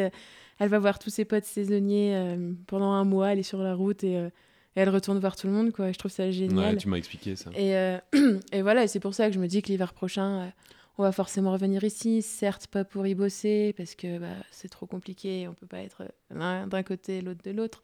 Elle, 0.58 0.68
va 0.68 0.78
voir 0.78 0.98
tous 0.98 1.10
ses 1.10 1.24
potes 1.24 1.44
saisonniers 1.44 2.16
euh, 2.16 2.52
pendant 2.66 2.92
un 2.92 3.04
mois. 3.04 3.32
Elle 3.32 3.38
est 3.38 3.44
sur 3.44 3.62
la 3.62 3.74
route 3.74 4.04
et, 4.04 4.28
elle 4.76 4.88
retourne 4.88 5.20
voir 5.20 5.36
tout 5.36 5.46
le 5.46 5.52
monde. 5.52 5.70
Quoi. 5.70 5.92
Je 5.92 5.98
trouve 5.98 6.10
ça 6.10 6.32
génial. 6.32 6.74
Ouais, 6.74 6.76
tu 6.76 6.88
m'as 6.88 6.96
expliqué 6.96 7.36
ça. 7.36 7.50
Et, 7.56 7.70
et 8.52 8.62
voilà, 8.62 8.88
c'est 8.88 8.98
pour 8.98 9.14
ça 9.14 9.28
que 9.28 9.34
je 9.34 9.38
me 9.38 9.46
dis 9.46 9.62
que 9.62 9.68
l'hiver 9.68 9.94
prochain, 9.94 10.52
on 10.98 11.04
va 11.04 11.12
forcément 11.12 11.52
revenir 11.52 11.84
ici. 11.84 12.22
Certes, 12.22 12.66
pas 12.66 12.84
pour 12.84 13.06
y 13.06 13.14
bosser 13.14 13.72
parce 13.76 13.94
que 13.94 14.18
bah, 14.18 14.34
c'est 14.50 14.68
trop 14.68 14.86
compliqué. 14.86 15.46
On 15.46 15.54
peut 15.54 15.68
pas 15.68 15.78
être 15.78 16.02
d'un 16.30 16.82
côté, 16.82 17.20
l'autre 17.20 17.42
de 17.44 17.52
l'autre. 17.52 17.82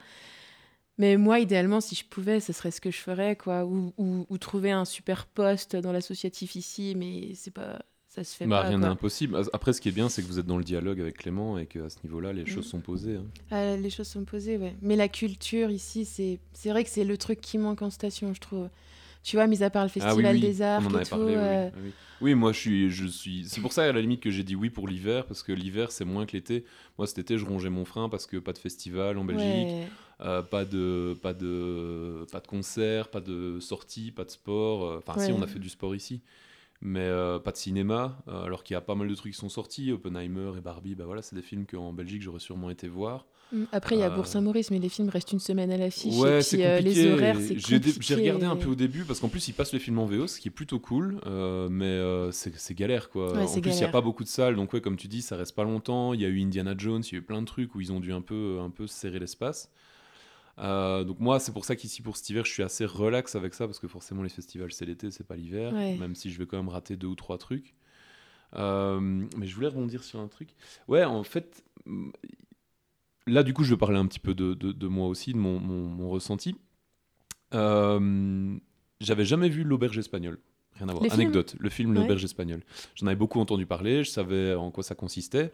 Mais 1.01 1.17
moi, 1.17 1.41
idéalement, 1.41 1.81
si 1.81 1.95
je 1.95 2.05
pouvais, 2.05 2.41
ce 2.41 2.53
serait 2.53 2.71
ce 2.71 2.79
que 2.79 2.91
je 2.91 2.99
ferais, 2.99 3.35
quoi. 3.35 3.65
Ou, 3.65 3.95
ou, 3.97 4.37
trouver 4.37 4.71
un 4.71 4.85
super 4.85 5.25
poste 5.25 5.75
dans 5.75 5.93
l'associatif 5.93 6.57
ici, 6.57 6.93
mais 6.95 7.33
c'est 7.35 7.51
pas, 7.51 7.79
ça 8.07 8.23
se 8.23 8.37
fait 8.37 8.47
bah, 8.47 8.61
pas. 8.61 8.69
Rien 8.69 8.81
n'est 8.81 8.87
impossible. 8.87 9.41
Après, 9.55 9.73
ce 9.73 9.81
qui 9.81 9.89
est 9.89 9.93
bien, 9.93 10.11
c'est 10.11 10.21
que 10.21 10.27
vous 10.27 10.39
êtes 10.39 10.45
dans 10.45 10.59
le 10.59 10.63
dialogue 10.63 11.01
avec 11.01 11.17
Clément 11.17 11.57
et 11.57 11.65
qu'à 11.65 11.89
ce 11.89 11.97
niveau-là, 12.05 12.35
les 12.35 12.43
mm. 12.43 12.49
choses 12.49 12.67
sont 12.67 12.81
posées. 12.81 13.17
Hein. 13.17 13.25
Ah, 13.51 13.77
les 13.79 13.89
choses 13.89 14.09
sont 14.09 14.27
posées, 14.27 14.59
ouais. 14.59 14.77
Mais 14.83 14.95
la 14.95 15.09
culture 15.09 15.71
ici, 15.71 16.05
c'est 16.05 16.69
vrai 16.69 16.85
que 16.85 16.91
c'est 16.91 17.05
le 17.05 17.17
truc 17.17 17.41
qui 17.41 17.57
manque 17.57 17.81
en 17.81 17.89
station, 17.89 18.35
je 18.35 18.41
trouve. 18.41 18.69
Tu 19.23 19.37
vois, 19.37 19.47
mis 19.47 19.63
à 19.63 19.71
part 19.71 19.85
le 19.85 19.91
ah 19.95 20.01
Festival 20.01 20.39
des 20.39 20.61
Arts 20.61 20.83
et 20.83 21.05
tout. 21.05 21.15
Euh, 21.15 21.71
oui, 21.83 21.93
oui, 22.21 22.35
moi, 22.35 22.53
je 22.53 22.59
suis, 22.59 22.91
je 22.91 23.07
suis. 23.07 23.47
C'est 23.49 23.63
pour 23.63 23.73
ça, 23.73 23.85
à 23.85 23.93
la 23.93 24.03
limite, 24.03 24.21
que 24.21 24.31
j'ai 24.31 24.45
dit 24.45 24.55
oui 24.55 24.69
pour 24.69 24.87
l'hiver, 24.87 25.25
parce 25.25 25.43
que 25.43 25.53
l'hiver, 25.53 25.93
c'est 25.93 26.05
moins 26.05 26.27
que 26.27 26.33
l'été. 26.33 26.67
Moi, 26.99 27.07
cet 27.07 27.21
été, 27.21 27.39
je 27.39 27.47
rongeais 27.47 27.71
mon 27.71 27.87
frein 27.87 28.11
parce 28.11 28.27
que 28.27 28.37
pas 28.37 28.53
de 28.53 28.59
festival 28.59 29.17
en 29.17 29.25
Belgique. 29.25 29.89
Euh, 30.23 30.43
pas 30.43 30.65
de 30.65 31.17
pas 31.23 31.33
de 31.33 32.27
pas 32.31 32.41
de 32.41 32.47
concert, 32.47 33.09
pas 33.09 33.21
de 33.21 33.59
sortie, 33.61 34.11
pas 34.11 34.25
de 34.25 34.31
sport. 34.31 34.85
Euh, 34.85 34.99
enfin, 34.99 35.19
si 35.19 35.33
on 35.33 35.41
a 35.43 35.47
fait 35.47 35.59
du 35.59 35.71
sport 35.71 35.95
ici, 35.95 36.21
mais 36.83 37.01
euh, 37.01 37.39
pas 37.39 37.53
de 37.53 37.57
cinéma. 37.57 38.19
alors 38.27 38.63
qu'il 38.63 38.75
y 38.75 38.77
a 38.77 38.83
pas 38.83 38.95
mal 38.95 39.09
de 39.09 39.15
trucs 39.15 39.33
qui 39.33 39.39
sont 39.39 39.49
sortis, 39.49 39.93
Oppenheimer 39.93 40.53
et 40.59 40.61
Barbie. 40.61 40.95
Bah 40.95 41.05
voilà, 41.07 41.23
c'est 41.23 41.37
des 41.37 41.43
films 41.43 41.65
qu'en 41.65 41.93
Belgique 41.93 42.23
j'aurais 42.23 42.41
sûrement 42.41 42.69
été 42.69 42.87
voir. 42.87 43.27
Mm. 43.53 43.65
Après, 43.73 43.97
il 43.97 44.01
y 44.01 44.03
a 44.03 44.11
Bourg 44.11 44.27
Saint-Maurice, 44.27 44.71
mais 44.71 44.79
les 44.79 44.91
films 44.91 45.09
restent 45.09 45.33
une 45.33 45.41
semaine 45.41 45.73
à 45.73 45.77
l'affiche. 45.77 46.15
Ouais, 46.17 46.41
c'est 46.43 46.59
compliqué. 46.59 47.03
les 47.03 47.13
horaires, 47.13 47.37
c'est 47.41 47.59
J'ai 48.01 48.15
regardé 48.15 48.45
un 48.45 48.57
peu 48.57 48.69
au 48.69 48.75
début 48.75 49.05
parce 49.05 49.21
qu'en 49.21 49.29
plus, 49.29 49.49
ils 49.49 49.55
passent 49.55 49.73
les 49.73 49.79
films 49.79 50.01
en 50.01 50.05
VO, 50.05 50.27
ce 50.27 50.39
qui 50.39 50.49
est 50.49 50.53
plutôt 50.53 50.81
cool, 50.81 51.19
mais 51.71 51.99
c'est 52.33 52.75
galère 52.75 53.09
quoi. 53.09 53.43
en 53.43 53.61
plus, 53.61 53.71
il 53.71 53.77
n'y 53.79 53.85
a 53.85 53.89
pas 53.89 54.03
beaucoup 54.03 54.25
de 54.25 54.29
salles, 54.29 54.55
donc 54.55 54.75
ouais, 54.75 54.83
comme 54.83 54.97
tu 54.97 55.09
dis, 55.09 55.23
ça 55.23 55.37
reste 55.37 55.55
pas 55.55 55.65
longtemps. 55.65 56.13
Il 56.13 56.21
y 56.21 56.27
a 56.27 56.29
eu 56.29 56.43
Indiana 56.43 56.75
Jones, 56.77 57.03
il 57.07 57.13
y 57.13 57.15
a 57.17 57.19
eu 57.21 57.23
plein 57.23 57.41
de 57.41 57.47
trucs 57.47 57.75
où 57.75 57.81
ils 57.81 57.91
ont 57.91 58.01
dû 58.01 58.13
un 58.13 58.21
peu, 58.21 58.59
un 58.61 58.69
peu 58.69 58.87
serrer 58.87 59.19
l'espace. 59.19 59.71
Euh, 60.59 61.05
donc 61.05 61.21
moi, 61.21 61.41
c'est 61.41 61.53
pour 61.53 61.65
ça 61.65 61.77
qu'ici 61.77 62.03
pour 62.03 62.17
cet 62.17 62.29
hiver, 62.31 62.45
je 62.45 62.53
suis 62.53 62.63
assez 62.63 62.85
relax 62.85 63.35
avec 63.35 63.55
ça 63.55 63.67
parce 63.67 63.79
que 63.79 63.89
forcément 63.89 64.23
les 64.23 64.29
festivals 64.29 64.73
c'est 64.73 64.85
l'été, 64.85 65.11
c'est 65.11 65.27
pas 65.27 65.37
l'hiver, 65.37 65.73
même 65.73 66.15
si 66.15 66.31
je 66.31 66.39
vais 66.39 66.47
quand 66.47 66.57
même 66.57 66.69
rater 66.69 66.97
deux 66.97 67.09
ou 67.09 67.15
trois 67.15 67.39
trucs. 67.39 67.75
Euh, 68.57 69.01
mais 69.37 69.47
je 69.47 69.55
voulais 69.55 69.69
rebondir 69.69 70.03
sur 70.03 70.21
un 70.21 70.29
truc. 70.29 70.51
Ouais, 70.89 71.05
en 71.05 71.23
fait, 71.23 71.65
là 73.27 73.43
du 73.43 73.55
coup, 73.55 73.65
je 73.65 73.71
vais 73.71 73.79
parler 73.79 73.99
un 73.99 74.07
petit 74.07 74.19
peu 74.19 74.35
de, 74.35 74.55
de, 74.55 74.87
moi 74.87 75.07
aussi, 75.09 75.33
de 75.33 75.39
mon, 75.39 75.61
mon, 75.61 76.11
ressenti. 76.11 76.57
Euh, 77.55 78.57
j'avais 79.01 79.25
jamais 79.25 79.49
vu 79.49 79.65
l'auberge 79.65 79.99
espagnole. 79.99 80.39
Rien 80.75 80.89
à 80.89 80.93
voir. 80.93 81.13
Anecdote, 81.13 81.57
le 81.59 81.69
film 81.69 81.95
L'auberge 81.95 82.25
espagnole. 82.25 82.63
J'en 82.95 83.07
avais 83.07 83.17
beaucoup 83.17 83.41
entendu 83.41 83.67
parler, 83.67 84.05
je 84.05 84.11
savais 84.11 84.55
en 84.55 84.71
quoi 84.71 84.83
ça 84.83 84.95
consistait, 84.95 85.53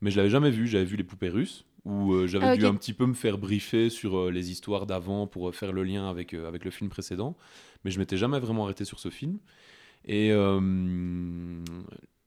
mais 0.00 0.10
je 0.10 0.16
l'avais 0.16 0.30
jamais 0.30 0.50
vu. 0.50 0.66
J'avais 0.66 0.84
vu 0.84 0.96
les 0.96 1.04
poupées 1.04 1.28
russes 1.28 1.64
où 1.84 2.12
euh, 2.12 2.26
j'avais 2.26 2.46
ah, 2.46 2.56
dû 2.56 2.64
un 2.64 2.74
petit 2.74 2.92
peu 2.92 3.06
me 3.06 3.14
faire 3.14 3.38
briefer 3.38 3.90
sur 3.90 4.16
euh, 4.16 4.30
les 4.30 4.50
histoires 4.50 4.86
d'avant 4.86 5.26
pour 5.26 5.48
euh, 5.48 5.52
faire 5.52 5.72
le 5.72 5.82
lien 5.82 6.08
avec, 6.08 6.32
avec 6.34 6.64
le 6.64 6.70
film 6.70 6.90
précédent. 6.90 7.36
Mais 7.84 7.90
je 7.90 7.98
m'étais 7.98 8.16
jamais 8.16 8.38
vraiment 8.38 8.64
arrêté 8.64 8.84
sur 8.84 9.00
ce 9.00 9.10
film. 9.10 9.38
Et 10.04 10.30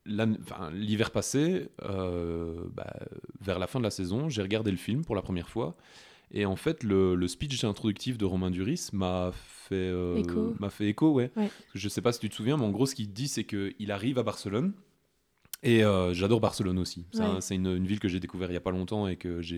l'hiver 0.05 1.11
passé, 1.11 1.69
bah, 1.79 2.93
vers 3.41 3.59
la 3.59 3.67
fin 3.67 3.79
de 3.79 3.85
la 3.85 3.91
saison, 3.91 4.29
j'ai 4.29 4.41
regardé 4.41 4.71
le 4.71 4.77
film 4.77 5.03
pour 5.05 5.15
la 5.15 5.21
première 5.21 5.49
fois. 5.49 5.75
Et 6.31 6.45
en 6.45 6.55
fait, 6.55 6.83
le, 6.83 7.15
le 7.15 7.27
speech 7.27 7.63
introductif 7.63 8.17
de 8.17 8.25
Romain 8.25 8.49
Duris 8.49 8.89
m'a 8.91 9.31
fait, 9.33 9.93
m'a 10.59 10.69
fait 10.69 10.87
écho. 10.87 11.13
Ouais. 11.13 11.31
ouais. 11.37 11.49
Je 11.73 11.87
sais 11.87 12.01
pas 12.01 12.11
si 12.11 12.19
tu 12.19 12.29
te 12.29 12.35
souviens, 12.35 12.57
mais 12.57 12.65
en 12.65 12.71
gros, 12.71 12.85
ce 12.85 12.95
qu'il 12.95 13.11
dit, 13.13 13.29
c'est 13.29 13.45
qu'il 13.45 13.91
arrive 13.91 14.19
à 14.19 14.23
Barcelone. 14.23 14.73
Et 15.63 15.83
euh, 15.83 16.13
j'adore 16.13 16.39
Barcelone 16.39 16.79
aussi. 16.79 17.05
C'est 17.39 17.55
une, 17.55 17.85
ville 17.85 17.99
que 17.99 18.07
j'ai 18.07 18.19
découvert 18.19 18.49
il 18.51 18.53
y 18.53 18.57
a 18.57 18.61
pas 18.61 18.71
longtemps 18.71 19.07
et 19.07 19.15
que 19.15 19.41
je 19.41 19.57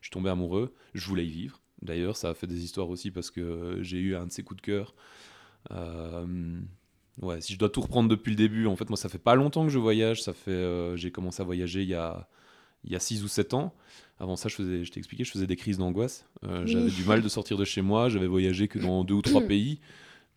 suis 0.00 0.10
tombé 0.10 0.30
amoureux. 0.30 0.74
Je 0.94 1.06
voulais 1.06 1.26
y 1.26 1.30
vivre. 1.30 1.60
D'ailleurs, 1.82 2.16
ça 2.16 2.30
a 2.30 2.34
fait 2.34 2.46
des 2.46 2.64
histoires 2.64 2.88
aussi 2.88 3.10
parce 3.10 3.30
que 3.30 3.78
j'ai 3.82 3.98
eu 3.98 4.16
un 4.16 4.26
de 4.26 4.32
ces 4.32 4.42
coups 4.42 4.60
de 4.60 4.66
cœur. 4.66 4.94
Euh, 5.70 6.60
ouais, 7.20 7.40
si 7.40 7.52
je 7.52 7.58
dois 7.58 7.68
tout 7.70 7.80
reprendre 7.80 8.08
depuis 8.08 8.30
le 8.30 8.36
début, 8.36 8.66
en 8.66 8.76
fait, 8.76 8.88
moi, 8.88 8.96
ça 8.96 9.08
fait 9.08 9.18
pas 9.18 9.34
longtemps 9.34 9.64
que 9.64 9.70
je 9.70 9.78
voyage. 9.78 10.22
Ça 10.22 10.32
fait, 10.32 10.50
euh, 10.50 10.96
j'ai 10.96 11.10
commencé 11.10 11.42
à 11.42 11.44
voyager 11.44 11.82
il 11.82 11.88
y 11.88 11.94
a 11.94 12.28
il 12.84 12.92
y 12.92 12.96
a 12.96 13.00
6 13.00 13.24
ou 13.24 13.28
7 13.28 13.54
ans. 13.54 13.74
Avant 14.20 14.36
ça, 14.36 14.48
je, 14.48 14.54
faisais, 14.54 14.84
je 14.84 14.92
t'ai 14.92 14.98
expliqué, 14.98 15.24
je 15.24 15.32
faisais 15.32 15.48
des 15.48 15.56
crises 15.56 15.78
d'angoisse. 15.78 16.24
J'avais 16.64 16.90
du 16.90 17.04
mal 17.04 17.22
de 17.22 17.28
sortir 17.28 17.56
de 17.56 17.64
chez 17.64 17.82
moi. 17.82 18.08
J'avais 18.08 18.28
voyagé 18.28 18.68
que 18.68 18.78
dans 18.78 19.02
deux 19.02 19.14
ou 19.14 19.22
trois 19.22 19.42
pays. 19.46 19.80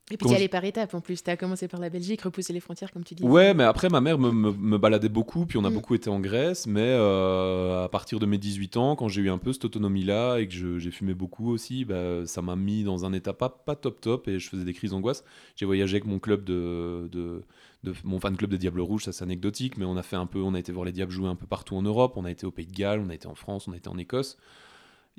Et 0.09 0.17
puis 0.17 0.27
tu 0.27 0.35
allais 0.35 0.49
par 0.49 0.63
étapes 0.65 0.93
en 0.93 0.99
plus. 0.99 1.23
Tu 1.23 1.29
as 1.29 1.37
commencé 1.37 1.67
par 1.67 1.79
la 1.79 1.89
Belgique, 1.89 2.21
repousser 2.21 2.51
les 2.51 2.59
frontières 2.59 2.91
comme 2.91 3.03
tu 3.03 3.15
dis. 3.15 3.23
Ouais, 3.23 3.53
mais 3.53 3.63
après, 3.63 3.87
ma 3.87 4.01
mère 4.01 4.17
me, 4.17 4.31
me, 4.31 4.77
baladait 4.77 5.09
beaucoup, 5.09 5.45
puis 5.45 5.57
on 5.57 5.63
a 5.63 5.69
mm. 5.69 5.73
beaucoup 5.73 5.95
été 5.95 6.09
en 6.09 6.19
Grèce. 6.19 6.67
Mais 6.67 6.81
euh, 6.81 7.85
à 7.85 7.89
partir 7.89 8.19
de 8.19 8.25
mes 8.25 8.37
18 8.37 8.77
ans, 8.77 8.95
quand 8.95 9.07
j'ai 9.07 9.21
eu 9.21 9.29
un 9.29 9.37
peu 9.37 9.53
cette 9.53 9.65
autonomie-là 9.65 10.39
et 10.39 10.47
que 10.47 10.79
j'ai 10.79 10.91
fumé 10.91 11.13
beaucoup 11.13 11.49
aussi, 11.51 11.85
bah, 11.85 12.25
ça 12.25 12.41
m'a 12.41 12.55
mis 12.55 12.83
dans 12.83 13.05
un 13.05 13.13
état 13.13 13.33
pas, 13.33 13.49
pas 13.49 13.75
top 13.75 14.01
top 14.01 14.27
et 14.27 14.39
je 14.39 14.49
faisais 14.49 14.65
des 14.65 14.73
crises 14.73 14.91
d'angoisse. 14.91 15.23
J'ai 15.55 15.65
voyagé 15.65 15.95
avec 15.95 16.05
mon 16.05 16.19
club 16.19 16.43
de, 16.43 17.07
de, 17.11 17.43
de, 17.83 17.93
mon 18.03 18.19
fan 18.19 18.35
club 18.35 18.49
des 18.51 18.57
Diables 18.57 18.81
Rouges, 18.81 19.05
ça 19.05 19.13
c'est 19.13 19.23
anecdotique, 19.23 19.77
mais 19.77 19.85
on 19.85 19.95
a 19.95 20.03
fait 20.03 20.17
un 20.17 20.25
peu, 20.25 20.41
on 20.41 20.53
a 20.53 20.59
été 20.59 20.71
voir 20.71 20.85
les 20.85 20.91
Diables 20.91 21.11
jouer 21.11 21.29
un 21.29 21.35
peu 21.35 21.47
partout 21.47 21.75
en 21.75 21.81
Europe. 21.81 22.13
On 22.17 22.25
a 22.25 22.31
été 22.31 22.45
au 22.45 22.51
Pays 22.51 22.67
de 22.67 22.75
Galles, 22.75 23.01
on 23.05 23.09
a 23.09 23.13
été 23.13 23.27
en 23.27 23.35
France, 23.35 23.67
on 23.67 23.71
a 23.71 23.77
été 23.77 23.87
en 23.87 23.97
Écosse. 23.97 24.37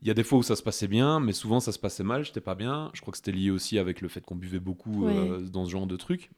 Il 0.01 0.09
y 0.09 0.11
a 0.11 0.15
des 0.15 0.25
fois 0.25 0.39
où 0.39 0.43
ça 0.43 0.57
se 0.57 0.63
passait 0.63 0.89
bien, 0.89 1.21
mais 1.21 1.33
souvent 1.33 1.61
ça 1.61 1.71
se 1.71 1.79
passait 1.79 2.03
mal, 2.03 2.25
j'étais 2.25 2.41
pas 2.41 2.55
bien. 2.55 2.91
Je 2.95 3.01
crois 3.01 3.13
que 3.13 3.19
c'était 3.19 3.33
lié 3.33 3.51
aussi 3.51 3.79
avec 3.79 4.01
le 4.01 4.09
fait 4.09 4.21
qu'on 4.21 4.35
buvait 4.35 4.61
beaucoup 4.61 5.07
euh, 5.07 5.41
dans 5.41 5.65
ce 5.65 5.71
genre 5.71 5.87
de 5.87 5.97
trucs. 5.97 6.31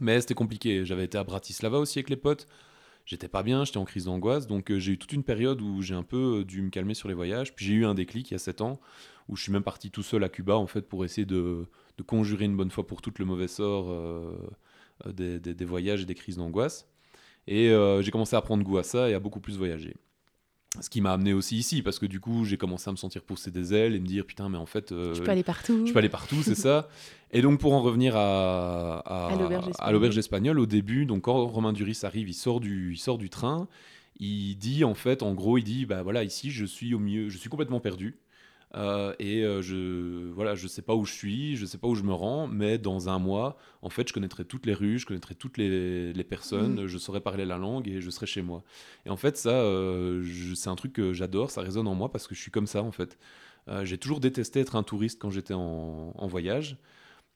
Mais 0.00 0.20
c'était 0.20 0.34
compliqué. 0.34 0.84
J'avais 0.84 1.04
été 1.04 1.18
à 1.18 1.24
Bratislava 1.24 1.78
aussi 1.78 1.98
avec 1.98 2.10
les 2.10 2.16
potes. 2.16 2.46
J'étais 3.04 3.28
pas 3.28 3.42
bien, 3.42 3.64
j'étais 3.64 3.78
en 3.78 3.84
crise 3.84 4.04
d'angoisse. 4.04 4.46
Donc 4.46 4.70
euh, 4.70 4.78
j'ai 4.78 4.92
eu 4.92 4.98
toute 4.98 5.12
une 5.12 5.24
période 5.24 5.60
où 5.60 5.82
j'ai 5.82 5.94
un 5.94 6.02
peu 6.02 6.40
euh, 6.40 6.44
dû 6.44 6.62
me 6.62 6.70
calmer 6.70 6.94
sur 6.94 7.08
les 7.08 7.14
voyages. 7.14 7.54
Puis 7.54 7.66
j'ai 7.66 7.74
eu 7.74 7.84
un 7.84 7.94
déclic 7.94 8.30
il 8.30 8.34
y 8.34 8.36
a 8.36 8.38
7 8.38 8.60
ans 8.60 8.80
où 9.28 9.36
je 9.36 9.42
suis 9.42 9.52
même 9.52 9.62
parti 9.62 9.90
tout 9.90 10.02
seul 10.02 10.22
à 10.22 10.28
Cuba 10.28 10.56
en 10.56 10.66
fait 10.66 10.82
pour 10.82 11.04
essayer 11.04 11.26
de, 11.26 11.66
de 11.96 12.02
conjurer 12.02 12.44
une 12.44 12.56
bonne 12.56 12.70
fois 12.70 12.86
pour 12.86 13.02
toutes 13.02 13.18
le 13.18 13.24
mauvais 13.24 13.48
sort 13.48 13.90
des, 15.06 15.40
des, 15.40 15.54
des, 15.54 15.64
voyages 15.64 16.02
et 16.02 16.04
des 16.04 16.14
crises 16.14 16.36
d'angoisse. 16.36 16.86
Et 17.46 17.74
j'ai 18.02 18.10
commencé 18.10 18.36
à 18.36 18.42
prendre 18.42 18.62
goût 18.62 18.76
à 18.76 18.82
ça 18.82 19.08
et 19.08 19.14
à 19.14 19.20
beaucoup 19.20 19.40
plus 19.40 19.56
voyager. 19.56 19.96
Ce 20.80 20.90
qui 20.90 21.00
m'a 21.00 21.12
amené 21.12 21.32
aussi 21.32 21.56
ici, 21.56 21.82
parce 21.82 21.98
que 21.98 22.06
du 22.06 22.20
coup, 22.20 22.44
j'ai 22.44 22.56
commencé 22.56 22.88
à 22.88 22.92
me 22.92 22.96
sentir 22.96 23.22
pousser 23.22 23.50
des 23.50 23.74
ailes 23.74 23.94
et 23.94 24.00
me 24.00 24.06
dire, 24.06 24.26
putain, 24.26 24.48
mais 24.48 24.58
en 24.58 24.66
fait. 24.66 24.90
Euh, 24.90 25.14
je 25.14 25.22
peux 25.22 25.30
aller 25.30 25.44
partout. 25.44 25.86
Je 25.86 25.92
peux 25.92 25.98
aller 25.98 26.08
partout, 26.08 26.42
c'est 26.42 26.54
ça. 26.54 26.88
Et 27.30 27.42
donc, 27.42 27.60
pour 27.60 27.74
en 27.74 27.82
revenir 27.82 28.16
à, 28.16 28.98
à, 28.98 29.92
l'auberge 29.92 30.18
espagnole. 30.18 30.58
au 30.58 30.66
début, 30.66 31.06
donc 31.06 31.22
quand 31.22 31.46
Romain 31.46 31.72
Duris 31.72 32.00
arrive, 32.02 32.28
il 32.28 32.34
sort 32.34 32.60
du, 32.60 32.92
il 32.92 32.98
sort 32.98 33.18
du 33.18 33.30
train. 33.30 33.68
Il 34.18 34.54
dit, 34.56 34.84
en 34.84 34.94
fait, 34.94 35.22
en 35.22 35.34
gros, 35.34 35.58
il 35.58 35.64
dit, 35.64 35.86
bah 35.86 36.02
voilà, 36.02 36.22
ici, 36.22 36.50
je 36.50 36.64
suis 36.64 36.94
au 36.94 36.98
milieu, 36.98 37.28
je 37.28 37.38
suis 37.38 37.48
complètement 37.48 37.80
perdu. 37.80 38.16
Euh, 38.74 39.14
et 39.18 39.42
euh, 39.44 39.62
je 39.62 40.30
voilà, 40.32 40.54
je 40.54 40.66
sais 40.66 40.82
pas 40.82 40.94
où 40.94 41.04
je 41.04 41.12
suis, 41.12 41.56
je 41.56 41.64
sais 41.64 41.78
pas 41.78 41.86
où 41.86 41.94
je 41.94 42.02
me 42.02 42.12
rends, 42.12 42.48
mais 42.48 42.78
dans 42.78 43.08
un 43.08 43.18
mois, 43.18 43.56
en 43.82 43.90
fait, 43.90 44.08
je 44.08 44.12
connaîtrai 44.12 44.44
toutes 44.44 44.66
les 44.66 44.74
rues, 44.74 44.98
je 44.98 45.06
connaîtrai 45.06 45.34
toutes 45.34 45.58
les, 45.58 46.12
les 46.12 46.24
personnes, 46.24 46.82
mm. 46.82 46.86
je 46.86 46.98
saurai 46.98 47.20
parler 47.20 47.44
la 47.44 47.56
langue 47.56 47.88
et 47.88 48.00
je 48.00 48.10
serai 48.10 48.26
chez 48.26 48.42
moi. 48.42 48.64
Et 49.06 49.10
en 49.10 49.16
fait, 49.16 49.36
ça, 49.36 49.50
euh, 49.50 50.24
c'est 50.56 50.70
un 50.70 50.74
truc 50.74 50.92
que 50.92 51.12
j'adore, 51.12 51.50
ça 51.50 51.60
résonne 51.60 51.86
en 51.86 51.94
moi 51.94 52.10
parce 52.10 52.26
que 52.26 52.34
je 52.34 52.40
suis 52.40 52.50
comme 52.50 52.66
ça 52.66 52.82
en 52.82 52.92
fait. 52.92 53.18
j'ai 53.84 53.98
toujours 53.98 54.20
détesté 54.20 54.60
être 54.60 54.76
un 54.76 54.82
touriste 54.82 55.20
quand 55.20 55.30
j'étais 55.30 55.54
en, 55.54 56.12
en, 56.16 56.26
voyage. 56.26 56.76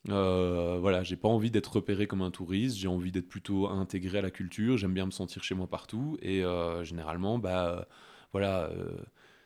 voilà, 0.07 1.03
j'ai 1.05 1.17
pas 1.17 1.29
envie 1.29 1.51
d'être 1.51 1.77
repéré 1.77 2.07
comme 2.09 2.23
un 2.23 2.31
touriste, 2.33 2.77
j'ai 2.77 2.89
envie 2.89 3.13
d'être 3.13 3.29
plutôt 3.29 3.69
intégré 3.69 4.19
à 4.19 4.23
la 4.23 4.31
culture, 4.31 4.77
j'aime 4.77 4.95
bien 4.95 5.07
me 5.07 5.13
sentir 5.13 5.45
chez 5.45 5.55
moi 5.55 5.69
partout 5.69 6.19
et 6.21 6.43
généralement, 6.83 7.39
bah 7.39 7.87
voilà 8.33 8.71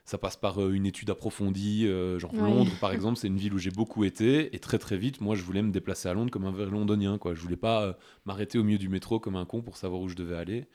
ça 0.05 0.19
passe 0.19 0.37
par 0.37 0.61
euh, 0.61 0.73
une 0.73 0.87
étude 0.87 1.11
approfondie, 1.11 1.87
euh, 1.87 2.19
genre 2.19 2.35
Londres 2.35 2.73
par 2.81 2.93
exemple, 2.93 3.19
c'est 3.19 3.29
une 3.29 3.37
ville 3.37 3.55
où 3.55 3.59
j'ai 3.59 3.71
beaucoup 3.71 4.05
été, 4.05 4.55
et 4.55 4.59
très 4.59 4.79
très 4.79 4.97
vite, 4.97 5.21
moi 5.21 5.37
je 5.37 5.43
voulais 5.43 5.63
me 5.63 5.71
déplacer 5.71 6.09
à 6.09 6.15
Londres 6.15 6.31
comme 6.31 6.45
un 6.45 6.51
vrai 6.51 6.67
londonien, 6.67 7.19
quoi. 7.19 7.35
Je 7.35 7.41
voulais 7.41 7.57
pas 7.57 7.83
euh, 7.83 7.93
m'arrêter 8.25 8.59
au 8.59 8.65
milieu 8.65 8.79
du 8.79 8.89
métro 8.89 9.21
comme 9.21 9.37
un 9.37 9.45
con 9.45 9.63
pour 9.63 9.77
savoir 9.77 10.01
où 10.01 10.09
je 10.09 10.17
devais 10.17 10.37
aller. 10.37 10.67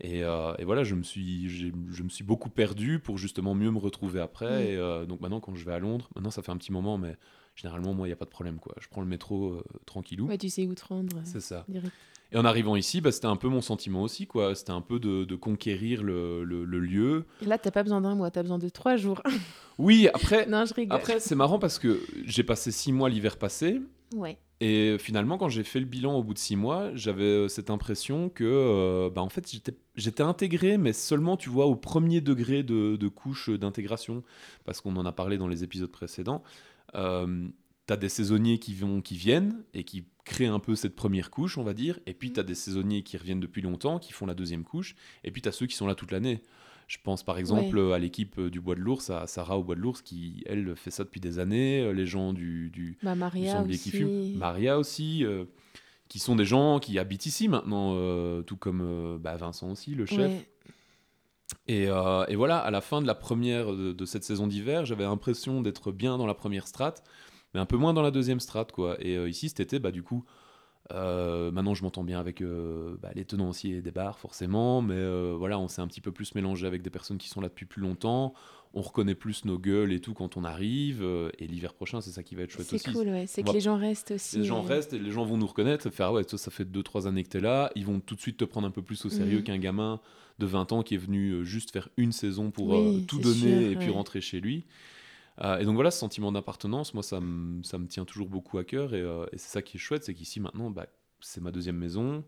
Et, 0.00 0.22
voilà, 0.62 0.84
je 0.84 0.94
me, 0.94 1.02
suis, 1.02 1.48
je 1.48 2.02
me 2.04 2.08
suis 2.08 2.22
beaucoup 2.22 2.50
perdu 2.50 3.00
pour 3.00 3.18
justement 3.18 3.56
mieux 3.56 3.72
me 3.72 3.78
retrouver 3.78 4.20
après. 4.20 4.74
Et 4.74 5.06
donc 5.08 5.20
maintenant, 5.20 5.40
quand 5.40 5.56
je 5.56 5.64
vais 5.64 5.72
à 5.72 5.80
Londres, 5.80 6.08
maintenant 6.14 6.30
ça 6.30 6.40
fait 6.40 6.52
un 6.52 6.56
petit 6.56 6.70
moment, 6.70 6.98
mais 6.98 7.16
généralement, 7.56 7.94
moi, 7.94 8.06
il 8.06 8.10
n'y 8.10 8.12
a 8.12 8.16
pas 8.16 8.24
de 8.24 8.30
problème. 8.30 8.60
quoi. 8.60 8.76
Je 8.80 8.86
prends 8.86 9.00
le 9.00 9.08
métro 9.08 9.60
tranquillou. 9.86 10.28
Ouais, 10.28 10.38
tu 10.38 10.50
sais 10.50 10.68
où 10.68 10.74
te 10.76 10.84
rendre. 10.84 11.20
C'est 11.24 11.40
ça. 11.40 11.66
Et 12.32 12.36
en 12.36 12.44
arrivant 12.44 12.76
ici, 12.76 13.00
bah, 13.00 13.10
c'était 13.10 13.26
un 13.26 13.36
peu 13.36 13.48
mon 13.48 13.62
sentiment 13.62 14.02
aussi, 14.02 14.26
quoi. 14.26 14.54
C'était 14.54 14.72
un 14.72 14.82
peu 14.82 14.98
de, 14.98 15.24
de 15.24 15.34
conquérir 15.36 16.02
le, 16.02 16.44
le- 16.44 16.64
le 16.66 16.78
lieu. 16.80 17.24
Et 17.42 17.46
là, 17.46 17.56
t'as 17.56 17.70
pas 17.70 17.82
besoin 17.82 18.02
d'un 18.02 18.14
mois, 18.14 18.30
t'as 18.30 18.42
besoin 18.42 18.58
de 18.58 18.68
trois 18.68 18.96
jours. 18.96 19.22
Oui, 19.80 20.08
après, 20.12 20.44
non, 20.46 20.64
je 20.64 20.74
rigole. 20.74 20.96
après 20.96 21.20
c'est 21.20 21.36
marrant 21.36 21.60
parce 21.60 21.78
que 21.78 22.00
j'ai 22.24 22.42
passé 22.42 22.72
six 22.72 22.92
mois 22.92 23.08
l'hiver 23.08 23.36
passé. 23.36 23.80
Ouais. 24.12 24.36
Et 24.60 24.96
finalement, 24.98 25.38
quand 25.38 25.48
j'ai 25.48 25.62
fait 25.62 25.78
le 25.78 25.86
bilan 25.86 26.16
au 26.18 26.24
bout 26.24 26.34
de 26.34 26.38
six 26.40 26.56
mois, 26.56 26.90
j'avais 26.96 27.22
euh, 27.22 27.46
cette 27.46 27.70
impression 27.70 28.28
que, 28.28 28.42
euh, 28.44 29.08
bah, 29.08 29.22
en 29.22 29.28
fait, 29.28 29.48
j'étais- 29.48 29.76
j'étais 29.94 30.24
intégré, 30.24 30.78
mais 30.78 30.92
seulement, 30.92 31.36
tu 31.36 31.48
vois, 31.48 31.66
au 31.66 31.76
premier 31.76 32.20
degré 32.20 32.64
de, 32.64 32.96
de 32.96 33.06
couche 33.08 33.50
d'intégration, 33.50 34.24
parce 34.64 34.80
qu'on 34.80 34.96
en 34.96 35.06
a 35.06 35.12
parlé 35.12 35.38
dans 35.38 35.46
les 35.46 35.62
épisodes 35.62 35.92
précédents. 35.92 36.42
Euh, 36.96 37.46
T'as 37.86 37.96
des 37.96 38.10
saisonniers 38.10 38.58
qui, 38.58 38.74
vont, 38.74 39.00
qui 39.00 39.16
viennent 39.16 39.62
et 39.72 39.82
qui 39.82 40.04
créent 40.28 40.46
un 40.46 40.60
peu 40.60 40.76
cette 40.76 40.94
première 40.94 41.30
couche, 41.30 41.58
on 41.58 41.64
va 41.64 41.74
dire. 41.74 41.98
Et 42.06 42.14
puis, 42.14 42.28
Mhm. 42.28 42.34
t'as 42.34 42.42
des 42.44 42.54
saisonniers 42.54 43.02
qui 43.02 43.16
reviennent 43.16 43.40
depuis 43.40 43.62
longtemps, 43.62 43.98
qui 43.98 44.12
font 44.12 44.26
la 44.26 44.34
deuxième 44.34 44.62
couche. 44.64 44.94
Et 45.24 45.30
puis, 45.32 45.42
t'as 45.42 45.50
ceux 45.52 45.66
qui 45.66 45.74
sont 45.74 45.86
là 45.88 45.94
toute 45.96 46.12
l'année. 46.12 46.42
Je 46.86 46.96
pense 47.04 47.22
par 47.22 47.36
exemple 47.36 47.78
à 47.92 47.98
l'équipe 47.98 48.40
du 48.40 48.60
Bois 48.62 48.74
de 48.74 48.80
l'Ours, 48.80 49.10
à 49.10 49.26
Sarah 49.26 49.58
au 49.58 49.62
Bois 49.64 49.74
de 49.74 49.80
l'Ours, 49.80 50.00
qui, 50.00 50.42
elle, 50.46 50.74
fait 50.74 50.90
ça 50.90 51.04
depuis 51.04 51.20
des 51.20 51.38
années. 51.38 51.80
Euh, 51.82 51.92
Les 51.92 52.06
gens 52.06 52.32
du, 52.32 52.70
du, 52.70 52.96
Bah, 53.02 53.14
Maria 53.14 53.62
aussi. 53.62 53.78
qui 53.78 53.90
fume. 53.90 54.36
Maria 54.38 54.78
aussi, 54.78 55.22
euh, 55.26 55.44
qui 56.08 56.18
sont 56.18 56.34
des 56.36 56.46
gens 56.46 56.78
qui 56.78 56.98
habitent 56.98 57.26
ici 57.26 57.46
maintenant, 57.48 57.92
euh, 57.96 58.40
tout 58.42 58.56
comme 58.56 58.80
euh, 58.80 59.18
bah, 59.18 59.36
Vincent 59.36 59.70
aussi, 59.70 59.94
le 59.94 60.06
chef. 60.06 60.32
Et, 61.66 61.86
euh, 61.88 62.24
et 62.28 62.36
voilà, 62.36 62.58
à 62.58 62.70
la 62.70 62.80
fin 62.80 63.00
de 63.02 63.06
la 63.06 63.14
première 63.14 63.72
de, 63.74 63.92
de 63.92 64.04
cette 64.06 64.24
saison 64.24 64.46
d'hiver, 64.46 64.86
j'avais 64.86 65.04
l'impression 65.04 65.60
d'être 65.60 65.92
bien 65.92 66.16
dans 66.18 66.26
la 66.26 66.34
première 66.34 66.66
strate, 66.66 67.02
mais 67.54 67.60
un 67.60 67.66
peu 67.66 67.76
moins 67.76 67.92
dans 67.94 68.02
la 68.02 68.10
deuxième 68.10 68.40
strate, 68.40 68.72
quoi. 68.72 68.96
Et 69.00 69.16
euh, 69.16 69.28
ici, 69.28 69.48
cet 69.48 69.60
été, 69.60 69.78
bah, 69.78 69.90
du 69.90 70.02
coup, 70.02 70.24
euh, 70.92 71.50
maintenant 71.50 71.74
je 71.74 71.82
m'entends 71.82 72.04
bien 72.04 72.18
avec 72.18 72.40
euh, 72.40 72.96
bah, 73.02 73.10
les 73.14 73.24
tenanciers 73.26 73.82
des 73.82 73.90
bars, 73.90 74.18
forcément, 74.18 74.80
mais 74.80 74.94
euh, 74.96 75.34
voilà, 75.38 75.58
on 75.58 75.68
s'est 75.68 75.82
un 75.82 75.86
petit 75.86 76.00
peu 76.00 76.12
plus 76.12 76.34
mélangé 76.34 76.66
avec 76.66 76.80
des 76.82 76.88
personnes 76.90 77.18
qui 77.18 77.28
sont 77.28 77.40
là 77.42 77.48
depuis 77.48 77.66
plus 77.66 77.82
longtemps. 77.82 78.32
On 78.74 78.80
reconnaît 78.82 79.14
plus 79.14 79.44
nos 79.46 79.58
gueules 79.58 79.92
et 79.92 80.00
tout 80.00 80.12
quand 80.14 80.36
on 80.36 80.44
arrive. 80.44 81.02
et 81.38 81.46
l'hiver 81.46 81.72
prochain, 81.74 82.00
c'est 82.02 82.10
ça 82.10 82.22
qui 82.22 82.34
va 82.36 82.42
être 82.42 82.50
chouette 82.50 82.66
C'est 82.68 82.76
aussi. 82.76 82.92
cool, 82.92 83.08
ouais. 83.08 83.26
C'est 83.26 83.42
que 83.42 83.46
va- 83.48 83.52
les 83.54 83.60
gens 83.60 83.76
restent 83.76 84.12
aussi. 84.12 84.38
Les 84.38 84.44
gens 84.44 84.62
restent 84.62 84.92
et 84.92 84.98
les 84.98 85.10
gens 85.10 85.24
vont 85.24 85.36
nous 85.38 85.46
reconnaître, 85.46 85.88
faire 85.90 86.08
ah 86.08 86.12
ouais, 86.12 86.24
toi 86.24 86.38
ça 86.38 86.50
fait 86.50 86.64
2-3 86.64 87.06
années 87.06 87.22
que 87.22 87.28
t'es 87.30 87.40
là, 87.40 87.70
ils 87.76 87.84
vont 87.86 87.98
tout 88.00 88.14
de 88.14 88.20
suite 88.20 88.36
te 88.36 88.44
prendre 88.44 88.66
un 88.66 88.70
peu 88.70 88.82
plus 88.82 89.04
au 89.06 89.10
sérieux 89.10 89.38
Mhm. 89.38 89.44
qu'un 89.44 89.58
gamin 89.58 90.00
de 90.38 90.46
20 90.46 90.70
ans 90.72 90.82
qui 90.82 90.94
est 90.94 90.98
venu 90.98 91.44
juste 91.44 91.70
faire 91.72 91.88
une 91.96 92.12
saison 92.12 92.50
pour 92.50 92.68
Oui, 92.68 93.04
tout 93.06 93.16
c'est 93.16 93.22
donner 93.22 93.62
sûr, 93.62 93.72
et 93.72 93.76
puis 93.76 93.90
rentrer 93.90 94.20
chez 94.20 94.40
lui. 94.40 94.64
Euh, 95.40 95.58
et 95.58 95.64
donc 95.64 95.74
voilà, 95.74 95.90
ce 95.90 95.98
sentiment 95.98 96.32
d'appartenance, 96.32 96.94
moi 96.94 97.02
ça 97.02 97.20
me, 97.20 97.62
ça 97.62 97.78
me 97.78 97.86
tient 97.86 98.04
toujours 98.04 98.28
beaucoup 98.28 98.58
à 98.58 98.64
cœur 98.64 98.94
et, 98.94 99.00
euh, 99.00 99.26
et 99.32 99.38
c'est 99.38 99.48
ça 99.50 99.62
qui 99.62 99.76
est 99.76 99.80
chouette, 99.80 100.04
c'est 100.04 100.14
qu'ici 100.14 100.40
maintenant, 100.40 100.70
bah, 100.70 100.86
c'est 101.20 101.40
ma 101.40 101.52
deuxième 101.52 101.76
maison, 101.76 102.24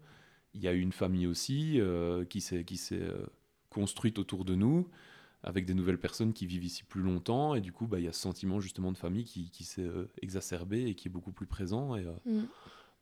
il 0.54 0.60
y 0.62 0.68
a 0.68 0.72
une 0.72 0.92
famille 0.92 1.26
aussi 1.26 1.80
euh, 1.80 2.24
qui 2.24 2.40
s'est 2.40 2.64
construite 3.68 4.18
autour 4.18 4.44
de 4.44 4.54
nous 4.54 4.88
avec 5.42 5.64
des 5.64 5.74
nouvelles 5.74 5.98
personnes 5.98 6.32
qui 6.32 6.46
vivent 6.46 6.64
ici 6.64 6.84
plus 6.84 7.02
longtemps 7.02 7.54
et 7.54 7.60
du 7.60 7.72
coup 7.72 7.86
bah, 7.86 7.98
il 7.98 8.04
y 8.04 8.08
a 8.08 8.12
ce 8.12 8.20
sentiment 8.20 8.60
justement 8.60 8.92
de 8.92 8.98
famille 8.98 9.24
qui, 9.24 9.50
qui 9.50 9.64
s'est 9.64 9.88
exacerbé 10.22 10.86
et 10.86 10.94
qui 10.94 11.08
est 11.08 11.10
beaucoup 11.10 11.32
plus 11.32 11.46
présent 11.46 11.96
et, 11.96 12.04
mm. 12.26 12.42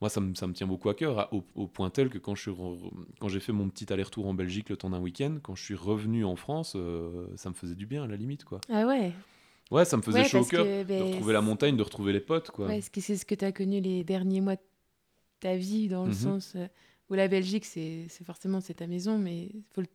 moi, 0.01 0.09
ça 0.09 0.21
me, 0.21 0.35
ça 0.35 0.47
me 0.47 0.53
tient 0.53 0.67
beaucoup 0.69 0.89
à 0.89 0.95
cœur, 0.95 1.19
à- 1.19 1.35
au, 1.35 1.45
au 1.55 1.67
point 1.67 1.91
tel 1.91 2.09
que 2.09 2.19
quand 2.19 2.35
j'ai 2.35 3.41
fait 3.41 3.53
mon 3.53 3.69
petit 3.69 3.93
aller-retour 3.93 4.27
en 4.27 4.35
Belgique 4.35 4.69
le 4.71 4.77
temps 4.77 4.91
d'un 4.91 5.01
week-end, 5.01 5.39
quand 5.43 5.55
je 5.55 5.65
suis 5.65 5.75
revenu 5.75 6.25
en 6.25 6.37
France, 6.37 6.77
ça 7.37 7.51
me 7.51 7.55
faisait 7.55 7.75
du 7.75 7.87
bien 7.87 8.05
à 8.05 8.07
la 8.07 8.17
limite, 8.17 8.45
quoi. 8.45 8.61
Ah 8.71 8.87
ouais. 8.87 9.13
Ouais, 9.71 9.85
ça 9.85 9.97
me 9.97 10.03
faisait 10.03 10.21
Ouais, 10.23 10.29
chaud 10.29 10.41
au 10.41 10.45
cœur 10.45 10.65
que, 10.65 10.83
de 10.83 10.85
ben, 10.89 11.03
retrouver 11.05 11.33
la 11.35 11.43
montagne, 11.43 11.77
de 11.77 11.83
retrouver 11.83 12.13
les 12.13 12.21
potes, 12.21 12.51
quoi. 12.51 12.67
Ouais, 12.69 12.81
c'est 12.95 13.17
ce 13.17 13.27
que 13.27 13.35
tu 13.35 13.45
as 13.45 13.53
connu 13.53 13.81
les 13.81 14.03
derniers 14.05 14.41
mois 14.41 14.57
de 14.57 14.61
ta 15.41 15.57
vie, 15.57 15.89
dans 15.89 16.05
le 16.05 16.11
Mhm. 16.11 16.15
sens 16.15 16.55
euh, 16.57 16.67
où 17.11 17.15
la 17.15 17.29
Belgique, 17.29 17.65
c'est 17.65 18.07
forcément 18.25 18.61
c'est 18.61 18.75
ta 18.75 18.87
maison, 18.87 19.19
mais 19.19 19.51
faut 19.75 19.83
le- 19.83 19.87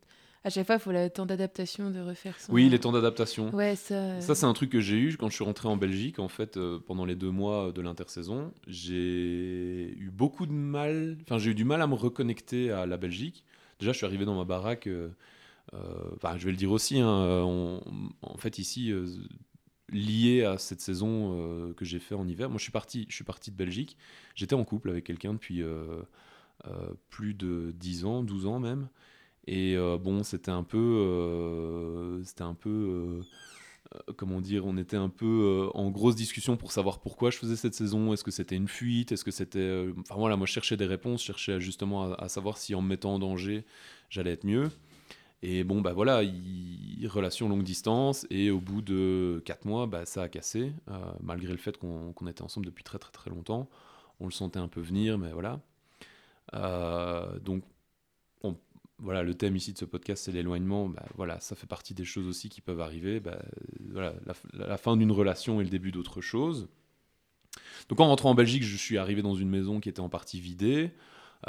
à 0.45 0.49
chaque 0.49 0.65
fois, 0.67 0.75
il 0.75 0.81
faut 0.81 0.91
le 0.91 1.09
temps 1.09 1.25
d'adaptation 1.25 1.89
de 1.89 1.99
refaire 2.01 2.39
son. 2.39 2.51
Oui, 2.53 2.69
les 2.69 2.77
temps 2.79 2.91
d'adaptation. 2.91 3.49
Ouais, 3.55 3.75
ça. 3.75 3.95
euh, 3.95 4.19
Ça, 4.19 4.35
c'est 4.35 4.45
un 4.45 4.53
truc 4.53 4.69
que 4.69 4.81
j'ai 4.81 4.97
eu 4.97 5.15
quand 5.17 5.29
je 5.29 5.35
suis 5.35 5.43
rentré 5.43 5.69
en 5.69 5.77
Belgique. 5.77 6.19
En 6.19 6.27
fait, 6.27 6.57
euh, 6.57 6.79
pendant 6.85 7.05
les 7.05 7.15
deux 7.15 7.31
mois 7.31 7.71
de 7.71 7.81
l'intersaison, 7.81 8.53
j'ai 8.67 9.95
eu 9.97 10.11
beaucoup 10.13 10.45
de 10.45 10.51
mal. 10.51 11.17
Enfin, 11.23 11.37
j'ai 11.39 11.51
eu 11.51 11.55
du 11.55 11.63
mal 11.63 11.81
à 11.81 11.87
me 11.87 11.95
reconnecter 11.95 12.71
à 12.71 12.85
la 12.85 12.97
Belgique. 12.97 13.43
Déjà, 13.79 13.91
je 13.93 13.97
suis 13.97 14.05
arrivé 14.05 14.25
dans 14.25 14.35
ma 14.35 14.43
baraque. 14.45 14.87
euh, 14.87 15.09
euh, 15.73 15.79
Enfin, 16.15 16.37
je 16.37 16.45
vais 16.45 16.51
le 16.51 16.57
dire 16.57 16.71
aussi. 16.71 16.99
hein, 16.99 17.07
on- 17.45 17.81
en 18.21 18.37
fait, 18.37 18.59
ici, 18.59 18.91
lié 19.93 20.43
à 20.43 20.57
cette 20.57 20.81
saison 20.81 21.35
euh, 21.37 21.73
que 21.73 21.85
j'ai 21.85 21.99
fait 21.99 22.15
en 22.15 22.27
hiver, 22.27 22.49
moi, 22.49 22.57
je 22.57 22.63
suis 22.63 22.71
parti. 22.71 23.05
Je 23.09 23.15
suis 23.15 23.23
parti 23.23 23.51
de 23.51 23.55
Belgique. 23.55 23.97
J'étais 24.35 24.55
en 24.55 24.63
couple 24.63 24.89
avec 24.89 25.05
quelqu'un 25.05 25.33
depuis 25.33 25.61
euh, 25.61 26.01
euh, 26.67 26.93
plus 27.09 27.33
de 27.33 27.71
10 27.75 28.05
ans, 28.05 28.23
12 28.23 28.45
ans 28.47 28.59
même. 28.59 28.89
Et 29.45 29.75
bon, 30.01 30.23
c'était 30.23 30.51
un 30.51 30.63
peu, 30.63 32.21
c'était 32.23 32.43
un 32.43 32.53
peu, 32.53 33.19
comment 34.15 34.39
dire, 34.39 34.65
on 34.65 34.77
était 34.77 34.95
un 34.95 35.09
peu 35.09 35.69
en 35.73 35.91
grosse 35.91 36.15
discussion 36.15 36.55
pour 36.55 36.71
savoir 36.71 37.01
pourquoi 37.01 37.29
je 37.29 37.39
faisais 37.39 37.57
cette 37.57 37.75
saison. 37.75 38.13
Est-ce 38.13 38.23
que 38.23 38.31
c'était 38.31 38.55
une 38.55 38.69
fuite? 38.69 39.11
Est-ce 39.11 39.25
que 39.25 39.31
c'était, 39.31 39.85
enfin 39.99 40.15
voilà, 40.15 40.37
moi 40.37 40.47
je 40.47 40.53
cherchais 40.53 40.77
des 40.77 40.85
réponses, 40.85 41.19
je 41.23 41.25
cherchais 41.25 41.59
justement 41.59 42.13
à, 42.13 42.23
à 42.23 42.29
savoir 42.29 42.57
si 42.57 42.73
en 42.73 42.81
me 42.81 42.87
mettant 42.87 43.15
en 43.15 43.19
danger, 43.19 43.65
j'allais 44.09 44.31
être 44.31 44.45
mieux. 44.45 44.69
Et 45.43 45.63
bon, 45.65 45.81
bah 45.81 45.93
voilà, 45.93 46.23
il- 46.23 47.07
relation 47.07 47.49
longue 47.49 47.63
distance, 47.63 48.25
et 48.29 48.49
au 48.49 48.61
bout 48.61 48.81
de 48.81 49.41
4 49.45 49.65
mois, 49.65 49.87
bah, 49.87 50.05
ça 50.05 50.23
a 50.23 50.29
cassé, 50.29 50.71
euh, 50.89 50.93
malgré 51.21 51.51
le 51.51 51.57
fait 51.57 51.77
qu'on 51.77 52.13
était 52.27 52.41
ensemble 52.41 52.65
depuis 52.65 52.83
très 52.85 52.97
très 52.97 53.11
très 53.11 53.29
longtemps. 53.29 53.69
On 54.21 54.25
le 54.25 54.31
sentait 54.31 54.59
un 54.59 54.69
peu 54.69 54.79
venir, 54.79 55.17
mais 55.17 55.33
voilà. 55.33 55.59
Euh, 56.55 57.39
donc, 57.39 57.63
on- 58.43 58.55
voilà, 58.99 59.23
le 59.23 59.33
thème 59.35 59.55
ici 59.57 59.73
de 59.73 59.77
ce 59.77 59.85
podcast, 59.85 60.23
c'est 60.25 60.31
l'éloignement. 60.31 60.87
Bah, 60.89 61.05
voilà, 61.15 61.39
ça 61.41 61.55
fait 61.57 61.67
partie 61.67 61.93
des 61.93 62.05
choses 62.05 62.27
aussi 62.27 62.49
qui 62.49 62.61
peuvent 62.61 62.81
arriver. 62.81 63.19
Bah, 63.19 63.39
voilà, 63.91 64.13
la, 64.25 64.33
la 64.67 64.77
fin 64.77 64.95
d'une 64.97 65.11
relation 65.11 65.59
et 65.61 65.65
le 65.65 65.69
début 65.69 65.91
d'autre 65.91 66.21
chose. 66.21 66.69
Donc, 67.89 67.99
en 67.99 68.07
rentrant 68.07 68.31
en 68.31 68.35
Belgique, 68.35 68.63
je 68.63 68.77
suis 68.77 68.97
arrivé 68.97 69.21
dans 69.21 69.35
une 69.35 69.49
maison 69.49 69.79
qui 69.79 69.89
était 69.89 69.99
en 69.99 70.09
partie 70.09 70.39
vidée. 70.39 70.91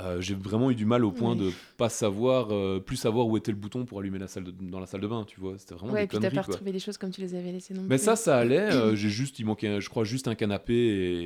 Euh, 0.00 0.20
j'ai 0.20 0.34
vraiment 0.34 0.70
eu 0.72 0.74
du 0.74 0.86
mal 0.86 1.04
au 1.04 1.12
point 1.12 1.32
Oui. 1.32 1.38
de 1.38 1.50
pas 1.76 1.88
savoir, 1.88 2.48
euh, 2.52 2.80
plus 2.80 2.96
savoir 2.96 3.26
où 3.28 3.36
était 3.36 3.52
le 3.52 3.56
bouton 3.56 3.84
pour 3.84 4.00
allumer 4.00 4.18
la 4.18 4.26
salle 4.26 4.42
de- 4.44 4.50
dans 4.50 4.80
la 4.80 4.86
salle 4.86 5.00
de 5.00 5.06
bain, 5.06 5.24
tu 5.24 5.38
vois. 5.38 5.56
C'était 5.56 5.74
vraiment 5.74 5.92
Ouais, 5.92 6.00
des 6.00 6.04
et 6.04 6.08
puis 6.08 6.18
t'as 6.18 6.30
pas 6.30 6.42
retrouvé 6.42 6.72
les 6.72 6.80
choses 6.80 6.98
comme 6.98 7.10
tu 7.10 7.20
les 7.20 7.34
avais 7.36 7.52
laissées 7.52 7.74
non 7.74 7.82
Mais 7.88 7.98
ça, 7.98 8.16
ça 8.16 8.36
allait. 8.38 8.58
euh, 8.72 8.96
j'ai 8.96 9.08
juste, 9.08 9.38
il 9.38 9.46
manquait, 9.46 9.80
je 9.80 9.88
crois, 9.88 10.02
juste 10.02 10.26
un 10.26 10.34
canapé 10.34 10.74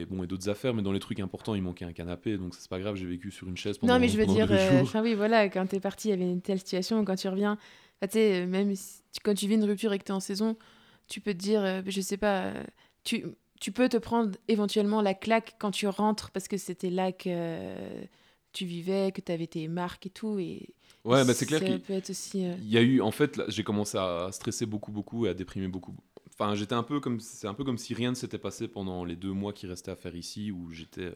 et 0.00 0.04
bon 0.06 0.22
et 0.22 0.26
d'autres 0.26 0.50
affaires. 0.50 0.74
Mais 0.74 0.82
dans 0.82 0.92
les 0.92 1.00
trucs 1.00 1.20
importants, 1.20 1.54
il 1.54 1.62
manquait 1.62 1.86
un 1.86 1.92
canapé, 1.94 2.36
donc 2.36 2.54
c'est 2.54 2.68
pas 2.68 2.78
grave. 2.78 2.96
J'ai 2.96 3.06
vécu 3.06 3.30
sur 3.30 3.48
une 3.48 3.56
chaise 3.56 3.78
pendant. 3.78 3.94
Non, 3.94 4.00
mais 4.00 4.08
je 4.08 4.18
veux 4.18 4.26
dire, 4.26 4.48
enfin 4.82 5.02
oui, 5.02 5.14
voilà, 5.14 5.48
quand 5.48 5.66
t'es 5.66 5.80
parti, 5.80 6.08
il 6.08 6.10
y 6.10 6.14
avait 6.14 6.30
une 6.30 6.42
telle 6.42 6.58
situation, 6.58 7.02
quand 7.06 7.16
tu 7.16 7.28
reviens, 7.28 7.56
tu 8.02 8.08
sais, 8.10 8.44
même 8.46 8.74
si- 8.74 9.00
quand 9.24 9.34
tu 9.34 9.46
vis 9.48 9.54
une 9.54 9.64
rupture 9.64 9.92
et 9.94 9.98
que 9.98 10.04
t'es 10.04 10.12
en 10.12 10.20
saison, 10.20 10.56
tu 11.08 11.20
peux 11.22 11.32
te 11.32 11.38
dire, 11.38 11.82
je 11.86 12.00
sais 12.02 12.18
pas, 12.18 12.52
tu, 13.02 13.24
tu 13.60 13.72
peux 13.72 13.88
te 13.88 13.96
prendre 13.96 14.32
éventuellement 14.46 15.00
la 15.00 15.14
claque 15.14 15.54
quand 15.58 15.70
tu 15.70 15.86
rentres 15.88 16.30
parce 16.32 16.48
que 16.48 16.58
c'était 16.58 16.90
là 16.90 17.12
que 17.12 17.78
tu 18.58 18.64
vivais, 18.66 19.12
que 19.12 19.20
t'avais 19.20 19.46
tes 19.46 19.68
marques 19.68 20.06
et 20.06 20.10
tout, 20.10 20.38
et 20.38 20.70
Ouais, 21.04 21.24
bah 21.24 21.32
c'est 21.32 21.46
clair 21.46 21.60
ça 21.60 21.66
qu'il 21.66 21.80
peut 21.80 21.92
être 21.92 22.10
aussi. 22.10 22.44
euh, 22.44 22.54
il 22.60 22.68
y 22.68 22.76
a 22.76 22.82
eu, 22.82 23.00
en 23.00 23.12
fait, 23.12 23.40
j'ai 23.48 23.62
commencé 23.62 23.96
à 23.96 24.28
stresser 24.32 24.66
beaucoup, 24.66 24.90
beaucoup 24.90 25.26
et 25.26 25.28
à 25.30 25.34
déprimer 25.34 25.68
beaucoup. 25.68 25.94
Enfin, 26.40 26.54
j'étais 26.54 26.74
un 26.74 26.84
peu 26.84 27.00
comme, 27.00 27.18
c'est 27.18 27.48
un 27.48 27.54
peu 27.54 27.64
comme 27.64 27.78
si 27.78 27.94
rien 27.94 28.10
ne 28.10 28.14
s'était 28.14 28.38
passé 28.38 28.68
pendant 28.68 29.04
les 29.04 29.16
deux 29.16 29.32
mois 29.32 29.52
qui 29.52 29.66
restaient 29.66 29.90
à 29.90 29.96
faire 29.96 30.14
ici, 30.14 30.52
où 30.52 30.70
j'étais 30.70 31.06
euh, 31.06 31.12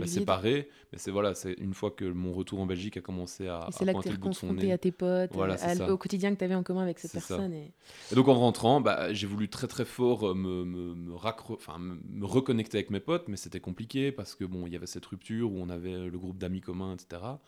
bah, 0.00 0.06
séparé. 0.06 0.68
Mais 0.92 0.98
c'est 0.98 1.12
voilà, 1.12 1.34
c'est 1.34 1.52
une 1.60 1.74
fois 1.74 1.92
que 1.92 2.04
mon 2.04 2.32
retour 2.32 2.60
en 2.60 2.66
Belgique 2.66 2.96
a 2.96 3.00
commencé 3.00 3.46
à, 3.46 3.68
Et 3.68 3.82
à 3.82 3.84
là 3.84 3.92
que 3.92 3.92
pointer 3.92 4.08
t'es 4.08 4.10
le 4.10 4.20
bout 4.20 4.30
de 4.30 4.34
son 4.34 4.52
nez. 4.52 4.72
à 4.72 4.78
tes 4.78 4.90
potes, 4.90 5.30
Voilà, 5.32 5.54
euh, 5.54 5.86
à- 5.86 5.92
au 5.92 5.96
quotidien 5.96 6.34
que 6.34 6.40
t'avais 6.40 6.56
en 6.56 6.64
commun 6.64 6.82
avec 6.82 6.98
cette 6.98 7.12
personne. 7.12 7.52
Et... 7.52 7.70
Et 8.10 8.14
donc 8.16 8.26
en 8.26 8.34
rentrant, 8.34 8.80
bah, 8.80 9.12
j'ai 9.12 9.28
voulu 9.28 9.48
très 9.48 9.68
très 9.68 9.84
fort 9.84 10.30
euh, 10.30 10.34
me, 10.34 10.64
me, 10.64 10.94
me, 10.94 11.14
raccro- 11.14 11.54
enfin, 11.54 11.78
me, 11.78 12.26
reconnecter 12.26 12.78
avec 12.78 12.90
mes 12.90 13.00
potes, 13.00 13.28
mais 13.28 13.36
c'était 13.36 13.60
compliqué 13.60 14.10
parce 14.10 14.34
que 14.34 14.44
bon, 14.44 14.66
il 14.66 14.72
y 14.72 14.76
avait 14.76 14.86
cette 14.86 15.06
rupture 15.06 15.52
où 15.52 15.58
on 15.58 15.68
avait 15.68 16.08
le 16.08 16.18
groupe 16.18 16.38
d'amis 16.38 16.60
communs, 16.60 16.94
etc. 16.94 17.40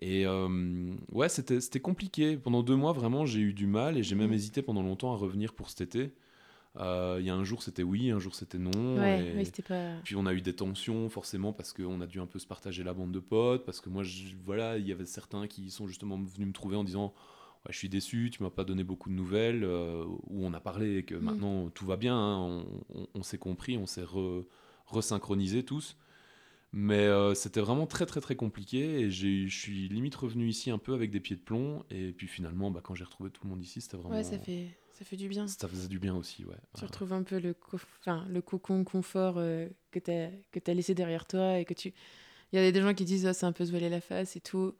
Et 0.00 0.26
euh, 0.26 0.94
ouais, 1.12 1.28
c'était 1.28 1.80
compliqué. 1.80 2.36
Pendant 2.36 2.62
deux 2.62 2.76
mois, 2.76 2.92
vraiment, 2.92 3.26
j'ai 3.26 3.40
eu 3.40 3.52
du 3.54 3.66
mal 3.66 3.96
et 3.98 4.02
j'ai 4.02 4.16
même 4.16 4.28
Mhm. 4.28 4.34
hésité 4.34 4.62
pendant 4.62 4.82
longtemps 4.82 5.12
à 5.12 5.16
revenir 5.16 5.52
pour 5.54 5.70
cet 5.70 5.80
été. 5.82 6.12
Euh, 6.76 7.18
Il 7.20 7.26
y 7.26 7.30
a 7.30 7.34
un 7.34 7.44
jour 7.44 7.62
c'était 7.62 7.82
oui, 7.82 8.10
un 8.10 8.18
jour 8.18 8.34
c'était 8.34 8.58
non. 8.58 8.70
Ouais, 8.98 9.28
et- 9.28 9.34
mais 9.34 9.44
c'était 9.44 9.62
pas. 9.62 9.92
puis 10.04 10.16
on 10.16 10.24
a 10.26 10.32
eu 10.32 10.40
des 10.40 10.54
tensions 10.54 11.08
forcément 11.10 11.52
parce 11.52 11.72
qu'on 11.74 12.00
a 12.00 12.06
dû 12.06 12.18
un 12.20 12.26
peu 12.26 12.38
se 12.38 12.46
partager 12.46 12.82
la 12.82 12.94
bande 12.94 13.12
de 13.12 13.20
potes, 13.20 13.64
parce 13.66 13.80
que 13.80 13.90
moi, 13.90 14.02
je- 14.02 14.34
voilà, 14.42 14.78
il 14.78 14.86
y 14.86 14.92
avait 14.92 15.04
certains 15.06 15.46
qui 15.46 15.70
sont 15.70 15.86
justement 15.86 16.16
venus 16.16 16.48
me 16.48 16.52
trouver 16.52 16.76
en 16.76 16.84
disant 16.84 17.12
je 17.70 17.76
suis 17.78 17.88
déçu, 17.88 18.28
tu 18.32 18.42
m'as 18.42 18.50
pas 18.50 18.64
donné 18.64 18.82
beaucoup 18.82 19.08
de 19.08 19.14
nouvelles, 19.14 19.62
euh, 19.62 20.04
où 20.28 20.44
on 20.44 20.52
a 20.52 20.58
parlé 20.60 20.96
et 20.98 21.02
que 21.04 21.14
Mm. 21.14 21.20
maintenant 21.22 21.68
tout 21.70 21.86
va 21.86 21.96
bien, 21.96 22.16
hein, 22.16 22.38
on, 22.38 22.64
on- 22.94 23.06
on 23.14 23.22
s'est 23.22 23.38
compris, 23.38 23.76
on 23.78 23.86
s'est 23.86 24.02
re- 24.02 24.44
resynchronisés 24.88 25.62
tous. 25.64 25.96
Mais 26.72 26.94
euh, 27.06 27.34
c'était 27.34 27.60
vraiment 27.60 27.86
très 27.86 28.06
très 28.06 28.20
très 28.22 28.34
compliqué 28.34 29.00
et 29.00 29.10
j'ai- 29.10 29.46
je 29.46 29.58
suis 29.58 29.88
limite 29.88 30.14
revenu 30.14 30.48
ici 30.48 30.70
un 30.70 30.78
peu 30.78 30.94
avec 30.94 31.10
des 31.10 31.20
pieds 31.20 31.36
de 31.36 31.40
plomb 31.42 31.84
et 31.90 32.12
puis 32.12 32.26
finalement 32.26 32.70
bah, 32.70 32.80
quand 32.82 32.94
j'ai 32.94 33.04
retrouvé 33.04 33.30
tout 33.30 33.42
le 33.44 33.50
monde 33.50 33.62
ici 33.62 33.82
c'était 33.82 33.98
vraiment 33.98 34.16
Ouais, 34.16 34.24
ça 34.24 34.38
fait, 34.38 34.68
ça 35.02 35.08
fait 35.08 35.16
du 35.16 35.28
bien. 35.28 35.46
ça 35.48 35.66
faisait 35.66 35.88
du 35.88 35.98
bien 35.98 36.14
aussi 36.14 36.44
ouais. 36.44 36.54
Tu 36.78 36.84
retrouves 36.84 37.12
un 37.12 37.24
peu 37.24 37.38
le, 37.40 37.54
co- 37.54 37.78
enfin, 38.00 38.24
le 38.30 38.40
cocon 38.40 38.84
confort 38.84 39.34
euh, 39.38 39.68
que 39.90 39.98
tu 39.98 40.10
as, 40.12 40.74
laissé 40.74 40.94
derrière 40.94 41.26
toi 41.26 41.58
et 41.58 41.64
que 41.64 41.74
tu, 41.74 41.92
Il 42.52 42.56
y 42.56 42.64
a 42.64 42.70
des 42.70 42.80
gens 42.80 42.94
qui 42.94 43.04
disent, 43.04 43.26
ah, 43.26 43.34
c'est 43.34 43.46
un 43.46 43.52
peu 43.52 43.64
se 43.66 43.70
voiler 43.72 43.88
la 43.88 44.00
face 44.00 44.36
et 44.36 44.40
tout. 44.40 44.74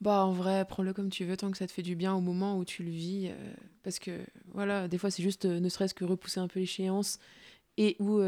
Bah, 0.00 0.24
en 0.24 0.32
vrai, 0.32 0.64
prends-le 0.66 0.92
comme 0.92 1.08
tu 1.10 1.24
veux, 1.24 1.36
tant 1.36 1.50
que 1.50 1.56
ça 1.58 1.66
te 1.66 1.72
fait 1.72 1.82
du 1.82 1.94
bien 1.96 2.12
au 2.14 2.20
moment 2.20 2.58
où 2.58 2.64
tu 2.64 2.82
le 2.82 2.90
vis. 2.90 3.28
euh, 3.30 3.54
parce 3.82 3.98
que, 3.98 4.18
voilà, 4.52 4.88
des 4.88 4.98
fois, 4.98 5.10
c'est 5.10 5.22
juste, 5.22 5.44
euh, 5.44 5.60
ne 5.60 5.68
serait-ce 5.68 5.94
que 5.94 6.04
repousser 6.04 6.40
un 6.40 6.48
peu 6.48 6.58
l'échéance 6.60 7.18
et 7.78 7.96
ou 8.00 8.18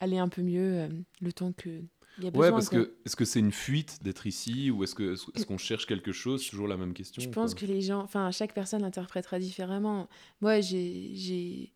aller 0.00 0.18
un 0.18 0.28
peu 0.28 0.42
mieux 0.42 0.88
le 1.22 1.32
temps 1.32 1.52
que 1.52 1.82
il 2.18 2.24
y 2.24 2.28
a 2.28 2.30
besoin. 2.30 2.46
Ouais, 2.46 2.52
parce 2.52 2.68
quoi. 2.68 2.80
que 2.80 2.94
est-ce 3.04 3.16
que 3.16 3.24
c'est 3.24 3.40
une 3.40 3.52
fuite 3.52 4.02
d'être 4.02 4.26
ici 4.26 4.70
ou 4.70 4.84
est-ce 4.84 4.94
que 4.94 5.14
est-ce 5.34 5.46
qu'on 5.46 5.58
cherche 5.58 5.86
quelque 5.86 6.12
chose 6.12 6.42
C'est 6.42 6.50
toujours 6.50 6.68
la 6.68 6.76
même 6.76 6.94
question. 6.94 7.22
Je 7.22 7.28
pense 7.28 7.54
quoi. 7.54 7.62
que 7.62 7.66
les 7.66 7.80
gens, 7.80 8.00
enfin, 8.00 8.30
chaque 8.30 8.54
personne 8.54 8.82
l'interprétera 8.82 9.38
différemment. 9.38 10.08
Moi, 10.40 10.60
j'ai, 10.60 11.12
j'ai, 11.14 11.72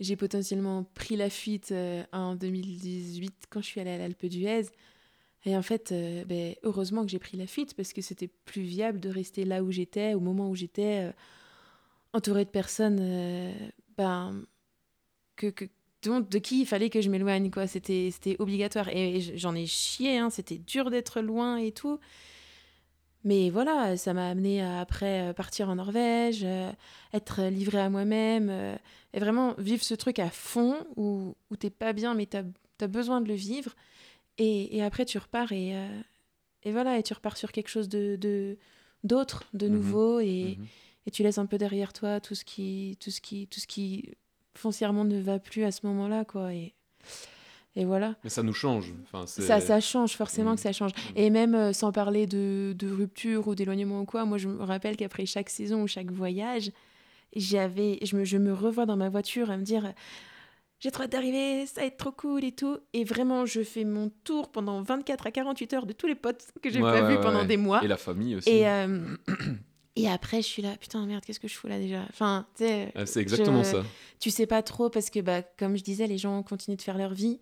j'ai 0.00 0.16
potentiellement 0.16 0.84
pris 0.94 1.16
la 1.16 1.30
fuite 1.30 1.72
euh, 1.72 2.02
en 2.12 2.34
2018 2.34 3.44
quand 3.50 3.60
je 3.60 3.66
suis 3.66 3.80
allée 3.80 3.90
à 3.90 3.98
l'Alpe 3.98 4.26
d'Huez. 4.26 4.66
Et 5.44 5.56
en 5.56 5.62
fait, 5.62 5.92
euh, 5.92 6.24
ben, 6.24 6.54
heureusement 6.62 7.04
que 7.04 7.10
j'ai 7.10 7.18
pris 7.18 7.36
la 7.36 7.46
fuite 7.46 7.74
parce 7.74 7.92
que 7.92 8.00
c'était 8.00 8.28
plus 8.28 8.62
viable 8.62 9.00
de 9.00 9.08
rester 9.08 9.44
là 9.44 9.62
où 9.62 9.70
j'étais, 9.72 10.14
au 10.14 10.20
moment 10.20 10.48
où 10.48 10.54
j'étais, 10.54 11.08
euh, 11.08 11.12
entourée 12.12 12.44
de 12.44 12.50
personnes 12.50 12.98
ben, 13.96 14.44
que, 15.36 15.48
que, 15.48 15.64
dont- 16.02 16.20
de 16.20 16.38
qui 16.38 16.60
il 16.62 16.66
fallait 16.66 16.90
que 16.90 17.00
je 17.00 17.08
m'éloigne. 17.10 17.50
quoi. 17.50 17.66
C'était, 17.66 18.10
c'était 18.12 18.36
obligatoire. 18.40 18.88
Et, 18.88 19.20
j'en 19.36 19.54
ai 19.54 19.66
chié, 19.66 20.18
hein, 20.18 20.30
c'était 20.30 20.58
dur 20.58 20.90
d'être 20.90 21.20
loin 21.20 21.56
et 21.56 21.72
tout. 21.72 21.98
Mais 23.24 23.50
voilà, 23.50 23.96
ça 23.96 24.14
m'a 24.14 24.28
amené 24.30 24.62
à 24.62 24.80
après 24.80 25.30
euh, 25.30 25.32
partir 25.32 25.68
en 25.68 25.76
Norvège, 25.76 26.40
euh, 26.42 26.72
être 27.12 27.42
livrée 27.44 27.80
à 27.80 27.88
moi-même, 27.88 28.48
euh, 28.50 28.74
et 29.14 29.20
vraiment 29.20 29.54
vivre 29.58 29.84
ce 29.84 29.94
truc 29.94 30.18
à 30.18 30.28
fond 30.28 30.74
où, 30.96 31.34
où 31.50 31.56
t'es 31.56 31.70
pas 31.70 31.92
bien, 31.92 32.14
mais 32.14 32.26
t'as 32.26 32.42
as 32.80 32.86
besoin 32.88 33.20
de 33.20 33.28
le 33.28 33.34
vivre. 33.34 33.76
Et, 34.38 34.76
et 34.76 34.82
après, 34.82 35.04
tu 35.04 35.18
repars 35.18 35.52
et, 35.52 35.76
euh, 35.76 36.00
et 36.64 36.72
voilà, 36.72 36.98
et 36.98 37.04
tu 37.04 37.12
repars 37.14 37.36
sur 37.36 37.52
quelque 37.52 37.68
chose 37.68 37.88
de 37.88 38.16
de- 38.16 38.58
d'autre, 39.04 39.44
de, 39.54 39.68
Mhm. 39.68 39.74
nouveau, 39.74 40.18
et, 40.18 40.56
Mhm. 40.58 40.66
et 41.06 41.10
tu 41.12 41.22
laisses 41.22 41.38
un 41.38 41.46
peu 41.46 41.58
derrière 41.58 41.92
toi 41.92 42.18
tout 42.20 42.34
ce 42.34 42.44
qui, 42.44 42.96
tout 43.00 43.12
ce 43.12 43.20
qui, 43.20 43.46
tout 43.46 43.60
ce 43.60 43.68
qui 43.68 44.14
foncièrement 44.56 45.04
ne 45.04 45.20
va 45.20 45.38
plus 45.38 45.64
à 45.64 45.72
ce 45.72 45.86
moment-là, 45.86 46.24
quoi. 46.24 46.52
Et, 46.54 46.74
et 47.74 47.84
voilà. 47.84 48.16
Mais 48.24 48.30
ça 48.30 48.42
nous 48.42 48.52
change. 48.52 48.92
Enfin, 49.04 49.26
Ça, 49.26 49.60
ça 49.60 49.80
change, 49.80 50.12
forcément 50.16 50.52
Mm. 50.52 50.56
que 50.56 50.60
ça 50.60 50.72
change. 50.72 50.92
Mm. 50.92 51.16
Et 51.16 51.30
même 51.30 51.54
euh, 51.54 51.72
sans 51.72 51.90
parler 51.92 52.26
de, 52.26 52.74
de 52.78 52.90
rupture 52.90 53.48
ou 53.48 53.54
d'éloignement 53.54 54.00
ou 54.00 54.04
quoi, 54.04 54.24
moi 54.24 54.38
je 54.38 54.48
me 54.48 54.62
rappelle 54.62 54.96
qu'après 54.96 55.24
chaque 55.26 55.48
saison 55.50 55.82
ou 55.82 55.86
chaque 55.86 56.10
voyage, 56.10 56.70
j'avais, 57.34 57.98
je 58.02 58.16
me, 58.16 58.24
je 58.24 58.36
me 58.36 58.52
revois 58.52 58.84
dans 58.86 58.96
ma 58.96 59.08
voiture 59.08 59.50
à 59.50 59.56
me 59.56 59.62
dire 59.64 59.92
j'ai 60.80 60.90
trop 60.90 61.04
hâte 61.04 61.12
d'arriver, 61.12 61.64
ça 61.64 61.80
va 61.82 61.86
être 61.86 61.96
trop 61.96 62.10
cool 62.10 62.42
et 62.44 62.50
tout. 62.52 62.76
Et 62.92 63.04
vraiment, 63.04 63.46
je 63.46 63.62
fais 63.62 63.84
mon 63.84 64.10
tour 64.24 64.50
pendant 64.50 64.82
24 64.82 65.28
à 65.28 65.30
48 65.30 65.72
heures 65.74 65.86
de 65.86 65.92
tous 65.92 66.08
les 66.08 66.16
potes 66.16 66.44
que 66.60 66.68
j'ai 66.70 66.82
Ouais, 66.82 66.92
pas 66.92 67.02
ouais, 67.06 67.14
vus 67.14 67.20
pendant 67.22 67.38
ouais. 67.42 67.46
des 67.46 67.56
mois. 67.56 67.82
Et 67.84 67.88
la 67.88 67.96
famille 67.96 68.34
aussi. 68.34 68.50
Et, 68.50 68.68
euh, 68.68 68.98
et 69.96 70.08
après, 70.08 70.38
je 70.42 70.46
suis 70.46 70.62
là, 70.62 70.70
putain, 70.80 71.04
merde, 71.06 71.22
qu'est-ce 71.24 71.40
que 71.40 71.48
je 71.48 71.54
fous 71.54 71.68
là 71.68 71.78
déjà? 71.78 72.02
Enfin, 72.10 72.46
tu 72.56 72.64
sais, 72.64 72.92
Ah, 72.94 73.04
c'est 73.06 73.20
exactement 73.20 73.62
je- 73.62 73.70
ça. 73.70 73.82
tu 74.20 74.30
sais 74.30 74.46
pas 74.46 74.62
trop 74.62 74.88
parce 74.90 75.10
que, 75.10 75.20
bah, 75.20 75.42
comme 75.58 75.76
je 75.76 75.82
disais, 75.82 76.06
les 76.06 76.18
gens 76.18 76.42
continuent 76.42 76.76
de 76.76 76.82
faire 76.82 76.96
leur 76.98 77.12
vie. 77.14 77.38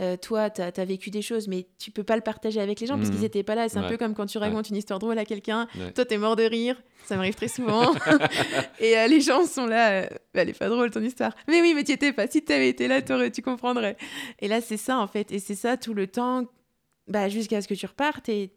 Euh, 0.00 0.16
toi, 0.16 0.50
tu 0.50 0.60
as, 0.60 0.84
vécu 0.84 1.10
des 1.10 1.22
choses, 1.22 1.46
mais 1.46 1.68
tu 1.78 1.92
peux 1.92 2.02
pas 2.02 2.16
le 2.16 2.22
partager 2.22 2.60
avec 2.60 2.80
les 2.80 2.86
gens 2.88 2.96
parce 2.96 3.10
Mhm. 3.10 3.14
qu'ils 3.14 3.22
n'étaient 3.22 3.44
pas 3.44 3.54
là. 3.54 3.68
C'est 3.68 3.78
un 3.78 3.88
peu 3.88 3.96
comme 3.96 4.12
quand 4.12 4.26
tu 4.26 4.38
racontes 4.38 4.68
une 4.68 4.74
histoire 4.74 4.98
drôle 4.98 5.16
à 5.18 5.24
quelqu'un. 5.24 5.68
Ouais. 5.78 5.92
Toi, 5.92 6.04
t'es 6.04 6.18
mort 6.18 6.34
de 6.34 6.42
rire. 6.42 6.82
Ça 7.04 7.14
m'arrive 7.14 7.36
très 7.36 7.46
souvent. 7.46 7.92
et 8.80 8.98
euh, 8.98 9.06
les 9.06 9.20
gens 9.20 9.46
sont 9.46 9.66
là. 9.66 10.02
euh, 10.02 10.06
Bah, 10.34 10.42
elle 10.42 10.48
est 10.48 10.58
pas 10.58 10.68
drôle 10.68 10.90
ton 10.90 11.00
histoire. 11.00 11.32
Mais 11.46 11.60
oui, 11.62 11.74
mais 11.76 11.84
tu 11.84 11.92
étais 11.92 12.12
pas. 12.12 12.26
Si 12.26 12.44
tu 12.44 12.52
avais 12.52 12.70
été 12.70 12.88
là, 12.88 13.02
tu 13.02 13.40
comprendrais. 13.42 13.96
Et 14.40 14.48
là, 14.48 14.60
c'est 14.60 14.78
ça 14.78 14.98
en 14.98 15.06
fait. 15.06 15.30
Et 15.30 15.38
c'est 15.38 15.54
ça 15.54 15.76
tout 15.76 15.94
le 15.94 16.08
temps, 16.08 16.44
bah, 17.06 17.28
jusqu'à 17.28 17.62
ce 17.62 17.68
que 17.68 17.74
tu 17.74 17.86
repartes. 17.86 18.28
Et 18.28 18.50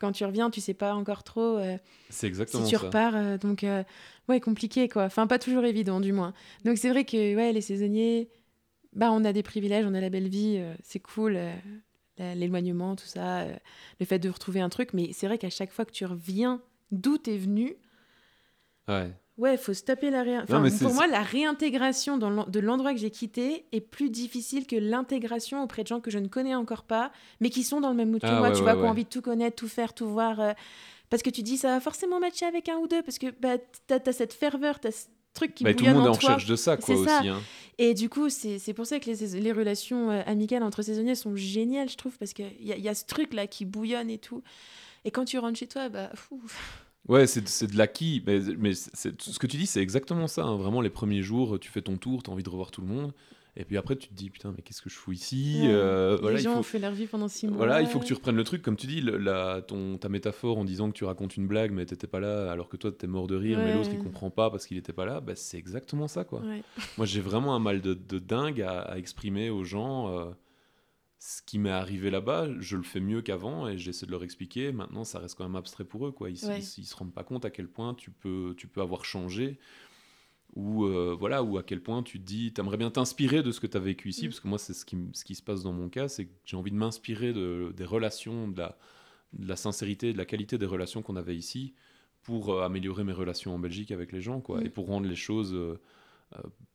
quand 0.00 0.12
tu 0.12 0.24
reviens, 0.24 0.50
tu 0.50 0.60
sais 0.60 0.74
pas 0.74 0.94
encore 0.94 1.24
trop. 1.24 1.58
euh, 1.58 1.76
C'est 2.08 2.26
exactement 2.26 2.64
si 2.64 2.70
tu 2.70 2.76
ça. 2.76 2.86
repars. 2.86 3.14
euh, 3.16 3.38
donc, 3.38 3.64
euh, 3.64 3.82
ouais, 4.28 4.40
compliqué, 4.40 4.88
quoi. 4.88 5.04
Enfin, 5.04 5.26
pas 5.26 5.38
toujours 5.38 5.64
évident, 5.64 6.00
du 6.00 6.12
moins. 6.12 6.32
Donc, 6.64 6.78
c'est 6.78 6.90
vrai 6.90 7.04
que, 7.04 7.34
ouais, 7.36 7.52
les 7.52 7.60
saisonniers, 7.60 8.28
bah, 8.92 9.10
on 9.12 9.24
a 9.24 9.32
des 9.32 9.42
privilèges, 9.42 9.84
on 9.86 9.94
a 9.94 10.00
la 10.00 10.10
belle 10.10 10.28
vie, 10.28 10.56
euh, 10.58 10.74
c'est 10.82 11.00
cool, 11.00 11.38
l'éloignement, 12.18 12.94
tout 12.94 13.06
ça, 13.06 13.44
le 13.98 14.06
fait 14.06 14.18
de 14.20 14.28
retrouver 14.28 14.60
un 14.60 14.68
truc. 14.68 14.92
Mais 14.94 15.10
c'est 15.12 15.26
vrai 15.26 15.36
qu'à 15.38 15.50
chaque 15.50 15.72
fois 15.72 15.84
que 15.84 15.90
tu 15.92 16.04
reviens 16.06 16.62
d'où 16.92 17.18
t'es 17.18 17.36
venu, 17.36 17.74
Ouais. 18.86 19.10
Ouais, 19.38 19.56
faut 19.56 19.74
se 19.74 19.82
taper 19.82 20.10
la 20.10 20.22
ré... 20.22 20.38
enfin, 20.38 20.62
Pour 20.80 20.94
moi, 20.94 21.06
la 21.06 21.22
réintégration 21.22 22.16
dans 22.18 22.44
de 22.46 22.60
l'endroit 22.60 22.92
que 22.94 23.00
j'ai 23.00 23.10
quitté 23.10 23.66
est 23.72 23.80
plus 23.80 24.10
difficile 24.10 24.66
que 24.66 24.76
l'intégration 24.76 25.62
auprès 25.62 25.82
de 25.82 25.88
gens 25.88 26.00
que 26.00 26.10
je 26.10 26.18
ne 26.18 26.28
connais 26.28 26.54
encore 26.54 26.84
pas, 26.84 27.10
mais 27.40 27.50
qui 27.50 27.62
sont 27.64 27.80
dans 27.80 27.90
le 27.90 27.96
même 27.96 28.10
mood 28.10 28.20
que 28.20 28.26
Ah, 28.26 28.38
moi, 28.38 28.48
ouais, 28.48 28.52
tu 28.52 28.58
ouais, 28.58 28.62
vois, 28.62 28.72
qui 28.74 28.78
ouais. 28.80 28.84
ont 28.86 28.90
envie 28.90 29.04
de 29.04 29.08
tout 29.08 29.22
connaître, 29.22 29.56
tout 29.56 29.68
faire, 29.68 29.92
tout 29.94 30.08
voir. 30.08 30.40
euh, 30.40 30.52
parce 31.10 31.22
que 31.22 31.30
tu 31.30 31.42
dis, 31.42 31.58
ça 31.58 31.68
va 31.68 31.80
forcément 31.80 32.18
matcher 32.18 32.46
avec 32.46 32.68
un 32.68 32.76
ou 32.78 32.88
deux, 32.88 33.02
parce 33.02 33.18
que 33.18 33.26
bah, 33.40 33.56
t'as 33.86 33.98
as 34.06 34.12
cette 34.12 34.32
ferveur, 34.32 34.80
t'as 34.80 34.90
ce 34.90 35.06
truc 35.34 35.54
qui 35.54 35.64
Bah, 35.64 35.72
tout 35.74 35.84
le 35.84 35.90
bouillonne 35.92 35.96
monde 35.98 36.06
est 36.06 36.08
en 36.08 36.12
en 36.12 36.16
recherche 36.16 36.46
de 36.46 36.56
ça, 36.56 36.76
quoi, 36.76 36.96
ça. 36.96 37.18
aussi. 37.20 37.28
hein. 37.28 37.40
Et 37.78 37.92
du 37.94 38.08
coup, 38.08 38.28
c'est 38.30 38.72
pour 38.72 38.86
ça 38.86 38.98
que 39.00 39.10
les 39.10 39.52
relations 39.52 40.10
euh, 40.10 40.22
amicales 40.26 40.62
entre 40.62 40.82
saisonniers 40.82 41.14
sont 41.16 41.34
géniales, 41.36 41.88
je 41.88 41.96
trouve, 41.96 42.16
parce 42.18 42.32
qu'il 42.32 42.46
y, 42.60 42.72
a- 42.72 42.76
y 42.78 42.88
a 42.88 42.94
ce 42.94 43.04
truc-là 43.04 43.46
qui 43.48 43.64
bouillonne 43.64 44.10
et 44.10 44.18
tout. 44.18 44.42
Et 45.04 45.10
quand 45.10 45.24
tu 45.24 45.38
rentres 45.38 45.58
chez 45.58 45.66
toi, 45.66 45.88
bah, 45.88 46.10
fou. 46.14 46.40
Ouais, 47.08 47.26
c'est 47.26 47.46
c'est 47.48 47.66
de 47.66 47.76
l'acquis. 47.76 48.22
Mais, 48.26 48.40
mais 48.58 48.74
c'est- 48.74 49.20
ce 49.20 49.38
que 49.38 49.46
tu 49.46 49.56
dis, 49.56 49.66
c'est 49.66 49.80
exactement 49.82 50.26
ça. 50.26 50.44
hein. 50.44 50.56
Vraiment, 50.56 50.80
les 50.80 50.90
premiers 50.90 51.22
jours, 51.22 51.58
tu 51.60 51.70
fais 51.70 51.82
ton 51.82 51.96
tour, 51.96 52.22
tu 52.22 52.30
as 52.30 52.32
envie 52.32 52.42
de 52.42 52.48
revoir 52.50 52.70
tout 52.70 52.80
le 52.80 52.86
monde. 52.86 53.12
Et 53.56 53.64
puis 53.64 53.76
après, 53.76 53.94
tu 53.94 54.08
te 54.08 54.14
dis, 54.14 54.30
putain, 54.30 54.52
mais 54.56 54.62
qu'est-ce 54.62 54.82
que 54.82 54.90
je 54.90 54.96
fous 54.96 55.12
ici 55.12 55.60
Ouais. 55.62 55.68
Euh, 55.70 56.16
les 56.16 56.20
voilà, 56.22 56.38
il 56.40 56.42
gens 56.42 56.52
faut... 56.54 56.58
ont 56.58 56.62
fait 56.64 56.80
leur 56.80 56.90
vie 56.92 57.06
pendant 57.06 57.28
six 57.28 57.46
mois. 57.46 57.56
Voilà, 57.58 57.82
il 57.82 57.86
faut 57.86 58.00
que 58.00 58.04
tu 58.04 58.12
reprennes 58.12 58.34
le 58.34 58.42
truc, 58.42 58.62
comme 58.62 58.74
tu 58.74 58.88
dis, 58.88 59.00
le- 59.00 59.16
la, 59.16 59.62
ton, 59.62 59.96
ta 59.96 60.08
métaphore 60.08 60.58
en 60.58 60.64
disant 60.64 60.88
que 60.90 60.94
tu 60.96 61.04
racontes 61.04 61.36
une 61.36 61.46
blague, 61.46 61.70
mais 61.70 61.86
t'étais 61.86 62.08
pas 62.08 62.18
là, 62.18 62.50
alors 62.50 62.68
que 62.68 62.76
toi 62.76 62.90
t'es 62.90 63.06
mort 63.06 63.28
de 63.28 63.36
rire, 63.36 63.58
mais 63.60 63.72
l'autre 63.74 63.90
il 63.92 63.98
comprend 64.00 64.30
pas 64.30 64.50
parce 64.50 64.66
qu'il 64.66 64.76
était 64.76 64.92
pas 64.92 65.04
là, 65.04 65.20
bah, 65.20 65.34
c'est 65.36 65.56
exactement 65.56 66.08
ça, 66.08 66.24
quoi. 66.24 66.40
Ouais. 66.40 66.62
Moi 66.96 67.06
j'ai 67.06 67.20
vraiment 67.20 67.54
un 67.54 67.60
mal 67.60 67.80
de, 67.80 67.94
de 67.94 68.18
dingue 68.18 68.60
à, 68.60 68.80
à 68.80 68.96
exprimer 68.98 69.50
aux 69.50 69.62
gens 69.62 70.08
euh, 70.08 70.24
ce 71.26 71.40
qui 71.40 71.58
m'est 71.58 71.70
arrivé 71.70 72.10
là-bas. 72.10 72.48
Je 72.60 72.76
le 72.76 72.82
fais 72.82 73.00
mieux 73.00 73.22
qu'avant 73.22 73.66
et 73.66 73.78
j'essaie 73.78 74.04
de 74.04 74.10
leur 74.10 74.22
expliquer. 74.24 74.72
Maintenant, 74.72 75.04
ça 75.04 75.18
reste 75.20 75.36
quand 75.38 75.44
même 75.44 75.56
abstrait 75.56 75.84
pour 75.86 76.06
eux, 76.06 76.12
quoi. 76.12 76.28
Ils, 76.28 76.44
Ouais. 76.44 76.58
ils, 76.60 76.80
ils 76.82 76.84
se 76.84 76.94
rendent 76.94 77.14
pas 77.14 77.24
compte 77.24 77.46
à 77.46 77.50
quel 77.50 77.66
point 77.66 77.94
tu 77.94 78.10
peux, 78.10 78.54
tu 78.58 78.66
peux 78.68 78.82
avoir 78.82 79.06
changé. 79.06 79.58
Ou 80.54 80.84
euh, 80.84 81.16
voilà, 81.18 81.42
ou 81.42 81.56
à 81.56 81.62
quel 81.62 81.80
point 81.82 82.02
tu 82.02 82.20
te 82.20 82.24
dis, 82.24 82.52
t'aimerais 82.52 82.76
bien 82.76 82.90
t'inspirer 82.90 83.42
de 83.42 83.50
ce 83.52 83.58
que 83.58 83.66
tu 83.66 83.76
as 83.76 83.80
vécu 83.80 84.10
ici, 84.10 84.26
Mm. 84.26 84.28
parce 84.30 84.40
que 84.40 84.48
moi 84.48 84.58
c'est 84.58 84.74
ce 84.74 84.84
qui, 84.84 84.94
m- 84.96 85.10
ce 85.14 85.24
qui 85.24 85.34
se 85.34 85.42
passe 85.42 85.62
dans 85.64 85.72
mon 85.72 85.88
cas, 85.88 86.06
c'est 86.08 86.26
que 86.26 86.32
j'ai 86.44 86.56
envie 86.56 86.70
de 86.70 86.76
m'inspirer 86.76 87.32
de, 87.32 87.72
des 87.76 87.84
relations, 87.84 88.46
de 88.48 88.58
la, 88.58 88.78
de 89.32 89.48
la 89.48 89.56
sincérité, 89.56 90.12
de 90.12 90.18
la 90.18 90.26
qualité 90.26 90.56
des 90.58 90.66
relations 90.66 91.02
qu'on 91.02 91.16
avait 91.16 91.34
ici, 91.36 91.74
pour 92.22 92.52
euh, 92.52 92.62
améliorer 92.64 93.02
mes 93.02 93.12
relations 93.12 93.52
en 93.54 93.58
Belgique 93.58 93.90
avec 93.90 94.12
les 94.12 94.20
gens, 94.20 94.40
quoi, 94.40 94.60
Mm. 94.60 94.66
et 94.66 94.70
pour 94.70 94.86
rendre 94.86 95.08
les 95.08 95.16
choses 95.16 95.54
euh, 95.54 95.80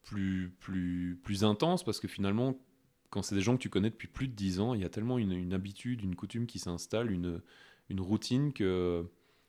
plus, 0.04 0.52
plus, 0.60 1.18
plus 1.24 1.44
intenses, 1.46 1.84
parce 1.86 2.00
que 2.02 2.08
finalement, 2.10 2.60
quand 3.10 3.22
c'est 3.22 3.36
des 3.36 3.42
gens 3.42 3.56
que 3.58 3.62
tu 3.62 3.70
connais 3.70 3.90
depuis 3.90 4.08
plus 4.08 4.28
de 4.28 4.34
10 4.34 4.60
ans, 4.60 4.74
il 4.74 4.82
y 4.82 4.86
a 4.86 4.90
tellement 4.90 5.18
une, 5.18 5.32
une 5.34 5.54
habitude, 5.54 6.04
une 6.04 6.16
coutume 6.16 6.46
qui 6.46 6.60
s'installe, 6.60 7.12
une, 7.12 7.42
une 7.90 8.00
routine 8.02 8.54
que 8.54 9.06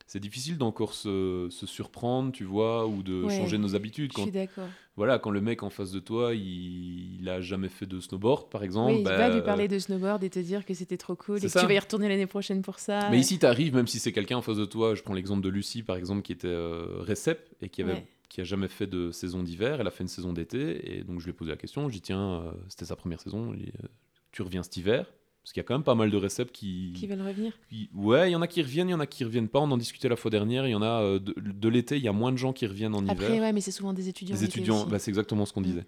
c'est 0.07 0.19
difficile 0.21 0.59
d'encore 0.59 0.93
se, 0.95 1.47
se 1.51 1.67
surprendre, 1.67 2.33
tu 2.33 2.45
vois, 2.45 2.87
ou 2.87 3.03
de 3.03 3.25
Ouais. 3.27 3.37
changer 3.37 3.59
nos 3.59 3.77
habitudes. 3.77 4.11
Je 4.13 4.17
Quand, 4.17 4.23
suis 4.23 4.33
d'accord. 4.33 4.69
voilà, 4.97 5.19
quand 5.21 5.31
le 5.31 5.41
mec 5.41 5.63
en 5.63 5.71
face 5.71 5.93
de 5.93 6.01
toi, 6.01 6.35
il, 6.35 7.21
il 7.21 7.29
a 7.29 7.41
jamais 7.41 7.69
fait 7.69 7.87
de 7.87 8.01
snowboard, 8.01 8.51
par 8.51 8.65
exemple. 8.65 8.97
Oui, 8.97 9.05
bah, 9.05 9.17
va 9.17 9.29
lui 9.29 9.41
parler 9.43 9.69
de 9.69 9.79
snowboard 9.79 10.25
et 10.25 10.31
te 10.31 10.41
dire 10.41 10.65
que 10.65 10.75
c'était 10.75 10.97
trop 10.97 11.15
cool 11.15 11.37
et 11.37 11.41
que 11.41 11.47
tu 11.59 11.67
vas 11.67 11.73
y 11.75 11.79
retourner 11.79 12.09
l'année 12.09 12.27
prochaine 12.27 12.63
pour 12.63 12.79
ça. 12.81 13.09
Mais 13.11 13.21
ici, 13.21 13.39
tu 13.39 13.47
arrives, 13.47 13.75
même 13.75 13.87
si 13.87 13.99
c'est 14.01 14.13
quelqu'un 14.13 14.39
en 14.39 14.43
face 14.43 14.57
de 14.57 14.65
toi, 14.65 14.95
je 14.97 15.03
prends 15.03 15.15
l'exemple 15.15 15.43
de 15.43 15.49
Lucie, 15.49 15.83
par 15.85 15.97
exemple, 15.97 16.23
qui 16.23 16.33
était 16.33 16.49
euh, 16.49 17.01
récep 17.03 17.49
et 17.63 17.69
qui 17.69 17.83
avait 17.83 17.93
Ouais. 17.95 18.07
Qui 18.31 18.41
a 18.41 18.45
jamais 18.45 18.69
fait 18.69 18.87
de 18.87 19.11
saison 19.11 19.43
d'hiver, 19.43 19.81
elle 19.81 19.87
a 19.87 19.91
fait 19.91 20.03
une 20.05 20.09
saison 20.09 20.33
d'été, 20.33 20.97
et 20.97 21.05
donc 21.05 21.21
je 21.21 21.25
lui 21.27 21.31
ai 21.31 21.35
posé 21.35 21.51
la 21.51 21.57
question, 21.59 21.83
je 21.83 21.89
lui 21.89 21.97
ai 21.97 22.01
dit, 22.01 22.03
tiens, 22.03 22.41
euh, 22.45 22.53
c'était 22.69 22.87
sa 22.87 22.97
première 22.97 23.21
saison, 23.21 23.53
je 23.53 23.59
dit, 23.59 23.73
euh, 23.85 23.89
tu 24.33 24.41
reviens 24.43 24.63
cet 24.63 24.77
hiver? 24.79 25.13
Parce 25.43 25.53
qu'il 25.53 25.61
y 25.61 25.65
a 25.65 25.65
quand 25.65 25.75
même 25.75 25.83
pas 25.83 25.95
mal 25.95 26.11
de 26.11 26.17
réceps 26.17 26.53
qui... 26.53 26.93
Qui 26.95 27.07
veulent 27.07 27.23
revenir. 27.23 27.53
qui- 27.69 27.89
Ouais, 27.95 28.29
il 28.29 28.33
y 28.33 28.37
en 28.37 28.43
a 28.43 28.47
qui 28.47 28.63
reviennent, 28.63 28.89
il 28.89 28.93
y 28.93 28.95
en 28.95 29.01
a 29.01 29.07
qui 29.07 29.25
reviennent 29.25 29.49
pas, 29.49 29.59
on 29.59 29.71
en 29.71 29.77
discutait 29.79 30.09
la 30.09 30.17
fois 30.17 30.31
dernière, 30.31 30.67
il 30.69 30.71
y 30.71 30.75
en 30.75 30.83
a 30.83 31.03
euh, 31.03 31.19
de, 31.19 31.35
de 31.39 31.69
l'été, 31.69 31.97
il 31.97 32.03
y 32.03 32.09
a 32.09 32.13
moins 32.13 32.31
de 32.31 32.37
gens 32.37 32.53
qui 32.53 32.67
reviennent 32.67 32.95
en 32.95 33.05
Après, 33.09 33.27
hiver. 33.27 33.41
ouais, 33.43 33.53
mais 33.53 33.61
c'est 33.61 33.71
souvent 33.73 33.93
des 33.93 34.09
étudiants. 34.09 34.35
L'été 34.37 34.47
étudiants, 34.47 34.87
bah, 34.87 34.99
c'est 34.99 35.11
exactement 35.11 35.45
ce 35.47 35.53
qu'on 35.53 35.63
Mm. 35.63 35.65
disait. 35.65 35.87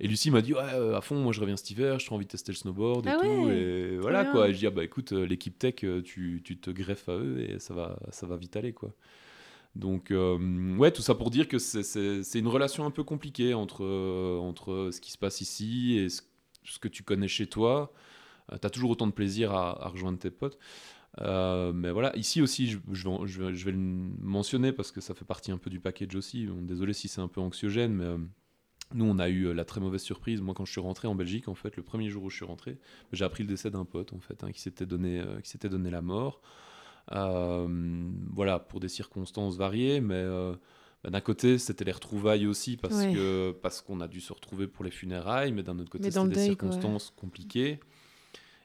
Et 0.00 0.08
Lucie 0.08 0.30
m'a 0.30 0.40
dit, 0.42 0.54
ouais, 0.54 0.60
à 0.60 1.00
fond, 1.02 1.16
moi 1.22 1.32
je 1.32 1.40
reviens 1.40 1.56
cet 1.56 1.70
hiver, 1.70 1.98
j'ai 2.00 2.06
trop 2.06 2.16
envie 2.16 2.24
de 2.26 2.30
tester 2.30 2.50
le 2.52 2.56
snowboard 2.56 3.06
et 3.06 3.10
Ah 3.10 3.18
tout. 3.20 3.26
ouais, 3.46 3.54
et 3.54 3.96
voilà 3.98 4.22
bien. 4.24 4.32
quoi. 4.32 4.48
Et 4.48 4.54
je 4.54 4.58
dis, 4.58 4.66
ah 4.66 4.70
bah 4.70 4.82
écoute, 4.84 5.12
l'équipe 5.12 5.58
tech, 5.58 5.76
tu, 6.04 6.42
tu 6.44 6.58
te 6.58 6.70
greffes 6.70 7.08
à 7.08 7.16
eux 7.16 7.38
et 7.48 7.58
ça 7.60 7.72
va, 7.74 7.98
ça 8.10 8.26
va 8.26 8.36
vite 8.36 8.56
aller 8.56 8.72
quoi. 8.72 8.92
Donc, 9.76 10.10
euh, 10.10 10.76
ouais, 10.76 10.90
tout 10.90 11.02
ça 11.02 11.14
pour 11.14 11.30
dire 11.30 11.48
que 11.48 11.58
c'est- 11.58 12.38
une 12.38 12.48
relation 12.48 12.86
un 12.86 12.90
peu 12.90 13.04
compliquée 13.04 13.52
entre, 13.54 13.84
euh, 13.84 14.38
entre 14.38 14.90
ce 14.90 15.00
qui 15.00 15.12
se 15.12 15.18
passe 15.18 15.40
ici 15.42 15.98
et 15.98 16.08
ce, 16.08 16.22
que 16.80 16.88
tu 16.88 17.02
connais 17.02 17.28
chez 17.28 17.46
toi. 17.46 17.92
tu 18.60 18.66
as 18.66 18.70
toujours 18.70 18.90
autant 18.90 19.06
de 19.06 19.12
plaisir 19.12 19.52
à, 19.52 19.88
rejoindre 19.88 20.18
tes 20.18 20.30
potes. 20.30 20.58
Euh, 21.20 21.72
mais 21.72 21.90
voilà, 21.90 22.16
ici 22.16 22.42
aussi, 22.42 22.68
je, 22.68 22.78
vais, 23.64 23.72
le 23.72 23.78
mentionner 23.78 24.72
parce 24.72 24.92
que 24.92 25.00
ça 25.00 25.14
fait 25.14 25.24
partie 25.24 25.52
un 25.52 25.58
peu 25.58 25.70
du 25.70 25.80
package 25.80 26.14
aussi. 26.16 26.46
Bon, 26.46 26.62
désolé 26.62 26.92
si 26.92 27.08
c'est 27.08 27.20
un 27.20 27.28
peu 27.28 27.40
anxiogène, 27.40 27.94
mais 27.94 28.04
euh, 28.04 28.18
nous, 28.94 29.04
on 29.06 29.18
a 29.18 29.28
eu 29.28 29.52
la 29.54 29.64
très 29.64 29.80
mauvaise 29.80 30.02
surprise. 30.02 30.40
Moi, 30.40 30.54
quand 30.54 30.64
je 30.64 30.72
suis 30.72 30.80
rentré 30.80 31.08
en 31.08 31.14
Belgique, 31.14 31.48
en 31.48 31.54
fait, 31.54 31.76
le 31.76 31.82
premier 31.82 32.08
jour 32.10 32.24
où 32.24 32.30
je 32.30 32.36
suis 32.36 32.44
rentré, 32.44 32.78
j'ai 33.12 33.24
appris 33.24 33.42
le 33.42 33.48
décès 33.48 33.70
d'un 33.70 33.84
pote, 33.84 34.12
en 34.12 34.20
fait, 34.20 34.44
hein, 34.44 34.52
qui 34.52 34.60
s'était 34.60 34.86
donné, 34.86 35.22
qui 35.42 35.50
s'était 35.50 35.68
donné 35.68 35.90
la 35.90 36.02
mort. 36.02 36.40
Voilà, 37.08 38.58
pour 38.58 38.80
des 38.80 38.88
circonstances 38.88 39.56
variées, 39.56 40.00
mais 40.00 40.24
bah, 41.04 41.10
d'un 41.10 41.20
côté, 41.20 41.58
c'était 41.58 41.84
les 41.84 41.92
retrouvailles 41.92 42.46
aussi 42.46 42.76
parce 42.76 43.04
que 43.06 43.52
parce 43.62 43.80
qu'on 43.80 44.00
a 44.00 44.08
dû 44.08 44.20
se 44.20 44.32
retrouver 44.32 44.66
pour 44.66 44.84
les 44.84 44.90
funérailles, 44.90 45.52
mais 45.52 45.62
d'un 45.62 45.78
autre 45.78 45.90
côté, 45.90 46.10
c'était 46.10 46.28
des 46.28 46.44
circonstances 46.44 47.12
compliquées. 47.16 47.80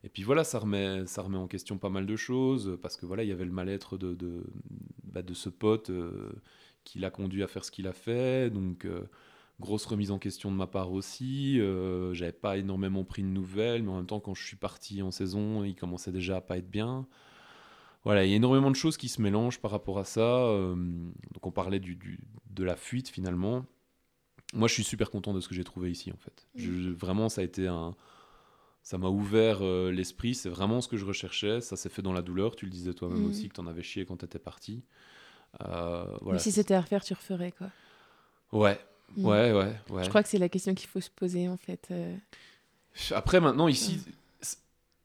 Et 0.03 0.09
puis 0.09 0.23
voilà, 0.23 0.43
ça 0.43 0.59
remet, 0.59 1.05
ça 1.05 1.21
remet 1.21 1.37
en 1.37 1.47
question 1.47 1.77
pas 1.77 1.89
mal 1.89 2.05
de 2.05 2.15
choses, 2.15 2.77
parce 2.81 2.97
que 2.97 3.05
voilà, 3.05 3.23
il 3.23 3.29
y 3.29 3.31
avait 3.31 3.45
le 3.45 3.51
mal-être 3.51 3.97
de, 3.97 4.15
de, 4.15 4.43
bah, 5.03 5.21
de, 5.21 5.33
ce 5.33 5.49
pote 5.49 5.91
euh, 5.91 6.31
qui 6.83 6.99
l'a 6.99 7.11
conduit 7.11 7.43
à 7.43 7.47
faire 7.47 7.63
ce 7.63 7.71
qu'il 7.71 7.87
a 7.87 7.93
fait. 7.93 8.49
Donc, 8.49 8.85
euh, 8.85 9.03
grosse 9.59 9.85
remise 9.85 10.09
en 10.09 10.17
question 10.17 10.51
de 10.51 10.55
ma 10.55 10.65
part 10.65 10.91
aussi. 10.91 11.59
Euh, 11.59 12.13
J'avais 12.13 12.31
pas 12.31 12.57
énormément 12.57 13.03
pris 13.03 13.21
de 13.21 13.27
nouvelles, 13.27 13.83
mais 13.83 13.91
en 13.91 13.97
même 13.97 14.07
temps, 14.07 14.19
quand 14.19 14.33
je 14.33 14.43
suis 14.43 14.55
parti 14.55 15.03
en 15.03 15.11
saison, 15.11 15.63
il 15.63 15.75
commençait 15.75 16.11
déjà 16.11 16.37
à 16.37 16.41
pas 16.41 16.57
être 16.57 16.69
bien 16.69 17.05
voilà, 18.03 18.25
il 18.25 18.31
y 18.31 18.33
a 18.33 18.35
énormément 18.35 18.71
de 18.71 18.75
choses 18.75 18.97
qui 18.97 19.09
se 19.09 19.21
mélangent 19.21 19.59
par 19.59 19.71
rapport 19.71 19.99
à 19.99 20.05
ça. 20.05 20.21
Euh, 20.21 20.75
donc 20.75 21.45
on 21.45 21.51
parlait 21.51 21.79
du, 21.79 22.19
de 22.49 22.63
la 22.63 22.75
fuite 22.75 23.09
finalement. 23.09 23.65
Moi, 24.53 24.67
je 24.67 24.73
suis 24.73 24.83
super 24.83 25.11
content 25.11 25.33
de 25.33 25.39
ce 25.39 25.47
que 25.47 25.55
j'ai 25.55 25.63
trouvé 25.63 25.91
ici 25.91 26.11
en 26.11 26.17
fait. 26.17 26.47
Mm. 26.55 26.93
vraiment, 26.93 27.29
ça 27.29 27.41
a 27.41 27.43
été 27.43 27.67
un, 27.67 27.95
ça 28.81 28.97
m'a 28.97 29.07
ouvert 29.07 29.59
euh, 29.61 29.91
l'esprit. 29.91 30.33
C'est 30.33 30.49
vraiment 30.49 30.81
ce 30.81 30.87
que 30.87 30.97
je 30.97 31.05
recherchais. 31.05 31.61
Ça 31.61 31.75
s'est 31.75 31.89
fait 31.89 32.01
dans 32.01 32.11
la 32.11 32.23
douleur. 32.23 32.55
Tu 32.55 32.65
le 32.65 32.71
disais 32.71 32.93
toi-même 32.93 33.21
mm. 33.21 33.29
aussi 33.29 33.49
que 33.49 33.53
tu 33.53 33.61
en 33.61 33.67
avais 33.67 33.83
chié 33.83 34.05
quand 34.05 34.17
tu 34.17 34.25
étais 34.25 34.39
parti. 34.39 34.83
Euh, 35.61 36.05
voilà. 36.21 36.37
Mais 36.37 36.39
si 36.39 36.51
c'était 36.51 36.73
à 36.73 36.81
refaire, 36.81 37.03
tu 37.03 37.13
referais 37.13 37.51
quoi 37.51 37.69
Ouais, 38.51 38.79
mm. 39.15 39.25
ouais, 39.25 39.53
ouais, 39.53 39.75
ouais. 39.91 40.03
Je 40.03 40.09
crois 40.09 40.23
que 40.23 40.29
c'est 40.29 40.39
la 40.39 40.49
question 40.49 40.73
qu'il 40.73 40.89
faut 40.89 41.01
se 41.01 41.11
poser 41.11 41.47
en 41.47 41.57
fait. 41.57 41.93
Après, 43.11 43.39
maintenant 43.39 43.67
ici 43.67 44.01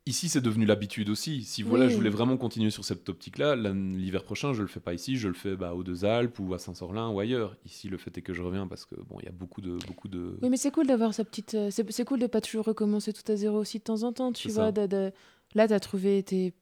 Ici, 0.08 0.28
c'est 0.28 0.40
devenu 0.40 0.66
l'habitude 0.66 1.08
aussi. 1.08 1.42
Si 1.42 1.64
voilà, 1.64 1.88
je 1.88 1.96
voulais 1.96 2.10
vraiment 2.10 2.36
continuer 2.36 2.70
sur 2.70 2.84
cette 2.84 3.08
optique-là, 3.08 3.56
l'hiver 3.56 4.22
prochain, 4.22 4.52
je 4.52 4.62
le 4.62 4.68
fais 4.68 4.78
pas 4.78 4.94
ici, 4.94 5.16
je 5.16 5.26
le 5.26 5.34
fais 5.34 5.56
bah, 5.56 5.74
aux 5.74 5.82
Deux 5.82 6.04
Alpes 6.04 6.38
ou 6.38 6.54
à 6.54 6.60
Saint-Sorlin 6.60 7.08
ou 7.08 7.18
ailleurs. 7.18 7.56
Ici, 7.64 7.88
le 7.88 7.98
fait 7.98 8.16
est 8.16 8.22
que 8.22 8.32
je 8.32 8.40
reviens 8.40 8.68
parce 8.68 8.84
que 8.84 8.94
bon, 8.94 9.16
il 9.18 9.24
y 9.24 9.28
a 9.28 9.32
beaucoup 9.32 9.60
de 9.60 9.78
beaucoup 9.88 10.06
de. 10.06 10.38
Oui, 10.42 10.48
mais 10.48 10.56
c'est 10.58 10.70
cool 10.70 10.86
d'avoir 10.86 11.12
sa 11.12 11.24
petite. 11.24 11.54
Euh, 11.54 11.70
c'est 11.72 12.04
cool 12.04 12.20
de 12.20 12.28
pas 12.28 12.40
toujours 12.40 12.64
recommencer 12.64 13.12
tout 13.12 13.30
à 13.32 13.34
zéro 13.34 13.58
aussi 13.58 13.78
de 13.78 13.82
temps 13.82 14.04
en 14.04 14.12
temps. 14.12 14.30
Tu 14.30 14.48
vois, 14.48 14.70
de, 14.70 15.10
là, 15.56 15.66
tu 15.66 15.74
as 15.74 15.80
trouvé 15.80 16.22
tes 16.22 16.54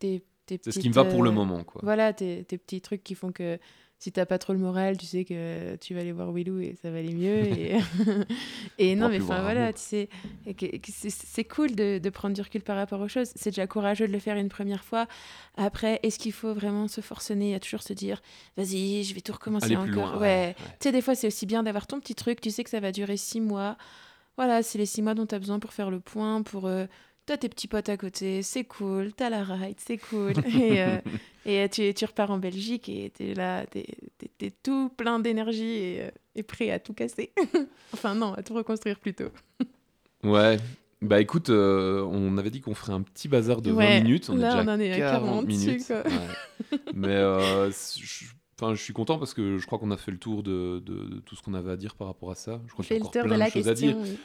tes, 0.00 0.24
tes 0.46 0.58
C'est 0.64 0.72
ce 0.72 0.80
qui 0.80 0.88
me 0.88 0.94
va 0.94 1.04
pour 1.04 1.22
le 1.22 1.30
euh, 1.30 1.32
moment, 1.32 1.62
quoi. 1.62 1.80
Voilà, 1.84 2.12
tes, 2.12 2.42
tes 2.42 2.58
petits 2.58 2.80
trucs 2.80 3.04
qui 3.04 3.14
font 3.14 3.30
que 3.30 3.60
si 3.98 4.12
t'as 4.12 4.26
pas 4.26 4.38
trop 4.38 4.52
le 4.52 4.60
moral, 4.60 4.96
tu 4.96 5.06
sais 5.06 5.24
que 5.24 5.74
tu 5.76 5.92
vas 5.92 6.00
aller 6.00 6.12
voir 6.12 6.32
Willou 6.32 6.60
et 6.60 6.76
ça 6.80 6.90
va 6.90 6.98
aller 6.98 7.12
mieux. 7.12 7.46
et, 7.46 7.76
et 8.78 8.94
non, 8.94 9.08
mais 9.08 9.20
enfin 9.20 9.42
voilà, 9.42 9.72
tu 9.72 9.80
sais, 9.80 10.08
c'est 11.08 11.44
cool 11.44 11.74
de, 11.74 11.98
de, 11.98 12.10
prendre 12.10 12.34
du 12.34 12.40
recul 12.40 12.62
par 12.62 12.76
rapport 12.76 13.00
aux 13.00 13.08
choses. 13.08 13.30
C'est 13.34 13.50
déjà 13.50 13.66
courageux 13.66 14.06
de 14.06 14.12
le 14.12 14.20
faire 14.20 14.36
une 14.36 14.48
première 14.48 14.84
fois. 14.84 15.08
Après, 15.56 15.98
est-ce 16.04 16.18
qu'il 16.20 16.32
faut 16.32 16.54
vraiment 16.54 16.86
se 16.86 17.00
forcener 17.00 17.56
à 17.56 17.60
toujours 17.60 17.82
se 17.82 17.92
dire, 17.92 18.22
vas-y, 18.56 19.02
je 19.02 19.14
vais 19.14 19.20
tout 19.20 19.32
recommencer 19.32 19.76
encore 19.76 20.20
ouais. 20.20 20.54
Tu 20.54 20.84
sais, 20.84 20.92
des 20.92 21.02
fois, 21.02 21.16
c'est 21.16 21.26
aussi 21.26 21.46
bien 21.46 21.64
d'avoir 21.64 21.88
ton 21.88 21.98
petit 21.98 22.14
truc. 22.14 22.40
Tu 22.40 22.52
sais 22.52 22.62
que 22.62 22.70
ça 22.70 22.80
va 22.80 22.92
durer 22.92 23.16
six 23.16 23.40
mois. 23.40 23.76
Voilà, 24.36 24.62
c'est 24.62 24.78
les 24.78 24.86
six 24.86 25.02
mois 25.02 25.14
dont 25.14 25.26
tu 25.26 25.34
as 25.34 25.40
besoin 25.40 25.58
pour 25.58 25.72
faire 25.72 25.90
le 25.90 25.98
point, 25.98 26.42
pour 26.42 26.68
euh, 26.68 26.86
t'as 27.28 27.36
tes 27.36 27.48
petits 27.50 27.68
potes 27.68 27.90
à 27.90 27.96
côté, 27.98 28.42
c'est 28.42 28.64
cool, 28.64 29.12
t'as 29.12 29.28
la 29.28 29.44
ride, 29.44 29.76
c'est 29.84 29.98
cool. 29.98 30.32
et, 30.46 30.82
euh, 30.82 30.98
et 31.48 31.68
tu, 31.68 31.94
tu, 31.94 32.04
repars 32.04 32.30
en 32.30 32.38
Belgique 32.38 32.88
et 32.88 33.10
t'es 33.10 33.32
là, 33.34 33.64
t'es 33.66 33.86
es, 34.40 34.50
tout 34.62 34.90
plein 34.96 35.18
d'énergie 35.18 35.64
et, 35.64 36.02
euh, 36.02 36.10
et, 36.34 36.42
prêt 36.42 36.70
à 36.70 36.78
tout 36.78 36.92
casser. 36.92 37.32
enfin 37.94 38.14
non, 38.14 38.34
à 38.34 38.42
tout 38.42 38.54
reconstruire 38.54 38.98
plutôt. 38.98 39.30
ouais. 40.24 40.58
Bah 41.00 41.20
écoute, 41.20 41.48
euh, 41.48 42.02
on 42.10 42.36
avait 42.38 42.50
dit 42.50 42.60
qu'on 42.60 42.74
ferait 42.74 42.92
un 42.92 43.02
petit 43.02 43.28
bazar 43.28 43.62
de 43.62 43.70
20 43.70 44.00
minutes. 44.02 44.28
On 44.28 44.34
est 44.34 44.36
déjà 44.36 44.62
on 44.62 44.68
en 44.68 44.80
est 44.80 44.92
à 45.00 45.12
40, 45.12 45.46
minutes. 45.46 45.92
Mais 46.92 47.14
je, 47.16 48.26
Enfin, 48.60 48.74
je 48.74 48.82
suis 48.82 48.92
content 48.92 49.18
parce 49.18 49.34
que 49.34 49.56
je 49.58 49.66
crois 49.66 49.78
qu'on 49.78 49.92
a 49.92 49.96
fait 49.96 50.10
le 50.10 50.18
tour 50.18 50.42
de, 50.42 50.82
de, 50.84 51.20
tout 51.20 51.36
ce 51.36 51.42
qu'on 51.42 51.54
avait 51.54 51.70
à 51.70 51.76
dire 51.76 51.94
par 51.94 52.08
rapport 52.08 52.32
à 52.32 52.34
ça. 52.34 52.60
Je 52.66 52.72
crois 52.72 52.84
qu'il 52.84 52.96
y 52.96 53.00
a 53.00 53.04
encore 53.04 53.22
plein 53.22 53.38
de, 53.38 53.42
choses 53.44 53.52
question, 53.52 53.70
à 53.70 53.74
dire. 53.74 53.96
Oui. 53.96 54.18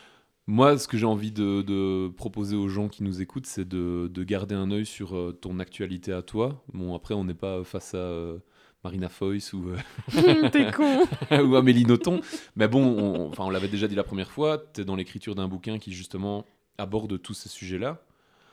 Moi, 0.45 0.77
ce 0.77 0.89
que 0.89 0.97
j'ai 0.97 1.05
envie 1.05 1.31
de, 1.31 2.09
proposer 2.09 2.55
aux 2.55 2.67
gens 2.67 2.89
qui 2.89 3.03
nous 3.03 3.21
écoutent, 3.21 3.45
c'est 3.45 3.67
de, 3.67 4.23
garder 4.23 4.55
un 4.55 4.71
œil 4.71 4.85
sur 4.85 5.15
euh, 5.15 5.31
ton 5.31 5.59
actualité 5.59 6.11
à 6.11 6.21
toi. 6.21 6.61
Bon, 6.73 6.93
après, 6.95 7.13
on 7.13 7.23
n'est 7.23 7.33
pas 7.33 7.63
face 7.63 7.93
à 7.93 7.97
euh, 7.97 8.39
Marina 8.83 9.07
Foyce 9.07 9.53
ou, 9.53 9.69
euh, 9.69 11.41
ou 11.43 11.55
Amélie 11.55 11.85
Nothomb. 11.85 12.19
Mais 12.57 12.67
bon, 12.67 12.83
on, 12.83 13.31
on 13.37 13.49
l'avait 13.49 13.69
déjà 13.69 13.87
dit 13.87 13.95
la 13.95 14.03
première 14.03 14.31
fois, 14.31 14.61
tu 14.73 14.81
es 14.81 14.85
dans 14.85 14.97
l'écriture 14.97 15.33
d'un 15.33 15.47
bouquin 15.47 15.79
qui, 15.79 15.93
justement, 15.93 16.45
aborde 16.77 17.21
tous 17.21 17.33
ces 17.33 17.49
sujets-là. 17.49 18.01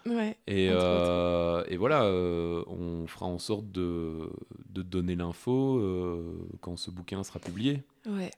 Ouais, 0.06 0.38
et, 0.46 0.66
et, 0.66 1.76
voilà, 1.76 2.04
on 2.04 3.06
fera 3.06 3.26
en 3.26 3.38
sorte 3.38 3.70
de, 3.70 4.30
de 4.70 4.80
donner 4.80 5.14
l'info 5.14 5.82
quand 6.62 6.78
ce 6.78 6.90
bouquin 6.90 7.22
sera 7.22 7.38
publié. 7.38 7.82
Ouais. 8.08 8.30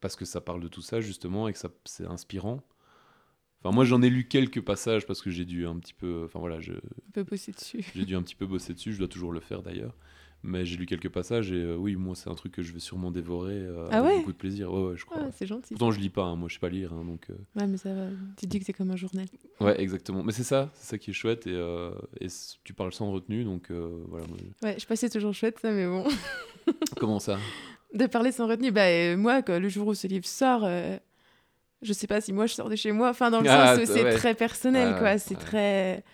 Parce 0.00 0.14
que 0.14 0.24
ça 0.24 0.40
parle 0.40 0.60
de 0.60 0.68
tout 0.68 0.80
ça, 0.80 1.00
justement, 1.00 1.48
et 1.48 1.52
que 1.52 1.58
c'est 1.84 2.06
inspirant. 2.06 2.60
Enfin, 3.64 3.74
moi, 3.74 3.84
j'en 3.84 4.02
ai 4.02 4.10
lu 4.10 4.24
quelques 4.24 4.60
passages 4.60 5.06
parce 5.06 5.22
que 5.22 5.30
j'ai 5.30 5.44
dû 5.44 5.66
un 5.66 5.76
petit 5.76 5.94
peu. 5.94 6.22
Enfin, 6.24 6.40
voilà. 6.40 6.60
Je, 6.60 6.72
un 6.72 7.12
peu 7.12 7.22
bosser 7.22 7.52
dessus. 7.52 7.84
J'ai 7.94 8.04
dû 8.04 8.16
un 8.16 8.22
petit 8.22 8.34
peu 8.34 8.46
bosser 8.46 8.74
dessus. 8.74 8.92
Je 8.92 8.98
dois 8.98 9.08
toujours 9.08 9.32
le 9.32 9.40
faire 9.40 9.62
d'ailleurs. 9.62 9.94
Mais 10.44 10.64
j'ai 10.64 10.76
lu 10.76 10.86
quelques 10.86 11.08
passages 11.08 11.52
et 11.52 11.62
euh, 11.62 11.76
oui, 11.76 11.94
moi, 11.94 12.16
c'est 12.16 12.28
un 12.28 12.34
truc 12.34 12.50
que 12.50 12.62
je 12.62 12.72
vais 12.72 12.80
sûrement 12.80 13.12
dévorer 13.12 13.54
euh, 13.54 13.86
ah 13.92 13.98
avec 13.98 14.18
beaucoup 14.18 14.32
de 14.32 14.36
plaisir. 14.36 14.72
Ouais, 14.72 14.90
ouais 14.90 14.96
je 14.96 15.04
crois. 15.04 15.18
Ah, 15.20 15.30
c'est 15.30 15.46
gentil. 15.46 15.74
Pourtant, 15.74 15.92
je 15.92 16.00
lis 16.00 16.10
pas. 16.10 16.24
Hein, 16.24 16.34
moi, 16.34 16.48
je 16.48 16.54
sais 16.54 16.60
pas 16.60 16.68
lire. 16.68 16.92
Hein, 16.92 17.04
donc, 17.04 17.30
euh. 17.30 17.34
Ouais, 17.54 17.68
mais 17.68 17.76
ça 17.76 17.94
va. 17.94 18.06
Tu 18.36 18.46
dis 18.46 18.58
que 18.58 18.64
c'est 18.64 18.72
comme 18.72 18.90
un 18.90 18.96
journal. 18.96 19.26
Ouais, 19.60 19.80
exactement. 19.80 20.24
Mais 20.24 20.32
c'est 20.32 20.42
ça. 20.42 20.68
C'est 20.74 20.90
ça 20.90 20.98
qui 20.98 21.10
est 21.10 21.14
chouette. 21.14 21.46
Et, 21.46 21.56
et 22.20 22.26
tu 22.64 22.74
parles 22.74 22.92
sans 22.92 23.12
retenue. 23.12 23.44
Donc, 23.44 23.70
voilà. 23.70 24.26
Ouais, 24.64 24.74
je 24.74 24.80
sais 24.80 24.86
pas 24.86 24.96
si 24.96 25.06
c'est 25.06 25.10
toujours 25.10 25.34
chouette, 25.34 25.60
ça, 25.60 25.70
mais 25.70 25.86
bon. 25.86 26.04
Comment 26.98 27.20
ça? 27.20 27.38
De 27.94 28.06
parler 28.06 28.32
sans 28.32 28.48
retenue. 28.48 28.72
Bah, 28.72 29.16
moi, 29.16 29.42
le 29.46 29.68
jour 29.68 29.86
où 29.86 29.94
ce 29.94 30.08
livre 30.08 30.26
sort 30.26 30.66
je 31.82 31.92
sais 31.92 32.06
pas 32.06 32.20
si 32.20 32.32
moi 32.32 32.46
je 32.46 32.54
sors 32.54 32.68
de 32.68 32.76
chez 32.76 32.92
moi. 32.92 33.10
Enfin, 33.10 33.30
dans 33.30 33.40
le 33.40 33.48
ah, 33.48 33.76
sens 33.76 33.88
où 33.88 33.92
c'est 33.92 34.14
très 34.14 34.34
personnel, 34.34 34.96
quoi. 34.98 35.18
C'est 35.18 35.38
très. 35.38 36.04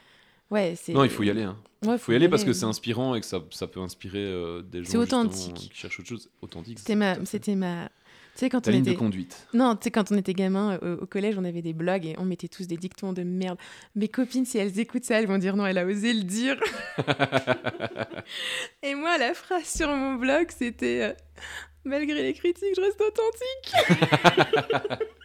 Ouais, 0.51 0.75
c'est. 0.81 0.93
Non, 0.93 1.05
il 1.05 1.11
faut 1.11 1.23
y 1.23 1.31
aller. 1.31 1.43
Hein. 1.43 1.57
il 1.83 1.99
faut, 1.99 2.13
y 2.13 2.17
aller, 2.17 2.29
parce 2.29 2.45
que 2.45 2.53
c'est 2.53 2.65
inspirant 2.65 3.15
et 3.15 3.21
que 3.21 3.27
ça, 3.27 3.41
ça 3.51 3.67
peut 3.67 3.81
inspirer 3.81 4.25
euh, 4.25 4.63
des 4.63 4.83
gens 4.85 4.99
authentique. 4.99 5.55
qui 5.55 5.71
cherchent 5.75 6.01
autre 6.01 6.09
chose. 6.09 6.31
Authentique. 6.41 6.79
C'était 6.79 6.95
ma, 6.95 7.25
c'était 7.25 7.55
ma. 7.55 7.91
Tu 8.35 8.45
sais, 8.45 8.51
quand 8.51 8.61
Ta 8.61 8.71
on 8.71 8.75
ligne 8.75 8.83
était... 8.83 8.93
de 8.93 8.99
conduite. 8.99 9.49
Non, 9.53 9.75
tu 9.75 9.85
sais, 9.85 9.91
quand 9.91 10.13
on 10.13 10.17
était 10.17 10.33
gamin 10.33 10.79
au, 10.79 11.07
collège, 11.07 11.37
on 11.39 11.45
avait 11.45 11.61
des 11.61 11.73
blogs 11.73 12.07
et 12.07 12.15
on 12.19 12.25
mettait 12.25 12.47
tous 12.47 12.69
des 12.69 12.77
dictons 12.77 13.13
de 13.13 13.25
merde. 13.25 13.59
Mes 13.97 14.07
copines, 14.07 14.47
si 14.47 14.59
elles 14.59 14.79
écoutent 14.79 15.05
ça, 15.05 15.19
elles 15.19 15.27
vont 15.27 15.39
dire 15.39 15.57
non, 15.57 15.67
elle 15.67 15.79
a 15.79 15.85
osé 15.85 16.15
le 16.15 16.23
dire. 16.23 16.57
et 18.85 18.95
moi, 18.95 19.19
la 19.19 19.35
phrase 19.35 19.65
sur 19.65 19.89
mon 19.89 20.15
blog, 20.15 20.47
c'était 20.57 21.03
euh, 21.03 21.13
Malgré 21.89 22.23
les 22.23 22.35
critiques, 22.35 22.75
je 22.77 22.81
reste 22.81 23.01
authentique. 23.01 23.73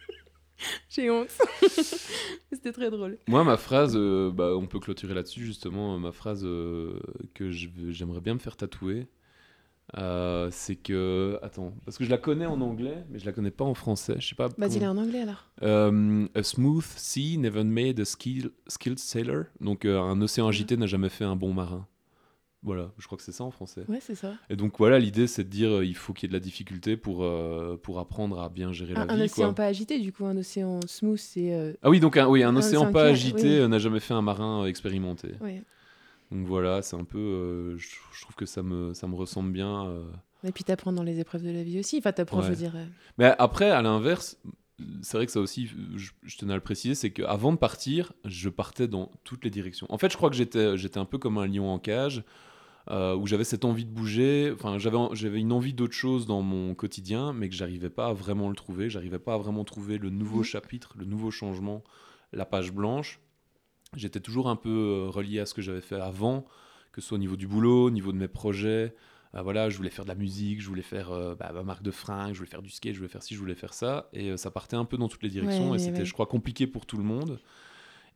J'ai 0.88 1.10
honte. 1.10 1.28
C'était 2.52 2.72
très 2.72 2.90
drôle. 2.90 3.18
Moi, 3.28 3.44
ma 3.44 3.56
phrase, 3.56 3.94
euh, 3.96 4.30
bah, 4.30 4.56
on 4.56 4.66
peut 4.66 4.80
clôturer 4.80 5.14
là-dessus 5.14 5.44
justement. 5.44 5.98
Ma 5.98 6.12
phrase 6.12 6.42
euh, 6.44 6.98
que 7.34 7.50
j'aimerais 7.50 8.20
bien 8.20 8.34
me 8.34 8.38
faire 8.38 8.56
tatouer, 8.56 9.06
euh, 9.98 10.48
c'est 10.50 10.76
que. 10.76 11.38
Attends, 11.42 11.74
parce 11.84 11.98
que 11.98 12.04
je 12.04 12.10
la 12.10 12.18
connais 12.18 12.46
en 12.46 12.60
anglais, 12.60 13.04
mais 13.10 13.18
je 13.18 13.26
la 13.26 13.32
connais 13.32 13.50
pas 13.50 13.64
en 13.64 13.74
français. 13.74 14.16
Je 14.18 14.28
sais 14.28 14.34
pas. 14.34 14.48
Vas-y, 14.56 14.78
comment... 14.78 14.92
en 14.92 14.98
anglais 14.98 15.22
alors. 15.22 15.50
a 15.62 16.42
smooth 16.42 16.84
sea 16.96 17.38
never 17.38 17.64
made 17.64 18.00
a 18.00 18.04
skilled 18.04 18.98
sailor. 18.98 19.44
Donc, 19.60 19.84
un 19.84 20.20
océan 20.20 20.48
agité 20.48 20.76
n'a 20.76 20.86
jamais 20.86 21.10
fait 21.10 21.24
un 21.24 21.36
bon 21.36 21.52
marin. 21.52 21.86
Voilà, 22.64 22.90
je 22.96 23.04
crois 23.04 23.18
que 23.18 23.22
c'est 23.22 23.32
ça 23.32 23.44
en 23.44 23.50
français. 23.50 23.82
Ouais, 23.88 23.98
c'est 24.00 24.14
ça. 24.14 24.32
Et 24.48 24.56
donc 24.56 24.78
voilà, 24.78 24.98
l'idée 24.98 25.26
c'est 25.26 25.44
de 25.44 25.50
dire 25.50 25.70
euh, 25.70 25.84
il 25.84 25.94
faut 25.94 26.14
qu'il 26.14 26.26
y 26.26 26.28
ait 26.28 26.32
de 26.32 26.34
la 26.34 26.40
difficulté 26.40 26.96
pour, 26.96 27.22
euh, 27.22 27.78
pour 27.80 27.98
apprendre 27.98 28.40
à 28.40 28.48
bien 28.48 28.72
gérer 28.72 28.94
la 28.94 29.04
vie. 29.04 29.12
Un 29.12 29.20
océan 29.20 29.52
pas 29.52 29.66
agité, 29.66 30.00
du 30.00 30.12
coup, 30.12 30.24
un 30.24 30.36
océan 30.36 30.80
smooth, 30.86 31.18
c'est. 31.18 31.52
Euh, 31.52 31.74
ah 31.82 31.90
oui, 31.90 32.00
donc 32.00 32.16
un, 32.16 32.26
oui, 32.26 32.42
un, 32.42 32.56
océan, 32.56 32.90
pas 32.90 33.04
agité 33.04 33.68
n'a 33.68 33.78
jamais 33.78 34.00
fait 34.00 34.14
un 34.14 34.22
marin 34.22 34.64
expérimenté. 34.64 35.32
Oui. 35.42 35.60
Donc 36.32 36.46
voilà, 36.46 36.80
c'est 36.80 36.96
un 36.96 37.04
peu. 37.04 37.76
Je, 37.76 38.22
trouve 38.22 38.34
que 38.34 38.46
ça 38.46 38.62
me, 38.62 38.94
ça 38.94 39.06
me 39.06 39.14
ressemble 39.14 39.52
bien. 39.52 39.86
Et 40.42 40.50
puis 40.50 40.64
t'apprends 40.64 40.92
dans 40.92 41.02
les 41.02 41.20
épreuves 41.20 41.42
de 41.42 41.50
la 41.50 41.62
vie 41.62 41.78
aussi. 41.78 41.98
Enfin, 41.98 42.12
t'apprends, 42.12 42.40
je 42.40 42.52
dire. 42.54 42.72
Mais 43.18 43.34
après, 43.38 43.70
à 43.70 43.82
l'inverse, 43.82 44.38
c'est 45.02 45.18
vrai 45.18 45.26
que 45.26 45.32
ça 45.32 45.40
aussi, 45.40 45.70
je, 45.96 46.36
tenais 46.38 46.54
à 46.54 46.56
le 46.56 46.62
préciser, 46.62 46.94
c'est 46.94 47.10
qu'avant 47.10 47.52
de 47.52 47.58
partir, 47.58 48.14
je 48.24 48.48
partais 48.48 48.88
dans 48.88 49.10
toutes 49.22 49.44
les 49.44 49.50
directions. 49.50 49.86
En 49.90 49.98
fait, 49.98 50.10
je 50.10 50.16
crois 50.16 50.30
que 50.30 50.36
j'étais, 50.36 50.78
j'étais 50.78 50.98
un 50.98 51.04
peu 51.04 51.18
comme 51.18 51.36
un 51.36 51.46
lion 51.46 51.70
en 51.70 51.78
cage. 51.78 52.24
Euh, 52.90 53.16
où 53.16 53.26
j'avais 53.26 53.44
cette 53.44 53.64
envie 53.64 53.86
de 53.86 53.90
bouger. 53.90 54.52
Enfin, 54.52 54.78
j'avais, 54.78 54.98
j'avais 55.12 55.40
une 55.40 55.52
envie 55.52 55.72
d'autre 55.72 55.94
chose 55.94 56.26
dans 56.26 56.42
mon 56.42 56.74
quotidien, 56.74 57.32
mais 57.32 57.48
que 57.48 57.54
j'arrivais 57.54 57.88
pas 57.88 58.08
à 58.08 58.12
vraiment 58.12 58.50
le 58.50 58.54
trouver. 58.54 58.90
J'arrivais 58.90 59.18
pas 59.18 59.34
à 59.34 59.38
vraiment 59.38 59.64
trouver 59.64 59.96
le 59.96 60.10
nouveau 60.10 60.38
mhm. 60.38 60.44
chapitre, 60.44 60.94
le 60.98 61.06
nouveau 61.06 61.30
changement, 61.30 61.82
la 62.32 62.44
page 62.44 62.72
blanche. 62.72 63.20
J'étais 63.96 64.20
toujours 64.20 64.50
un 64.50 64.56
peu 64.56 64.68
euh, 64.68 65.08
relié 65.08 65.40
à 65.40 65.46
ce 65.46 65.54
que 65.54 65.62
j'avais 65.62 65.80
fait 65.80 65.98
avant, 65.98 66.44
que 66.92 67.00
ce 67.00 67.08
soit 67.08 67.16
au 67.16 67.20
niveau 67.20 67.36
du 67.36 67.46
boulot, 67.46 67.86
au 67.86 67.90
niveau 67.90 68.12
de 68.12 68.18
mes 68.18 68.28
projets, 68.28 68.94
bah 69.34 69.42
voilà, 69.42 69.68
je 69.68 69.76
voulais 69.76 69.90
faire 69.90 70.04
de 70.04 70.10
la 70.10 70.14
musique, 70.14 70.62
je 70.62 70.68
voulais 70.68 70.80
faire 70.80 71.10
euh, 71.10 71.34
bah, 71.34 71.50
ma 71.52 71.64
marque 71.64 71.82
de 71.82 71.90
fringues, 71.90 72.34
je 72.34 72.38
voulais 72.38 72.50
faire 72.50 72.62
du 72.62 72.70
skate, 72.70 72.92
je 72.92 72.98
voulais 72.98 73.10
faire 73.10 73.22
ci, 73.22 73.34
je 73.34 73.40
voulais 73.40 73.56
faire 73.56 73.74
ça. 73.74 74.08
Et 74.12 74.30
euh, 74.30 74.36
ça 74.36 74.52
partait 74.52 74.76
un 74.76 74.84
peu 74.84 74.96
dans 74.96 75.08
toutes 75.08 75.24
les 75.24 75.28
directions. 75.28 75.70
Ouais, 75.70 75.76
et 75.76 75.80
c'était, 75.80 75.98
ouais. 75.98 76.04
je 76.04 76.12
crois, 76.12 76.26
compliqué 76.26 76.68
pour 76.68 76.86
tout 76.86 76.96
le 76.96 77.02
monde. 77.02 77.40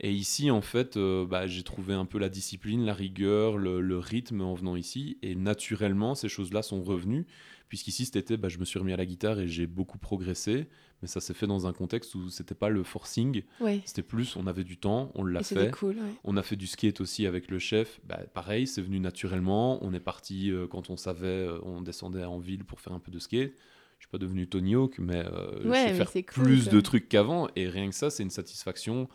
Et 0.01 0.13
ici, 0.13 0.51
en 0.51 0.61
fait, 0.61 0.97
euh, 0.97 1.27
bah, 1.27 1.47
j'ai 1.49 1.63
trouvé 1.65 1.93
un 1.95 2.05
peu 2.05 2.19
la 2.19 2.29
discipline, 2.29 2.85
la 2.85 2.95
rigueur, 2.95 3.59
le, 3.59 3.81
le 3.81 3.99
rythme 3.99 4.41
en 4.43 4.55
venant 4.55 4.77
ici. 4.77 5.19
Et 5.23 5.35
naturellement, 5.35 6.15
ces 6.15 6.29
choses-là 6.29 6.63
sont 6.63 6.83
revenues. 6.83 7.27
Puisqu'ici, 7.69 8.05
cet 8.07 8.17
été, 8.17 8.37
bah, 8.37 8.49
je 8.49 8.59
me 8.59 8.65
suis 8.65 8.79
remis 8.79 8.93
à 8.93 8.97
la 8.97 9.05
guitare 9.05 9.41
et 9.41 9.49
j'ai 9.49 9.67
beaucoup 9.67 9.99
progressé. 9.99 10.69
Mais 11.03 11.09
ça 11.09 11.21
s'est 11.21 11.35
fait 11.35 11.47
dans 11.47 11.67
un 11.67 11.73
contexte 11.73 12.15
où 12.15 12.29
c'était 12.31 12.55
pas 12.55 12.69
le 12.71 12.83
forcing. 12.85 13.43
Ouais. 13.61 13.83
C'était 13.85 14.03
plus, 14.03 14.37
on 14.37 14.47
avait 14.47 14.65
du 14.65 14.77
temps, 14.79 15.11
on 15.15 15.25
l'a 15.25 15.43
fait. 15.43 15.71
cool. 15.73 15.97
ouais. 15.97 16.13
On 16.25 16.37
a 16.37 16.43
fait 16.43 16.57
du 16.57 16.67
skate 16.67 17.01
aussi 17.01 17.27
avec 17.27 17.51
le 17.51 17.59
chef. 17.59 18.01
Bah, 18.05 18.21
pareil, 18.35 18.67
c'est 18.67 18.83
venu 18.83 18.99
naturellement. 19.01 19.85
On 19.85 19.93
est 19.95 20.01
parti 20.01 20.51
euh, 20.51 20.67
quand 20.69 20.91
on 20.91 20.97
savait, 20.97 21.27
euh, 21.27 21.59
on 21.63 21.83
descendait 21.83 22.25
en 22.25 22.39
ville 22.39 22.65
pour 22.65 22.81
faire 22.81 22.93
un 22.93 22.99
peu 23.01 23.11
de 23.13 23.19
skate. 23.19 23.53
Je 23.99 24.05
suis 24.05 24.11
pas 24.11 24.19
devenu 24.19 24.47
Tony 24.49 24.75
Hawk, 24.77 24.99
mais 25.01 25.25
euh, 25.25 25.61
je 25.63 25.69
Ouais, 25.69 25.77
sais 25.87 25.91
mais 25.91 25.95
faire 25.97 26.09
c'est 26.09 26.23
cool, 26.23 26.45
plus 26.45 26.63
ça. 26.67 26.71
de 26.71 26.81
trucs 26.81 27.09
qu'avant. 27.09 27.49
Et 27.57 27.69
rien 27.69 27.89
que 27.89 27.95
ça, 27.97 28.11
c'est 28.11 28.23
une 28.23 28.31
satisfaction 28.31 29.09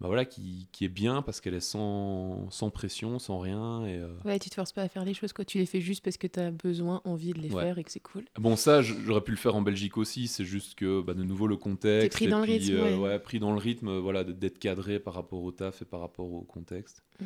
bah, 0.00 0.08
voilà, 0.08 0.24
qui, 0.26 0.68
qui 0.72 0.84
est 0.84 0.88
bien 0.90 1.22
parce 1.22 1.40
qu'elle 1.40 1.54
est 1.54 1.60
sans, 1.60 2.50
sans 2.50 2.68
pression, 2.70 3.18
sans 3.18 3.38
rien. 3.38 3.86
Et, 3.86 3.96
euh, 3.96 4.08
Ouais, 4.26 4.38
tu 4.38 4.50
te 4.50 4.54
forces 4.54 4.72
pas 4.72 4.82
à 4.82 4.88
faire 4.88 5.04
les 5.06 5.14
choses, 5.14 5.32
quoi. 5.32 5.44
Tu 5.46 5.56
les 5.58 5.64
fais 5.66 5.80
juste 5.80 6.04
parce 6.04 6.18
que 6.18 6.26
tu 6.26 6.38
as 6.38 6.50
besoin, 6.50 7.00
envie 7.04 7.32
de 7.32 7.38
les 7.40 7.50
Ouais. 7.50 7.62
faire 7.62 7.78
et 7.78 7.84
que 7.84 7.90
c'est 7.90 8.00
cool. 8.00 8.24
Bon, 8.38 8.56
ça, 8.56 8.82
j'aurais 8.82 9.22
pu 9.22 9.30
le 9.30 9.36
faire 9.38 9.54
en 9.56 9.62
Belgique 9.62 9.96
aussi. 9.96 10.28
C'est 10.28 10.44
juste 10.44 10.74
que, 10.74 11.00
bah, 11.00 11.14
de 11.14 11.22
nouveau, 11.22 11.46
le 11.46 11.56
contexte. 11.56 12.12
pris 12.18 12.26
et 12.26 12.28
dans 12.28 12.38
le 12.40 12.44
rythme, 12.44 12.74
euh, 12.76 12.96
ouais. 12.98 13.18
pris 13.18 13.38
dans 13.38 13.52
le 13.52 13.58
rythme, 13.58 13.96
voilà, 13.98 14.22
d'être 14.24 14.58
cadré 14.58 14.98
par 15.00 15.14
rapport 15.14 15.42
au 15.42 15.50
taf 15.50 15.80
et 15.80 15.86
par 15.86 16.00
rapport 16.00 16.30
au 16.30 16.42
contexte. 16.42 17.02
Mm. 17.20 17.24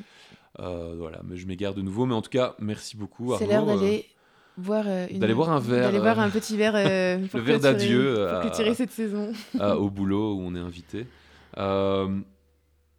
Euh, 0.60 0.94
voilà, 0.96 1.20
mais 1.24 1.36
je 1.36 1.46
m'égare 1.46 1.74
de 1.74 1.82
nouveau. 1.82 2.06
Mais 2.06 2.14
en 2.14 2.22
tout 2.22 2.30
cas, 2.30 2.54
merci 2.60 2.96
beaucoup. 2.96 3.34
C'est 3.36 3.46
l'heure 3.48 3.66
d'aller 3.66 4.04
voir 4.56 4.84
euh, 4.86 5.06
une- 5.10 5.18
d'aller 5.18 5.34
boire 5.34 5.50
un 5.50 5.58
verre, 5.58 5.82
D'aller 5.86 5.98
boire 6.00 6.18
un 6.20 6.30
petit 6.30 6.56
verre. 6.56 6.74
euh, 6.76 7.18
le 7.34 7.40
verre 7.40 7.60
d'adieu, 7.60 8.26
Pour 8.30 8.40
clôturer 8.42 8.74
cette 8.74 8.90
saison. 8.92 9.32
à- 9.58 9.76
au 9.76 9.90
boulot 9.90 10.34
où 10.34 10.40
on 10.40 10.54
est 10.54 10.58
invité. 10.60 11.06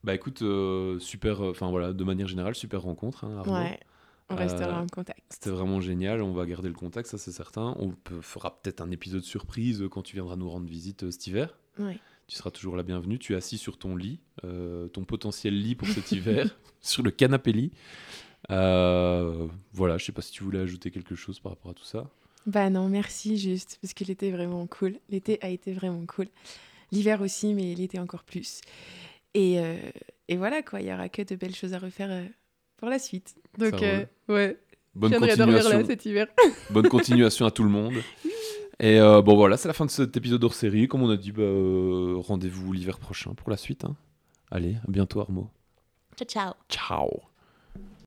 Euh, 0.02 0.06
bah 0.06 0.16
écoute, 0.16 0.42
euh, 0.42 1.00
super, 1.00 1.42
enfin 1.42 1.70
voilà, 1.70 1.94
de 1.94 2.04
manière 2.04 2.28
générale, 2.28 2.56
super 2.56 2.82
rencontre, 2.82 3.24
hein. 3.26 3.44
Ouais. 3.46 3.80
On 4.30 4.36
restera 4.36 4.80
Euh, 4.80 4.84
en 4.84 4.88
contact. 4.88 5.22
C'était 5.30 5.50
vraiment 5.50 5.82
génial, 5.82 6.22
on 6.22 6.32
va 6.34 6.46
garder 6.46 6.70
le 6.70 6.74
contact, 6.74 7.10
ça 7.10 7.18
c'est 7.18 7.32
certain. 7.34 7.76
On 7.80 7.90
peut, 7.92 8.22
fera 8.22 8.62
peut-être 8.62 8.80
un 8.82 8.90
épisode 8.90 9.24
surprise 9.24 9.84
quand 9.92 10.04
tu 10.04 10.16
viendras 10.16 10.38
nous 10.38 10.50
rendre 10.50 10.68
visite 10.68 11.04
euh, 11.04 11.12
cet 11.12 11.28
hiver. 11.28 11.58
Ouais. 11.78 12.00
Tu 12.28 12.38
seras 12.38 12.50
toujours 12.50 12.78
la 12.78 12.84
bienvenue. 12.84 13.20
Tu 13.20 13.34
es 13.34 13.36
assis 13.36 13.58
sur 13.58 13.78
ton 13.78 13.96
lit, 13.98 14.22
euh, 14.46 14.88
ton 14.88 15.04
potentiel 15.04 15.60
lit 15.62 15.76
pour 15.76 15.88
cet 15.90 16.14
hiver, 16.14 16.58
sur 16.82 17.04
le 17.04 17.12
canapé 17.12 17.52
lit. 17.52 17.72
Euh, 18.50 19.48
voilà, 19.74 19.98
je 19.98 20.06
sais 20.06 20.12
pas 20.14 20.22
si 20.22 20.32
tu 20.32 20.44
voulais 20.44 20.60
ajouter 20.60 20.92
quelque 20.92 21.16
chose 21.16 21.40
par 21.40 21.52
rapport 21.52 21.72
à 21.72 21.74
tout 21.74 21.84
ça. 21.84 22.10
Bah 22.46 22.70
non, 22.70 22.88
merci 22.90 23.38
juste, 23.38 23.78
parce 23.82 23.94
que 23.94 24.04
l'été 24.06 24.32
vraiment 24.32 24.66
cool. 24.66 24.96
L'été 25.10 25.40
a 25.42 25.50
été 25.50 25.74
vraiment 25.74 26.06
cool. 26.06 26.28
L'hiver 26.92 27.22
aussi, 27.22 27.54
mais 27.54 27.76
l'été 27.76 28.00
encore 28.00 28.24
plus. 28.24 28.62
Et, 29.34 29.60
euh, 29.60 29.78
et 30.28 30.38
voilà, 30.38 30.62
quoi, 30.62 30.82
il 30.82 30.88
y 30.88 30.94
aura 30.94 31.10
que 31.10 31.22
de 31.22 31.36
belles 31.36 31.56
choses 31.56 31.74
à 31.74 31.80
refaire 31.80 32.10
euh, 32.12 32.26
pour 32.78 32.90
la 32.90 33.00
suite. 33.00 33.36
Donc, 33.58 33.82
euh, 33.82 34.06
ouais, 34.28 34.58
je 34.96 35.00
Bonne 35.00 35.12
viendrai 35.12 35.36
dormir 35.38 35.56
là 35.58 35.62
continuation, 35.64 35.88
cet 35.88 36.06
hiver. 36.06 36.28
bonne 36.70 36.90
continuation 36.90 37.46
à 37.46 37.52
tout 37.52 37.64
le 37.64 37.70
monde. 37.70 37.96
Et 38.80 39.00
euh, 39.00 39.22
bon 39.22 39.36
voilà, 39.36 39.58
c'est 39.58 39.68
la 39.68 39.74
fin 39.74 39.86
de 39.86 39.92
cet 39.92 40.18
épisode 40.18 40.44
hors 40.44 40.54
série. 40.56 40.88
Comme 40.88 41.04
on 41.04 41.10
a 41.10 41.18
dit, 41.18 41.32
bah, 41.32 41.44
euh, 41.44 42.16
rendez-vous 42.18 42.74
l'hiver 42.74 43.00
prochain 43.00 43.34
pour 43.36 43.50
la 43.50 43.58
suite. 43.58 43.86
hein. 43.86 43.96
Allez, 44.50 44.76
à 44.88 44.92
bientôt 44.92 45.22
Armo. 45.22 45.50
Ciao, 46.18 46.28
ciao. 46.28 46.54
Ciao 46.68 47.31